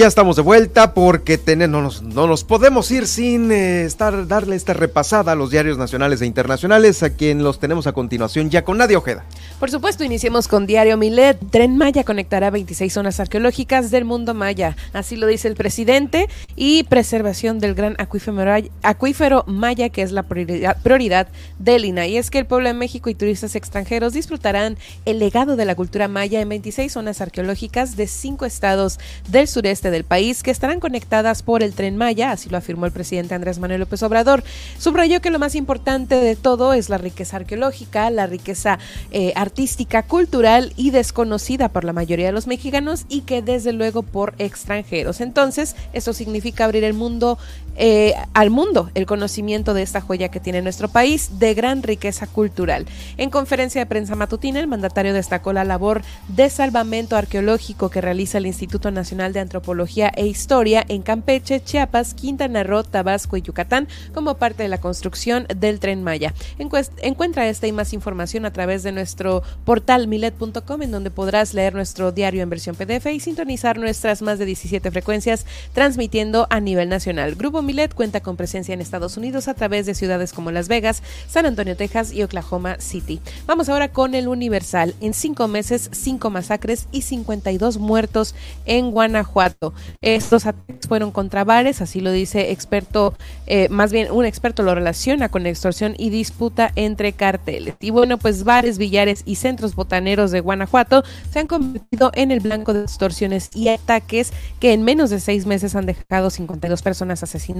[0.00, 4.26] Ya estamos de vuelta porque ten- no, nos, no nos podemos ir sin eh, estar
[4.26, 8.48] darle esta repasada a los diarios nacionales e internacionales, a quien los tenemos a continuación
[8.48, 9.26] ya con Nadia Ojeda.
[9.58, 11.38] Por supuesto, iniciemos con Diario Milet.
[11.50, 14.74] Tren Maya conectará 26 zonas arqueológicas del mundo maya.
[14.94, 16.30] Así lo dice el presidente.
[16.56, 18.40] Y preservación del gran acuífero,
[18.82, 21.28] acuífero maya, que es la prioridad, prioridad
[21.58, 22.06] del INA.
[22.06, 25.74] Y es que el pueblo de México y turistas extranjeros disfrutarán el legado de la
[25.74, 28.98] cultura maya en 26 zonas arqueológicas de cinco estados
[29.28, 32.92] del sureste del país que estarán conectadas por el tren Maya, así lo afirmó el
[32.92, 34.42] presidente Andrés Manuel López Obrador.
[34.78, 38.78] Subrayó que lo más importante de todo es la riqueza arqueológica, la riqueza
[39.10, 44.02] eh, artística, cultural y desconocida por la mayoría de los mexicanos y que desde luego
[44.02, 45.20] por extranjeros.
[45.20, 47.38] Entonces, eso significa abrir el mundo
[47.82, 52.26] eh, al mundo el conocimiento de esta joya que tiene nuestro país de gran riqueza
[52.26, 52.84] cultural.
[53.16, 58.36] En conferencia de prensa matutina, el mandatario destacó la labor de salvamento arqueológico que realiza
[58.36, 63.88] el Instituto Nacional de Antropología e Historia en Campeche, Chiapas, Quintana Roo, Tabasco y Yucatán
[64.12, 66.34] como parte de la construcción del Tren Maya.
[66.58, 71.74] Encuentra esta y más información a través de nuestro portal milet.com en donde podrás leer
[71.74, 76.90] nuestro diario en versión PDF y sintonizar nuestras más de 17 frecuencias transmitiendo a nivel
[76.90, 77.36] nacional.
[77.36, 77.62] Grupo
[77.94, 81.76] Cuenta con presencia en Estados Unidos a través de ciudades como Las Vegas, San Antonio,
[81.76, 83.20] Texas y Oklahoma City.
[83.46, 84.96] Vamos ahora con el Universal.
[85.00, 88.34] En cinco meses, cinco masacres y 52 muertos
[88.66, 89.72] en Guanajuato.
[90.00, 93.14] Estos ataques fueron contra bares, así lo dice experto,
[93.46, 97.76] eh, más bien un experto lo relaciona con extorsión y disputa entre carteles.
[97.78, 102.40] Y bueno, pues bares, billares y centros botaneros de Guanajuato se han convertido en el
[102.40, 107.22] blanco de extorsiones y ataques que en menos de seis meses han dejado 52 personas
[107.22, 107.59] asesinadas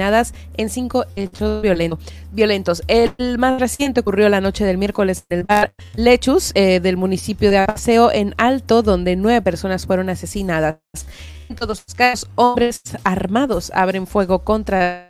[0.56, 1.98] en cinco hechos violento-
[2.32, 2.82] violentos.
[2.86, 7.58] El más reciente ocurrió la noche del miércoles del bar Lechus eh, del municipio de
[7.58, 10.76] Apaseo en Alto, donde nueve personas fueron asesinadas.
[11.48, 15.09] En todos los casos, hombres armados abren fuego contra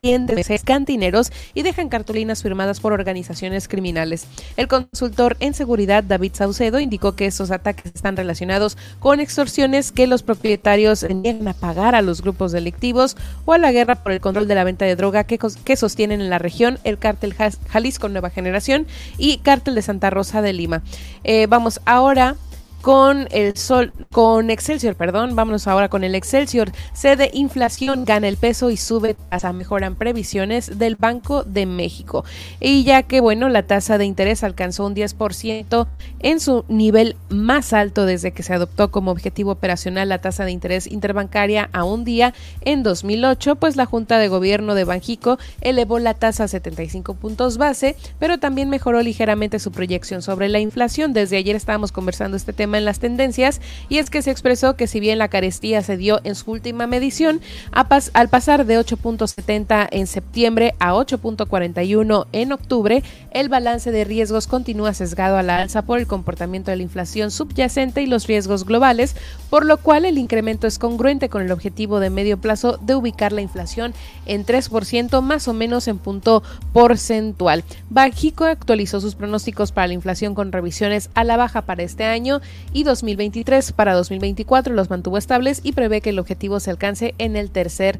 [0.00, 4.26] clientes cantineros y dejan cartulinas firmadas por organizaciones criminales.
[4.56, 10.06] El consultor en seguridad David Saucedo indicó que estos ataques están relacionados con extorsiones que
[10.06, 14.22] los propietarios niegan a pagar a los grupos delictivos o a la guerra por el
[14.22, 18.08] control de la venta de droga que, que sostienen en la región el cártel Jalisco
[18.08, 18.86] Nueva Generación
[19.18, 20.82] y cártel de Santa Rosa de Lima.
[21.24, 22.36] Eh, vamos ahora
[22.82, 26.70] con el sol, con Excelsior, perdón, vámonos ahora con el Excelsior.
[26.92, 32.24] Cede inflación, gana el peso y sube tasa, mejoran previsiones del Banco de México.
[32.60, 35.86] Y ya que, bueno, la tasa de interés alcanzó un 10%
[36.20, 40.52] en su nivel más alto desde que se adoptó como objetivo operacional la tasa de
[40.52, 45.98] interés interbancaria a un día en 2008, pues la Junta de Gobierno de Banjico elevó
[45.98, 51.12] la tasa a 75 puntos base, pero también mejoró ligeramente su proyección sobre la inflación.
[51.12, 54.86] Desde ayer estábamos conversando este tema en las tendencias y es que se expresó que
[54.86, 57.40] si bien la carestía se dio en su última medición,
[57.72, 64.46] pas- al pasar de 8.70 en septiembre a 8.41 en octubre, el balance de riesgos
[64.46, 68.64] continúa sesgado a la alza por el comportamiento de la inflación subyacente y los riesgos
[68.64, 69.16] globales,
[69.50, 73.32] por lo cual el incremento es congruente con el objetivo de medio plazo de ubicar
[73.32, 73.94] la inflación
[74.26, 76.42] en 3% más o menos en punto
[76.72, 77.64] porcentual.
[77.90, 82.40] Banjico actualizó sus pronósticos para la inflación con revisiones a la baja para este año
[82.72, 87.36] y 2023 para 2024 los mantuvo estables y prevé que el objetivo se alcance en
[87.36, 87.98] el tercer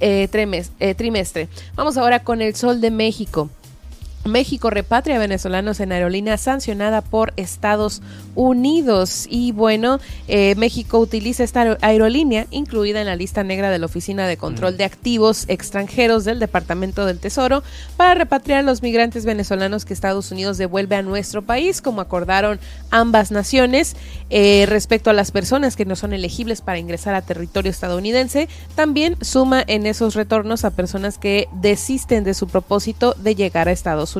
[0.00, 1.48] eh, eh, trimestre.
[1.74, 3.50] Vamos ahora con el Sol de México.
[4.24, 8.00] México repatria a venezolanos en aerolínea sancionada por Estados
[8.34, 9.26] Unidos.
[9.28, 13.86] Y bueno, eh, México utiliza esta aer- aerolínea incluida en la lista negra de la
[13.86, 17.62] Oficina de Control de Activos Extranjeros del Departamento del Tesoro
[17.96, 22.58] para repatriar a los migrantes venezolanos que Estados Unidos devuelve a nuestro país, como acordaron
[22.90, 23.94] ambas naciones.
[24.30, 29.16] Eh, respecto a las personas que no son elegibles para ingresar a territorio estadounidense, también
[29.20, 34.08] suma en esos retornos a personas que desisten de su propósito de llegar a Estados
[34.10, 34.13] Unidos.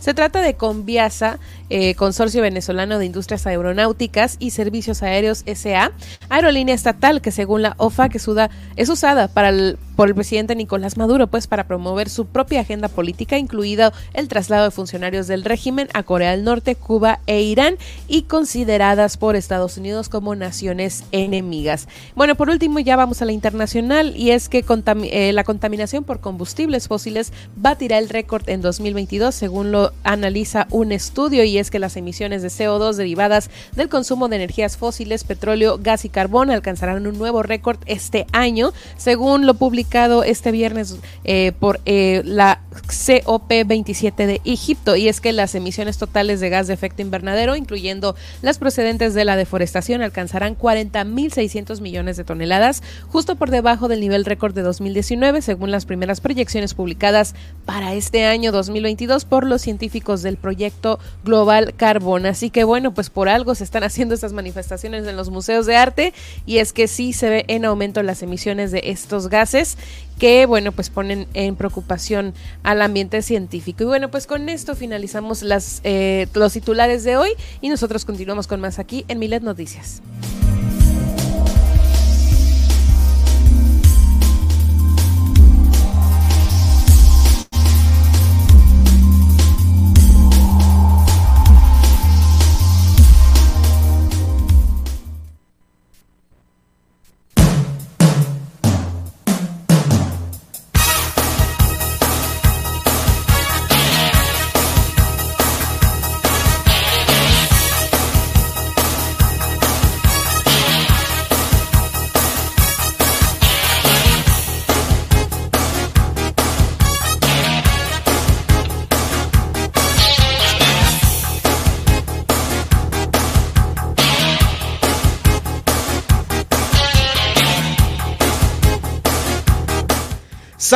[0.00, 1.38] Se trata de Conviasa,
[1.74, 5.92] eh, Consorcio Venezolano de Industrias Aeronáuticas y Servicios Aéreos SA,
[6.28, 10.54] aerolínea estatal que según la OFAC es, uda- es usada para el- por el presidente
[10.54, 15.44] Nicolás Maduro, pues para promover su propia agenda política, incluido el traslado de funcionarios del
[15.44, 17.76] régimen a Corea del Norte, Cuba e Irán,
[18.08, 21.88] y consideradas por Estados Unidos como naciones enemigas.
[22.14, 24.64] Bueno, por último ya vamos a la internacional y es que
[25.10, 30.66] eh, la contaminación por combustibles fósiles batirá el récord en 2022 2022, según lo analiza
[30.70, 35.24] un estudio, y es que las emisiones de CO2 derivadas del consumo de energías fósiles,
[35.24, 40.96] petróleo, gas y carbón alcanzarán un nuevo récord este año, según lo publicado este viernes
[41.24, 44.96] eh, por eh, la COP27 de Egipto.
[44.96, 49.24] Y es que las emisiones totales de gas de efecto invernadero, incluyendo las procedentes de
[49.24, 55.42] la deforestación, alcanzarán 40.600 millones de toneladas, justo por debajo del nivel récord de 2019,
[55.42, 57.34] según las primeras proyecciones publicadas
[57.64, 62.26] para este año 2022 por los científicos del proyecto Global Carbon.
[62.26, 65.76] Así que bueno, pues por algo se están haciendo estas manifestaciones en los museos de
[65.76, 66.12] arte
[66.46, 69.76] y es que sí se ve en aumento las emisiones de estos gases
[70.18, 75.42] que bueno pues ponen en preocupación al ambiente científico y bueno pues con esto finalizamos
[75.42, 77.30] las eh, los titulares de hoy
[77.60, 80.02] y nosotros continuamos con más aquí en Milet Noticias.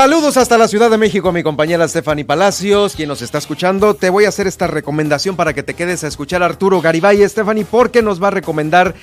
[0.06, 3.94] Saludos hasta la Ciudad de México, mi compañera Stephanie Palacios, quien nos está escuchando.
[3.94, 7.28] Te voy a hacer esta recomendación para que te quedes a escuchar a Arturo Garibay,
[7.28, 8.94] Stephanie, porque nos va a recomendar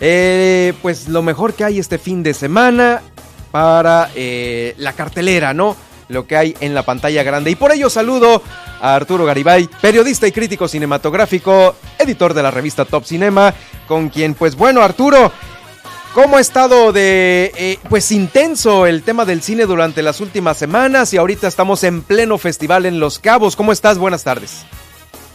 [0.00, 3.02] eh, pues lo mejor que hay este fin de semana
[3.52, 5.76] para eh, la cartelera, ¿no?
[6.08, 7.52] Lo que hay en la pantalla grande.
[7.52, 8.42] Y por ello saludo
[8.80, 13.54] a Arturo Garibay, periodista y crítico cinematográfico, editor de la revista Top Cinema,
[13.86, 15.30] con quien, pues bueno, Arturo,
[16.18, 21.14] ¿Cómo ha estado de eh, pues intenso el tema del cine durante las últimas semanas
[21.14, 23.54] y ahorita estamos en pleno festival en Los Cabos?
[23.54, 23.98] ¿Cómo estás?
[23.98, 24.64] Buenas tardes.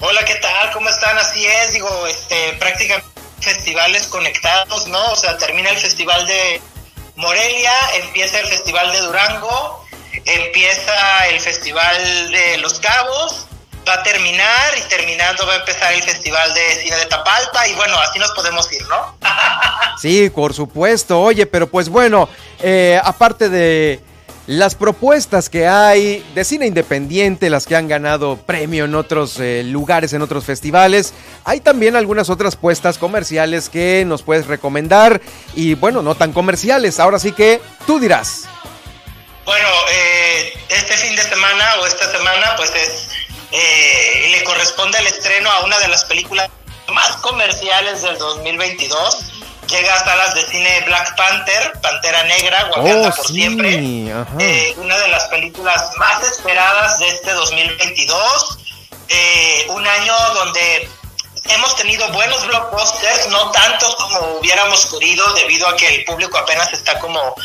[0.01, 0.71] Hola, ¿qué tal?
[0.73, 1.17] ¿Cómo están?
[1.17, 3.07] Así es, digo, este, prácticamente
[3.39, 5.01] festivales conectados, ¿no?
[5.13, 6.59] O sea, termina el festival de
[7.15, 7.73] Morelia,
[8.03, 9.85] empieza el festival de Durango,
[10.25, 13.45] empieza el festival de Los Cabos,
[13.87, 17.73] va a terminar y terminando va a empezar el Festival de Cine de Tapalpa y
[17.75, 19.17] bueno, así nos podemos ir, ¿no?
[19.99, 21.21] sí, por supuesto.
[21.21, 22.29] Oye, pero pues bueno,
[22.61, 24.01] eh, aparte de
[24.45, 29.63] las propuestas que hay de cine independiente, las que han ganado premio en otros eh,
[29.63, 31.13] lugares, en otros festivales,
[31.45, 35.21] hay también algunas otras puestas comerciales que nos puedes recomendar
[35.55, 36.99] y bueno, no tan comerciales.
[36.99, 38.43] Ahora sí que tú dirás.
[39.45, 43.09] Bueno, eh, este fin de semana o esta semana pues es
[43.53, 46.49] eh, le corresponde el estreno a una de las películas
[46.91, 49.17] más comerciales del 2022.
[49.67, 53.75] Llega a salas de cine Black Panther, Pantera Negra, Wakanda oh, por siempre.
[54.39, 58.57] Eh, una de las películas más esperadas de este 2022.
[59.09, 60.89] Eh, un año donde
[61.45, 66.73] hemos tenido buenos blockbusters, no tantos como hubiéramos querido, debido a que el público apenas
[66.73, 67.35] está como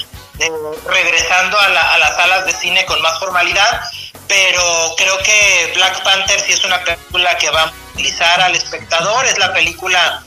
[0.86, 3.82] regresando a las salas de cine con más formalidad
[4.28, 9.24] pero creo que Black Panther sí es una película que va a movilizar al espectador,
[9.24, 10.22] es la película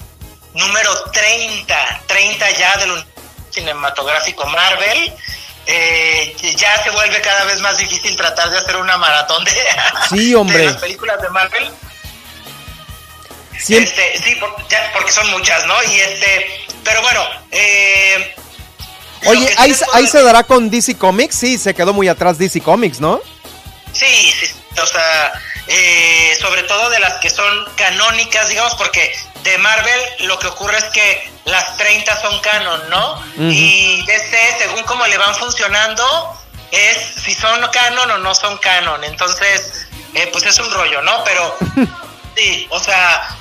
[0.56, 3.06] número 30, 30 ya del
[3.52, 5.14] cinematográfico Marvel.
[5.68, 9.52] Eh, ya se vuelve cada vez más difícil tratar de hacer una maratón de,
[10.10, 10.66] sí, hombre.
[10.66, 11.72] las películas de Marvel.
[13.60, 14.40] Sí, este, sí
[14.92, 15.76] porque son muchas, ¿no?
[15.84, 18.36] Y este, pero bueno, eh,
[19.26, 23.00] Oye, ahí, ahí se dará con DC Comics, sí, se quedó muy atrás DC Comics,
[23.00, 23.22] ¿no?
[23.94, 25.34] Sí, sí, o sea,
[25.68, 30.78] eh, sobre todo de las que son canónicas, digamos, porque de Marvel lo que ocurre
[30.78, 33.24] es que las 30 son canon, ¿no?
[33.38, 36.04] Y DC, según cómo le van funcionando,
[36.72, 39.04] es si son canon o no son canon.
[39.04, 41.24] Entonces, eh, pues es un rollo, ¿no?
[41.24, 41.58] Pero
[42.36, 43.38] sí, o sea,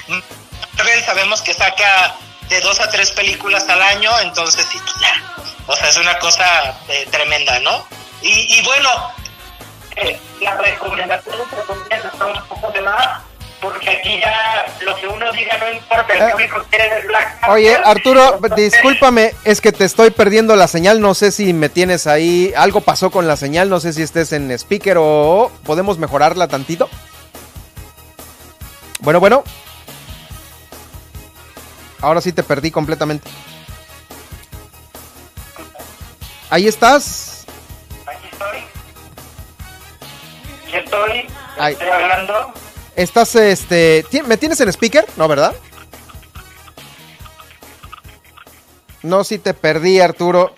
[0.77, 2.17] Marvel sabemos que saca
[2.51, 5.45] de dos a tres películas al año, entonces sí, pues ya.
[5.67, 6.45] O sea, es una cosa
[6.89, 7.87] eh, tremenda, ¿no?
[8.21, 8.91] Y, y bueno,
[10.41, 11.37] la recomendación
[11.91, 13.23] está un poco de más
[13.61, 17.49] porque aquí ya lo que uno diga no importa, el público eh, quiere es Black
[17.49, 22.07] Oye, Arturo, discúlpame, es que te estoy perdiendo la señal, no sé si me tienes
[22.07, 26.49] ahí, algo pasó con la señal, no sé si estés en speaker o podemos mejorarla
[26.49, 26.89] tantito.
[29.01, 29.45] Bueno, bueno.
[32.01, 33.29] Ahora sí te perdí completamente.
[36.51, 37.31] Ahí estás
[40.79, 41.27] estoy.
[41.59, 41.73] Ay.
[41.75, 42.53] Estoy hablando.
[42.97, 45.07] ¿Estás, este, me tienes en speaker?
[45.17, 45.55] No, ¿verdad?
[49.03, 50.55] No, si te perdí, Arturo.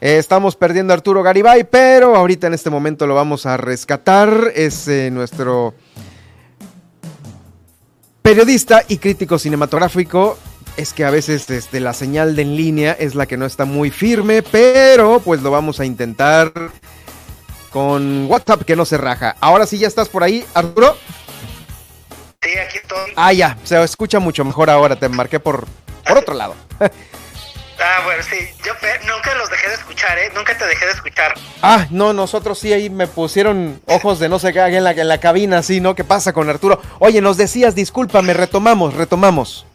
[0.00, 4.52] Eh, Estamos perdiendo a Arturo Garibay, pero ahorita en este momento lo vamos a rescatar.
[4.54, 5.74] Es eh, nuestro
[8.22, 10.38] periodista y crítico cinematográfico.
[10.76, 13.64] Es que a veces este, la señal de en línea es la que no está
[13.64, 16.52] muy firme, pero pues lo vamos a intentar
[17.70, 19.36] con WhatsApp que no se raja.
[19.40, 20.96] Ahora sí ya estás por ahí, Arturo.
[22.42, 23.12] Sí, aquí estoy.
[23.16, 24.96] Ah, ya, se escucha mucho mejor ahora.
[24.96, 25.66] Te marqué por,
[26.06, 26.54] por otro lado.
[27.82, 28.36] Ah, bueno, sí.
[28.64, 28.72] Yo
[29.06, 30.30] nunca los dejé de escuchar, ¿eh?
[30.34, 31.34] Nunca te dejé de escuchar.
[31.62, 35.08] Ah, no, nosotros sí ahí me pusieron ojos de no sé qué en la, en
[35.08, 35.94] la cabina, sí, ¿no?
[35.94, 36.80] ¿Qué pasa con Arturo?
[36.98, 39.66] Oye, nos decías, discúlpame, retomamos, retomamos.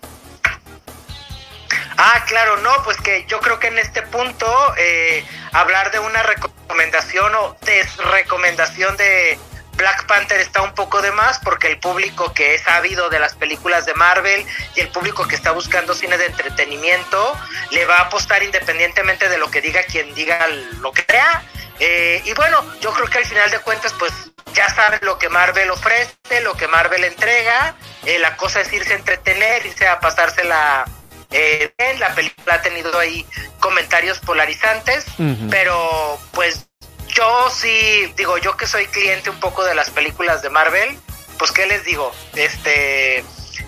[1.98, 4.45] Ah, claro, no, pues que yo creo que en este punto
[4.77, 5.23] eh,
[5.53, 9.40] hablar de una recomendación o desrecomendación de
[9.76, 13.35] Black Panther está un poco de más porque el público que es ávido de las
[13.35, 14.45] películas de Marvel
[14.76, 17.38] y el público que está buscando cine de entretenimiento
[17.72, 20.47] le va a apostar independientemente de lo que diga quien diga
[20.80, 21.43] lo que crea.
[21.80, 24.14] Eh, y bueno, yo creo que al final de cuentas, pues
[24.53, 27.76] ya saben lo que Marvel ofrece, lo que Marvel entrega.
[28.06, 30.85] Eh, la cosa es irse a entretener, irse a pasársela
[31.31, 31.99] eh, bien.
[31.99, 33.26] La película ha tenido ahí
[33.60, 35.06] comentarios polarizantes,
[35.49, 36.68] pero pues
[37.16, 41.00] yo sí, digo, yo que soy cliente un poco de las películas de Marvel,
[41.40, 43.20] pues qué les digo, este,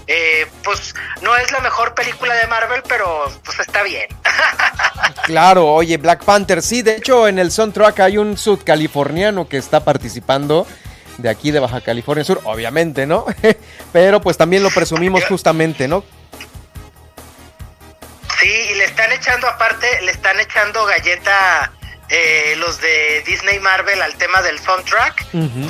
[0.08, 4.08] eh, pues no es la mejor película de Marvel, pero pues está bien.
[5.24, 9.84] Claro, oye, Black Panther, sí, de hecho en el soundtrack hay un sudcaliforniano que está
[9.84, 10.66] participando
[11.18, 13.26] de aquí de Baja California Sur, obviamente, ¿no?
[13.92, 16.06] Pero pues también lo presumimos justamente, ¿no?
[18.40, 21.74] Sí, y le están echando aparte, le están echando galleta
[22.10, 25.26] eh, los de Disney Marvel al tema del soundtrack.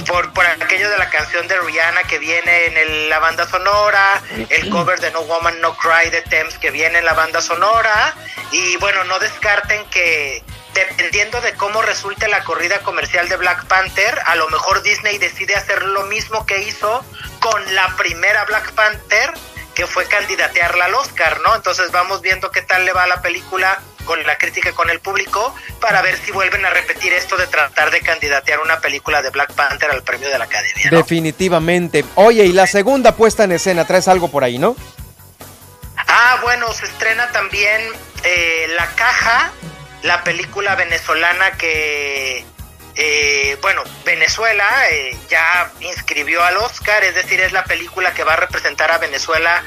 [0.06, 4.22] Por, por aquello de la canción de Rihanna que viene en el- la banda sonora,
[4.50, 8.14] el cover de No Woman No Cry de Thames que viene en la banda sonora.
[8.52, 10.44] Y bueno, no descarten que
[10.74, 15.56] dependiendo de cómo resulte la corrida comercial de Black Panther, a lo mejor Disney decide
[15.56, 17.04] hacer lo mismo que hizo
[17.40, 19.34] con la primera Black Panther,
[19.74, 21.56] que fue candidatearla al Oscar, ¿no?
[21.56, 24.90] Entonces vamos viendo qué tal le va a la película con la crítica y con
[24.90, 29.22] el público para ver si vuelven a repetir esto de tratar de candidatear una película
[29.22, 30.90] de Black Panther al premio de la Academia.
[30.90, 30.98] ¿no?
[30.98, 32.04] Definitivamente.
[32.16, 34.76] Oye, y la segunda puesta en escena, traes algo por ahí, ¿no?
[36.08, 37.82] Ah, bueno, se estrena también
[38.24, 39.52] eh, La Caja,
[40.04, 42.46] la película venezolana que,
[42.96, 48.34] eh, bueno, Venezuela eh, ya inscribió al Oscar, es decir, es la película que va
[48.34, 49.64] a representar a Venezuela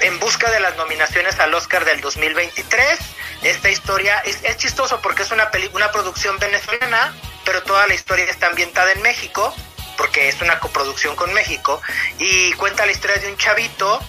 [0.00, 2.98] en busca de las nominaciones al Oscar del 2023.
[3.42, 7.14] Esta historia es, es chistoso porque es una, peli- una producción venezolana,
[7.44, 9.54] pero toda la historia está ambientada en México,
[9.96, 11.80] porque es una coproducción con México,
[12.18, 14.00] y cuenta la historia de un chavito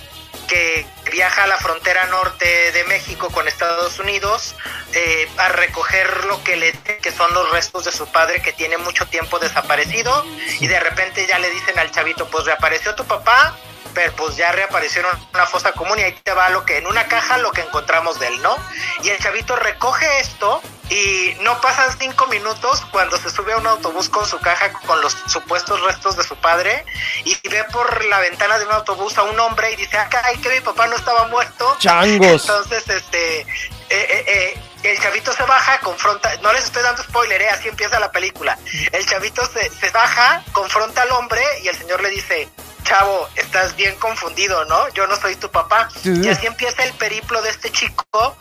[0.48, 4.56] que viaja a la frontera norte de México con Estados Unidos
[4.94, 8.78] eh, a recoger lo que le que son los restos de su padre que tiene
[8.78, 10.26] mucho tiempo desaparecido
[10.60, 13.56] y de repente ya le dicen al chavito pues reapareció tu papá
[13.94, 16.88] pero pues ya reaparecieron en una fosa común y ahí te va lo que en
[16.88, 18.56] una caja lo que encontramos de él, ¿no?
[19.04, 23.68] Y el chavito recoge esto y no pasan cinco minutos cuando se sube a un
[23.68, 26.86] autobús con su caja con los supuestos restos de su padre
[27.24, 30.38] y ve por la ventana de un autobús a un hombre y dice, ah, caray,
[30.38, 31.78] que mi papá no estaba muerto.
[31.80, 32.42] Changos.
[32.42, 33.46] Entonces, este, eh,
[33.90, 38.00] eh, eh, el chavito se baja, confronta, no les estoy dando spoiler, eh, así empieza
[38.00, 38.58] la película.
[38.92, 42.50] El chavito se, se baja, confronta al hombre y el señor le dice,
[42.84, 44.90] chavo, estás bien confundido, ¿no?
[44.90, 45.90] Yo no soy tu papá.
[46.04, 48.36] Y así empieza el periplo de este chico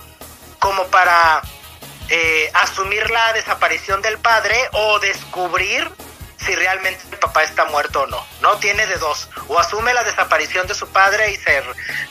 [0.58, 1.42] como para
[2.08, 5.90] eh, asumir la desaparición del padre o descubrir
[6.44, 8.18] si realmente el papá está muerto o no.
[8.40, 9.28] No tiene de dos.
[9.48, 11.62] O asume la desaparición de su padre y se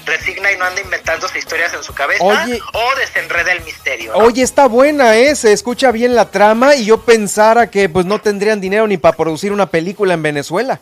[0.06, 2.23] resigna y no anda inventándose historias en su cabeza.
[2.23, 2.61] Oye.
[2.73, 4.14] O desenreda el misterio.
[4.14, 4.19] ¿no?
[4.19, 5.35] Oye, está buena, ¿eh?
[5.35, 9.18] Se escucha bien la trama y yo pensara que pues no tendrían dinero ni para
[9.18, 10.80] producir una película en Venezuela.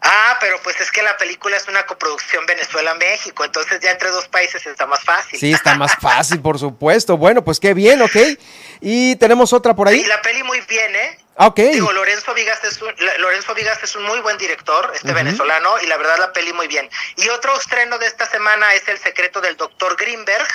[0.00, 4.28] Ah, pero pues es que la película es una coproducción Venezuela-México, entonces ya entre dos
[4.28, 5.38] países está más fácil.
[5.38, 7.16] Sí, está más fácil, por supuesto.
[7.16, 8.16] Bueno, pues qué bien, ¿ok?
[8.80, 10.00] Y tenemos otra por ahí.
[10.00, 11.18] Sí, la peli muy bien, ¿eh?
[11.36, 11.56] Ah, ok.
[11.56, 15.86] Digo, Lorenzo Vigas es un, Lorenzo Vigas es un muy buen director, este venezolano, y
[15.86, 16.88] la verdad la peli muy bien.
[17.16, 20.46] Y otro estreno de esta semana es El secreto del doctor Greenberg,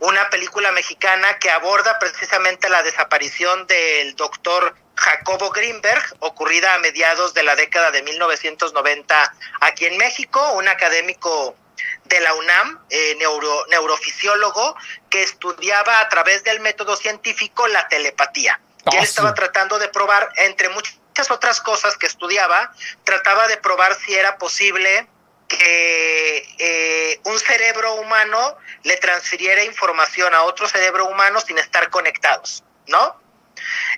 [0.00, 7.34] una película mexicana que aborda precisamente la desaparición del doctor Jacobo Greenberg, ocurrida a mediados
[7.34, 11.56] de la década de 1990 aquí en México, un académico
[12.04, 14.76] de la UNAM, eh, neuro, neurofisiólogo,
[15.10, 18.60] que estudiaba a través del método científico la telepatía.
[18.90, 22.72] Y él estaba tratando de probar, entre muchas otras cosas que estudiaba,
[23.04, 25.08] trataba de probar si era posible
[25.48, 32.64] que eh, un cerebro humano le transfiriera información a otro cerebro humano sin estar conectados,
[32.86, 33.25] ¿no?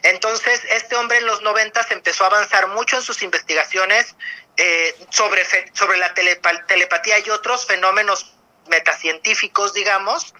[0.02, 4.14] Entonces, este hombre en los noventas empezó a avanzar mucho en sus investigaciones
[4.56, 8.34] eh, sobre, sobre la telepatía y otros fenómenos
[8.68, 10.34] metacientíficos, digamos,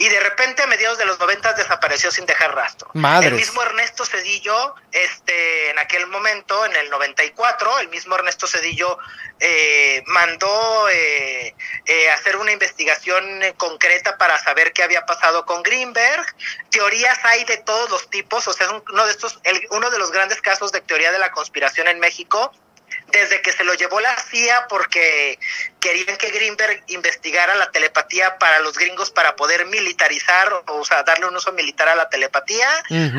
[0.00, 2.90] y de repente a mediados de los noventas desapareció sin dejar rastro.
[3.28, 8.96] El mismo Ernesto Cedillo, este, en aquel momento, en el 94, el mismo Ernesto Cedillo
[9.38, 11.54] eh, mandó eh,
[11.84, 13.22] eh, hacer una investigación
[13.58, 16.24] concreta para saber qué había pasado con Greenberg.
[16.70, 19.98] Teorías hay de todos los tipos, o sea, es uno de estos, el, uno de
[19.98, 22.52] los grandes casos de teoría de la conspiración en México
[23.12, 25.38] desde que se lo llevó la CIA porque
[25.80, 31.26] querían que Greenberg investigara la telepatía para los gringos para poder militarizar, o sea, darle
[31.26, 32.68] un uso militar a la telepatía,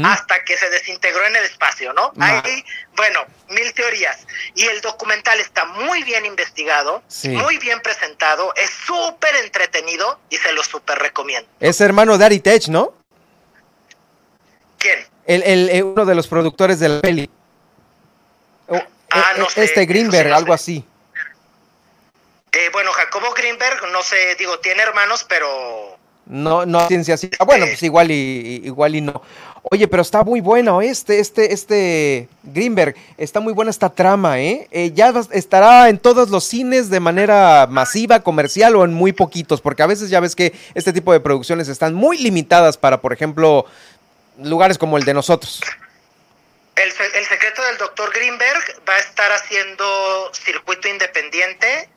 [0.03, 2.13] hasta que se desintegró en el espacio, ¿no?
[2.19, 2.63] Hay,
[2.95, 4.26] bueno, mil teorías.
[4.55, 10.53] Y el documental está muy bien investigado, muy bien presentado, es súper entretenido y se
[10.53, 11.49] lo súper recomiendo.
[11.59, 12.93] Es hermano de Ari Tech, ¿no?
[14.77, 15.05] ¿Quién?
[15.26, 17.30] El, el, uno de los productores de la peli.
[19.11, 20.85] Ah, no sé, este Greenberg, algo así.
[22.53, 25.97] Eh, bueno, Jacobo Greenberg, no sé, digo, tiene hermanos, pero...
[26.25, 27.29] No, no ciencia así.
[27.39, 29.21] Ah, bueno, pues igual y, igual y no.
[29.63, 32.95] Oye, pero está muy bueno este, este, este Greenberg.
[33.17, 34.67] Está muy buena esta trama, ¿eh?
[34.71, 34.91] ¿eh?
[34.93, 39.83] Ya estará en todos los cines de manera masiva, comercial o en muy poquitos, porque
[39.83, 43.65] a veces ya ves que este tipo de producciones están muy limitadas para, por ejemplo,
[44.41, 45.61] lugares como el de nosotros.
[46.76, 51.89] El, secreto del doctor Greenberg va a estar haciendo circuito independiente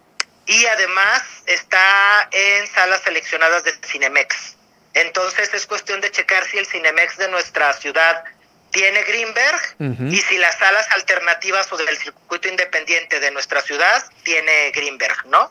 [0.46, 4.56] y además está en salas seleccionadas de Cinemex.
[4.94, 8.24] Entonces es cuestión de checar si el Cinemex de nuestra ciudad
[8.70, 14.72] tiene Greenberg y si las salas alternativas o del circuito independiente de nuestra ciudad tiene
[14.74, 15.50] Greenberg, ¿no?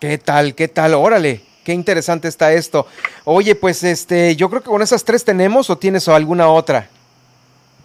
[0.00, 0.54] ¿Qué tal?
[0.54, 0.94] ¿Qué tal?
[0.94, 1.42] Órale.
[1.64, 2.86] Qué interesante está esto.
[3.24, 6.88] Oye, pues este, yo creo que con esas tres tenemos o tienes alguna otra.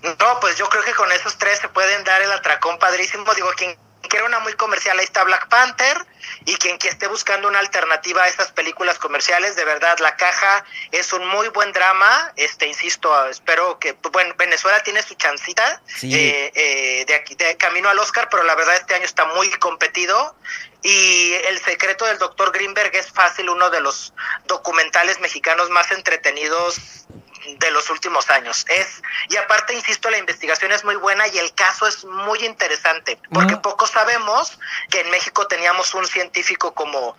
[0.02, 3.34] No, pues yo creo que con esos tres se pueden dar el atracón padrísimo.
[3.34, 3.78] Digo, quien
[4.08, 6.06] quiera una muy comercial, ahí está Black Panther.
[6.46, 10.64] Y quien que esté buscando una alternativa a esas películas comerciales, de verdad, La Caja
[10.92, 12.32] es un muy buen drama.
[12.36, 17.90] Este, insisto, espero que, bueno, Venezuela tiene su chancita eh, eh, de, aquí, de camino
[17.90, 20.36] al Oscar, pero la verdad este año está muy competido.
[20.82, 24.14] Y El secreto del doctor Greenberg es fácil, uno de los
[24.46, 27.06] documentales mexicanos más entretenidos
[27.58, 28.66] de los últimos años.
[28.68, 33.20] Es, y aparte, insisto, la investigación es muy buena y el caso es muy interesante,
[33.32, 34.60] porque poco sabemos
[34.90, 37.16] que en México teníamos un científico como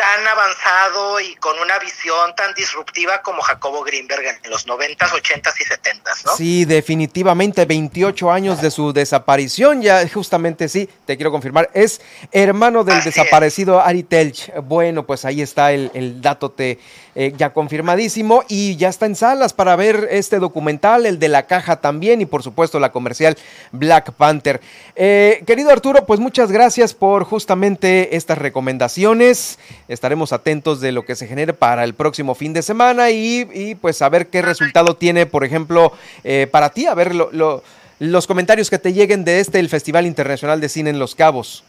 [0.00, 5.52] tan avanzado y con una visión tan disruptiva como Jacobo Greenberg en los 90s, 80s
[5.60, 6.36] y 70s, ¿no?
[6.38, 12.00] Sí, definitivamente 28 años de su desaparición, ya justamente sí, te quiero confirmar, es
[12.32, 14.50] hermano del desaparecido Ari Telch.
[14.62, 16.78] Bueno, pues ahí está el, el dato te,
[17.14, 21.46] eh, ya confirmadísimo y ya está en salas para ver este documental, el de la
[21.46, 23.36] caja también y por supuesto la comercial
[23.72, 24.60] Black Panther.
[24.96, 29.58] Eh, querido Arturo, pues muchas gracias por justamente estas recomendaciones
[29.88, 34.02] estaremos atentos de lo que se genere para el próximo fin de semana y, pues
[34.02, 35.92] a ver qué resultado tiene, por ejemplo,
[36.24, 40.60] eh, para ti, a ver los comentarios que te lleguen de este, el Festival Internacional
[40.60, 41.64] de Cine en Los Cabos.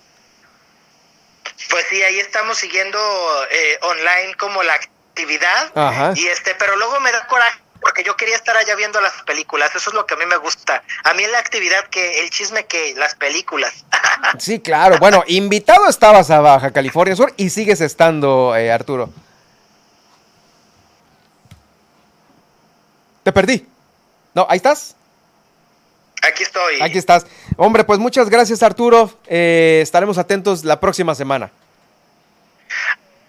[1.70, 2.98] Pues sí, ahí estamos siguiendo
[3.50, 4.74] eh, online como la
[5.12, 9.14] actividad y este, pero luego me da coraje porque yo quería estar allá viendo las
[9.24, 10.84] películas, eso es lo que a mí me gusta.
[11.04, 13.74] A mí la actividad que, el chisme que las películas.
[14.38, 19.10] Sí, claro, bueno, invitado estabas a Baja California Sur y sigues estando, eh, Arturo.
[23.24, 23.68] Te perdí.
[24.36, 24.96] No, ahí estás.
[26.22, 26.82] Aquí estoy.
[26.82, 27.26] Aquí estás.
[27.58, 29.12] Hombre, pues muchas gracias, Arturo.
[29.26, 31.52] Eh, estaremos atentos la próxima semana.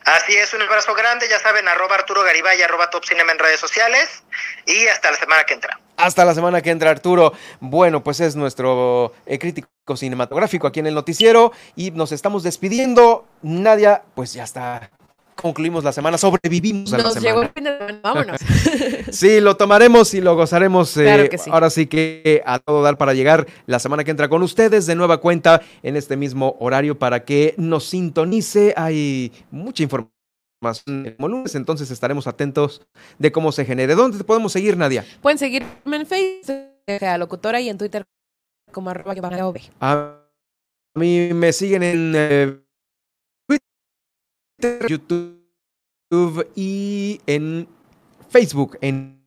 [0.04, 3.60] Así es, un abrazo grande, ya saben, arroba Arturo Garibay, arroba Top Cinema en redes
[3.60, 4.24] sociales
[4.66, 5.78] y hasta la semana que entra.
[5.96, 7.32] Hasta la semana que entra, Arturo.
[7.60, 13.26] Bueno, pues es nuestro eh, crítico cinematográfico aquí en el noticiero y nos estamos despidiendo.
[13.42, 14.90] Nadia, pues ya está
[15.36, 17.20] concluimos la semana, sobrevivimos a la semana.
[17.20, 18.40] llegó el fin de semana, vámonos.
[19.10, 20.96] sí, lo tomaremos y lo gozaremos.
[20.96, 24.86] Eh, ahora sí que a todo dar para llegar la semana que entra con ustedes
[24.86, 28.74] de nueva cuenta en este mismo horario para que nos sintonice.
[28.76, 30.12] Hay mucha información
[31.18, 32.82] lunes, entonces estaremos atentos
[33.18, 33.94] de cómo se genere.
[33.94, 35.04] ¿Dónde te podemos seguir, Nadia?
[35.20, 38.04] Pueden seguirme en Facebook, a locutora y en Twitter
[38.70, 39.14] como arroba
[39.80, 40.18] A
[40.94, 42.58] mí me siguen en eh,
[44.88, 47.68] YouTube y en
[48.30, 49.22] Facebook, en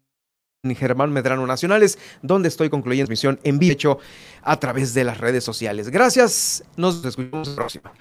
[0.76, 3.99] Germán Medrano Nacionales, donde estoy concluyendo misión en vivo
[4.41, 5.90] a través de las redes sociales.
[5.90, 7.94] Gracias, nos escuchamos la próxima.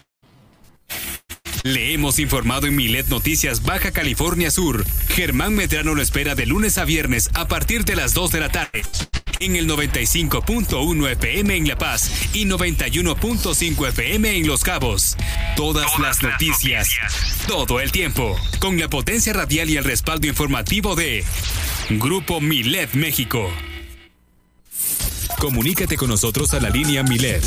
[1.64, 4.84] Le hemos informado en Milet Noticias Baja California Sur.
[5.08, 8.52] Germán Medrano lo espera de lunes a viernes a partir de las 2 de la
[8.52, 8.82] tarde.
[9.44, 15.18] En el 95.1 FM en La Paz y 91.5 FM en Los Cabos.
[15.54, 16.88] Todas, las noticias,
[17.46, 21.22] todo el tiempo, con la potencia radial y el respaldo informativo de
[21.90, 23.50] Grupo Milet México.
[25.38, 27.42] Comunícate con nosotros a la línea Milet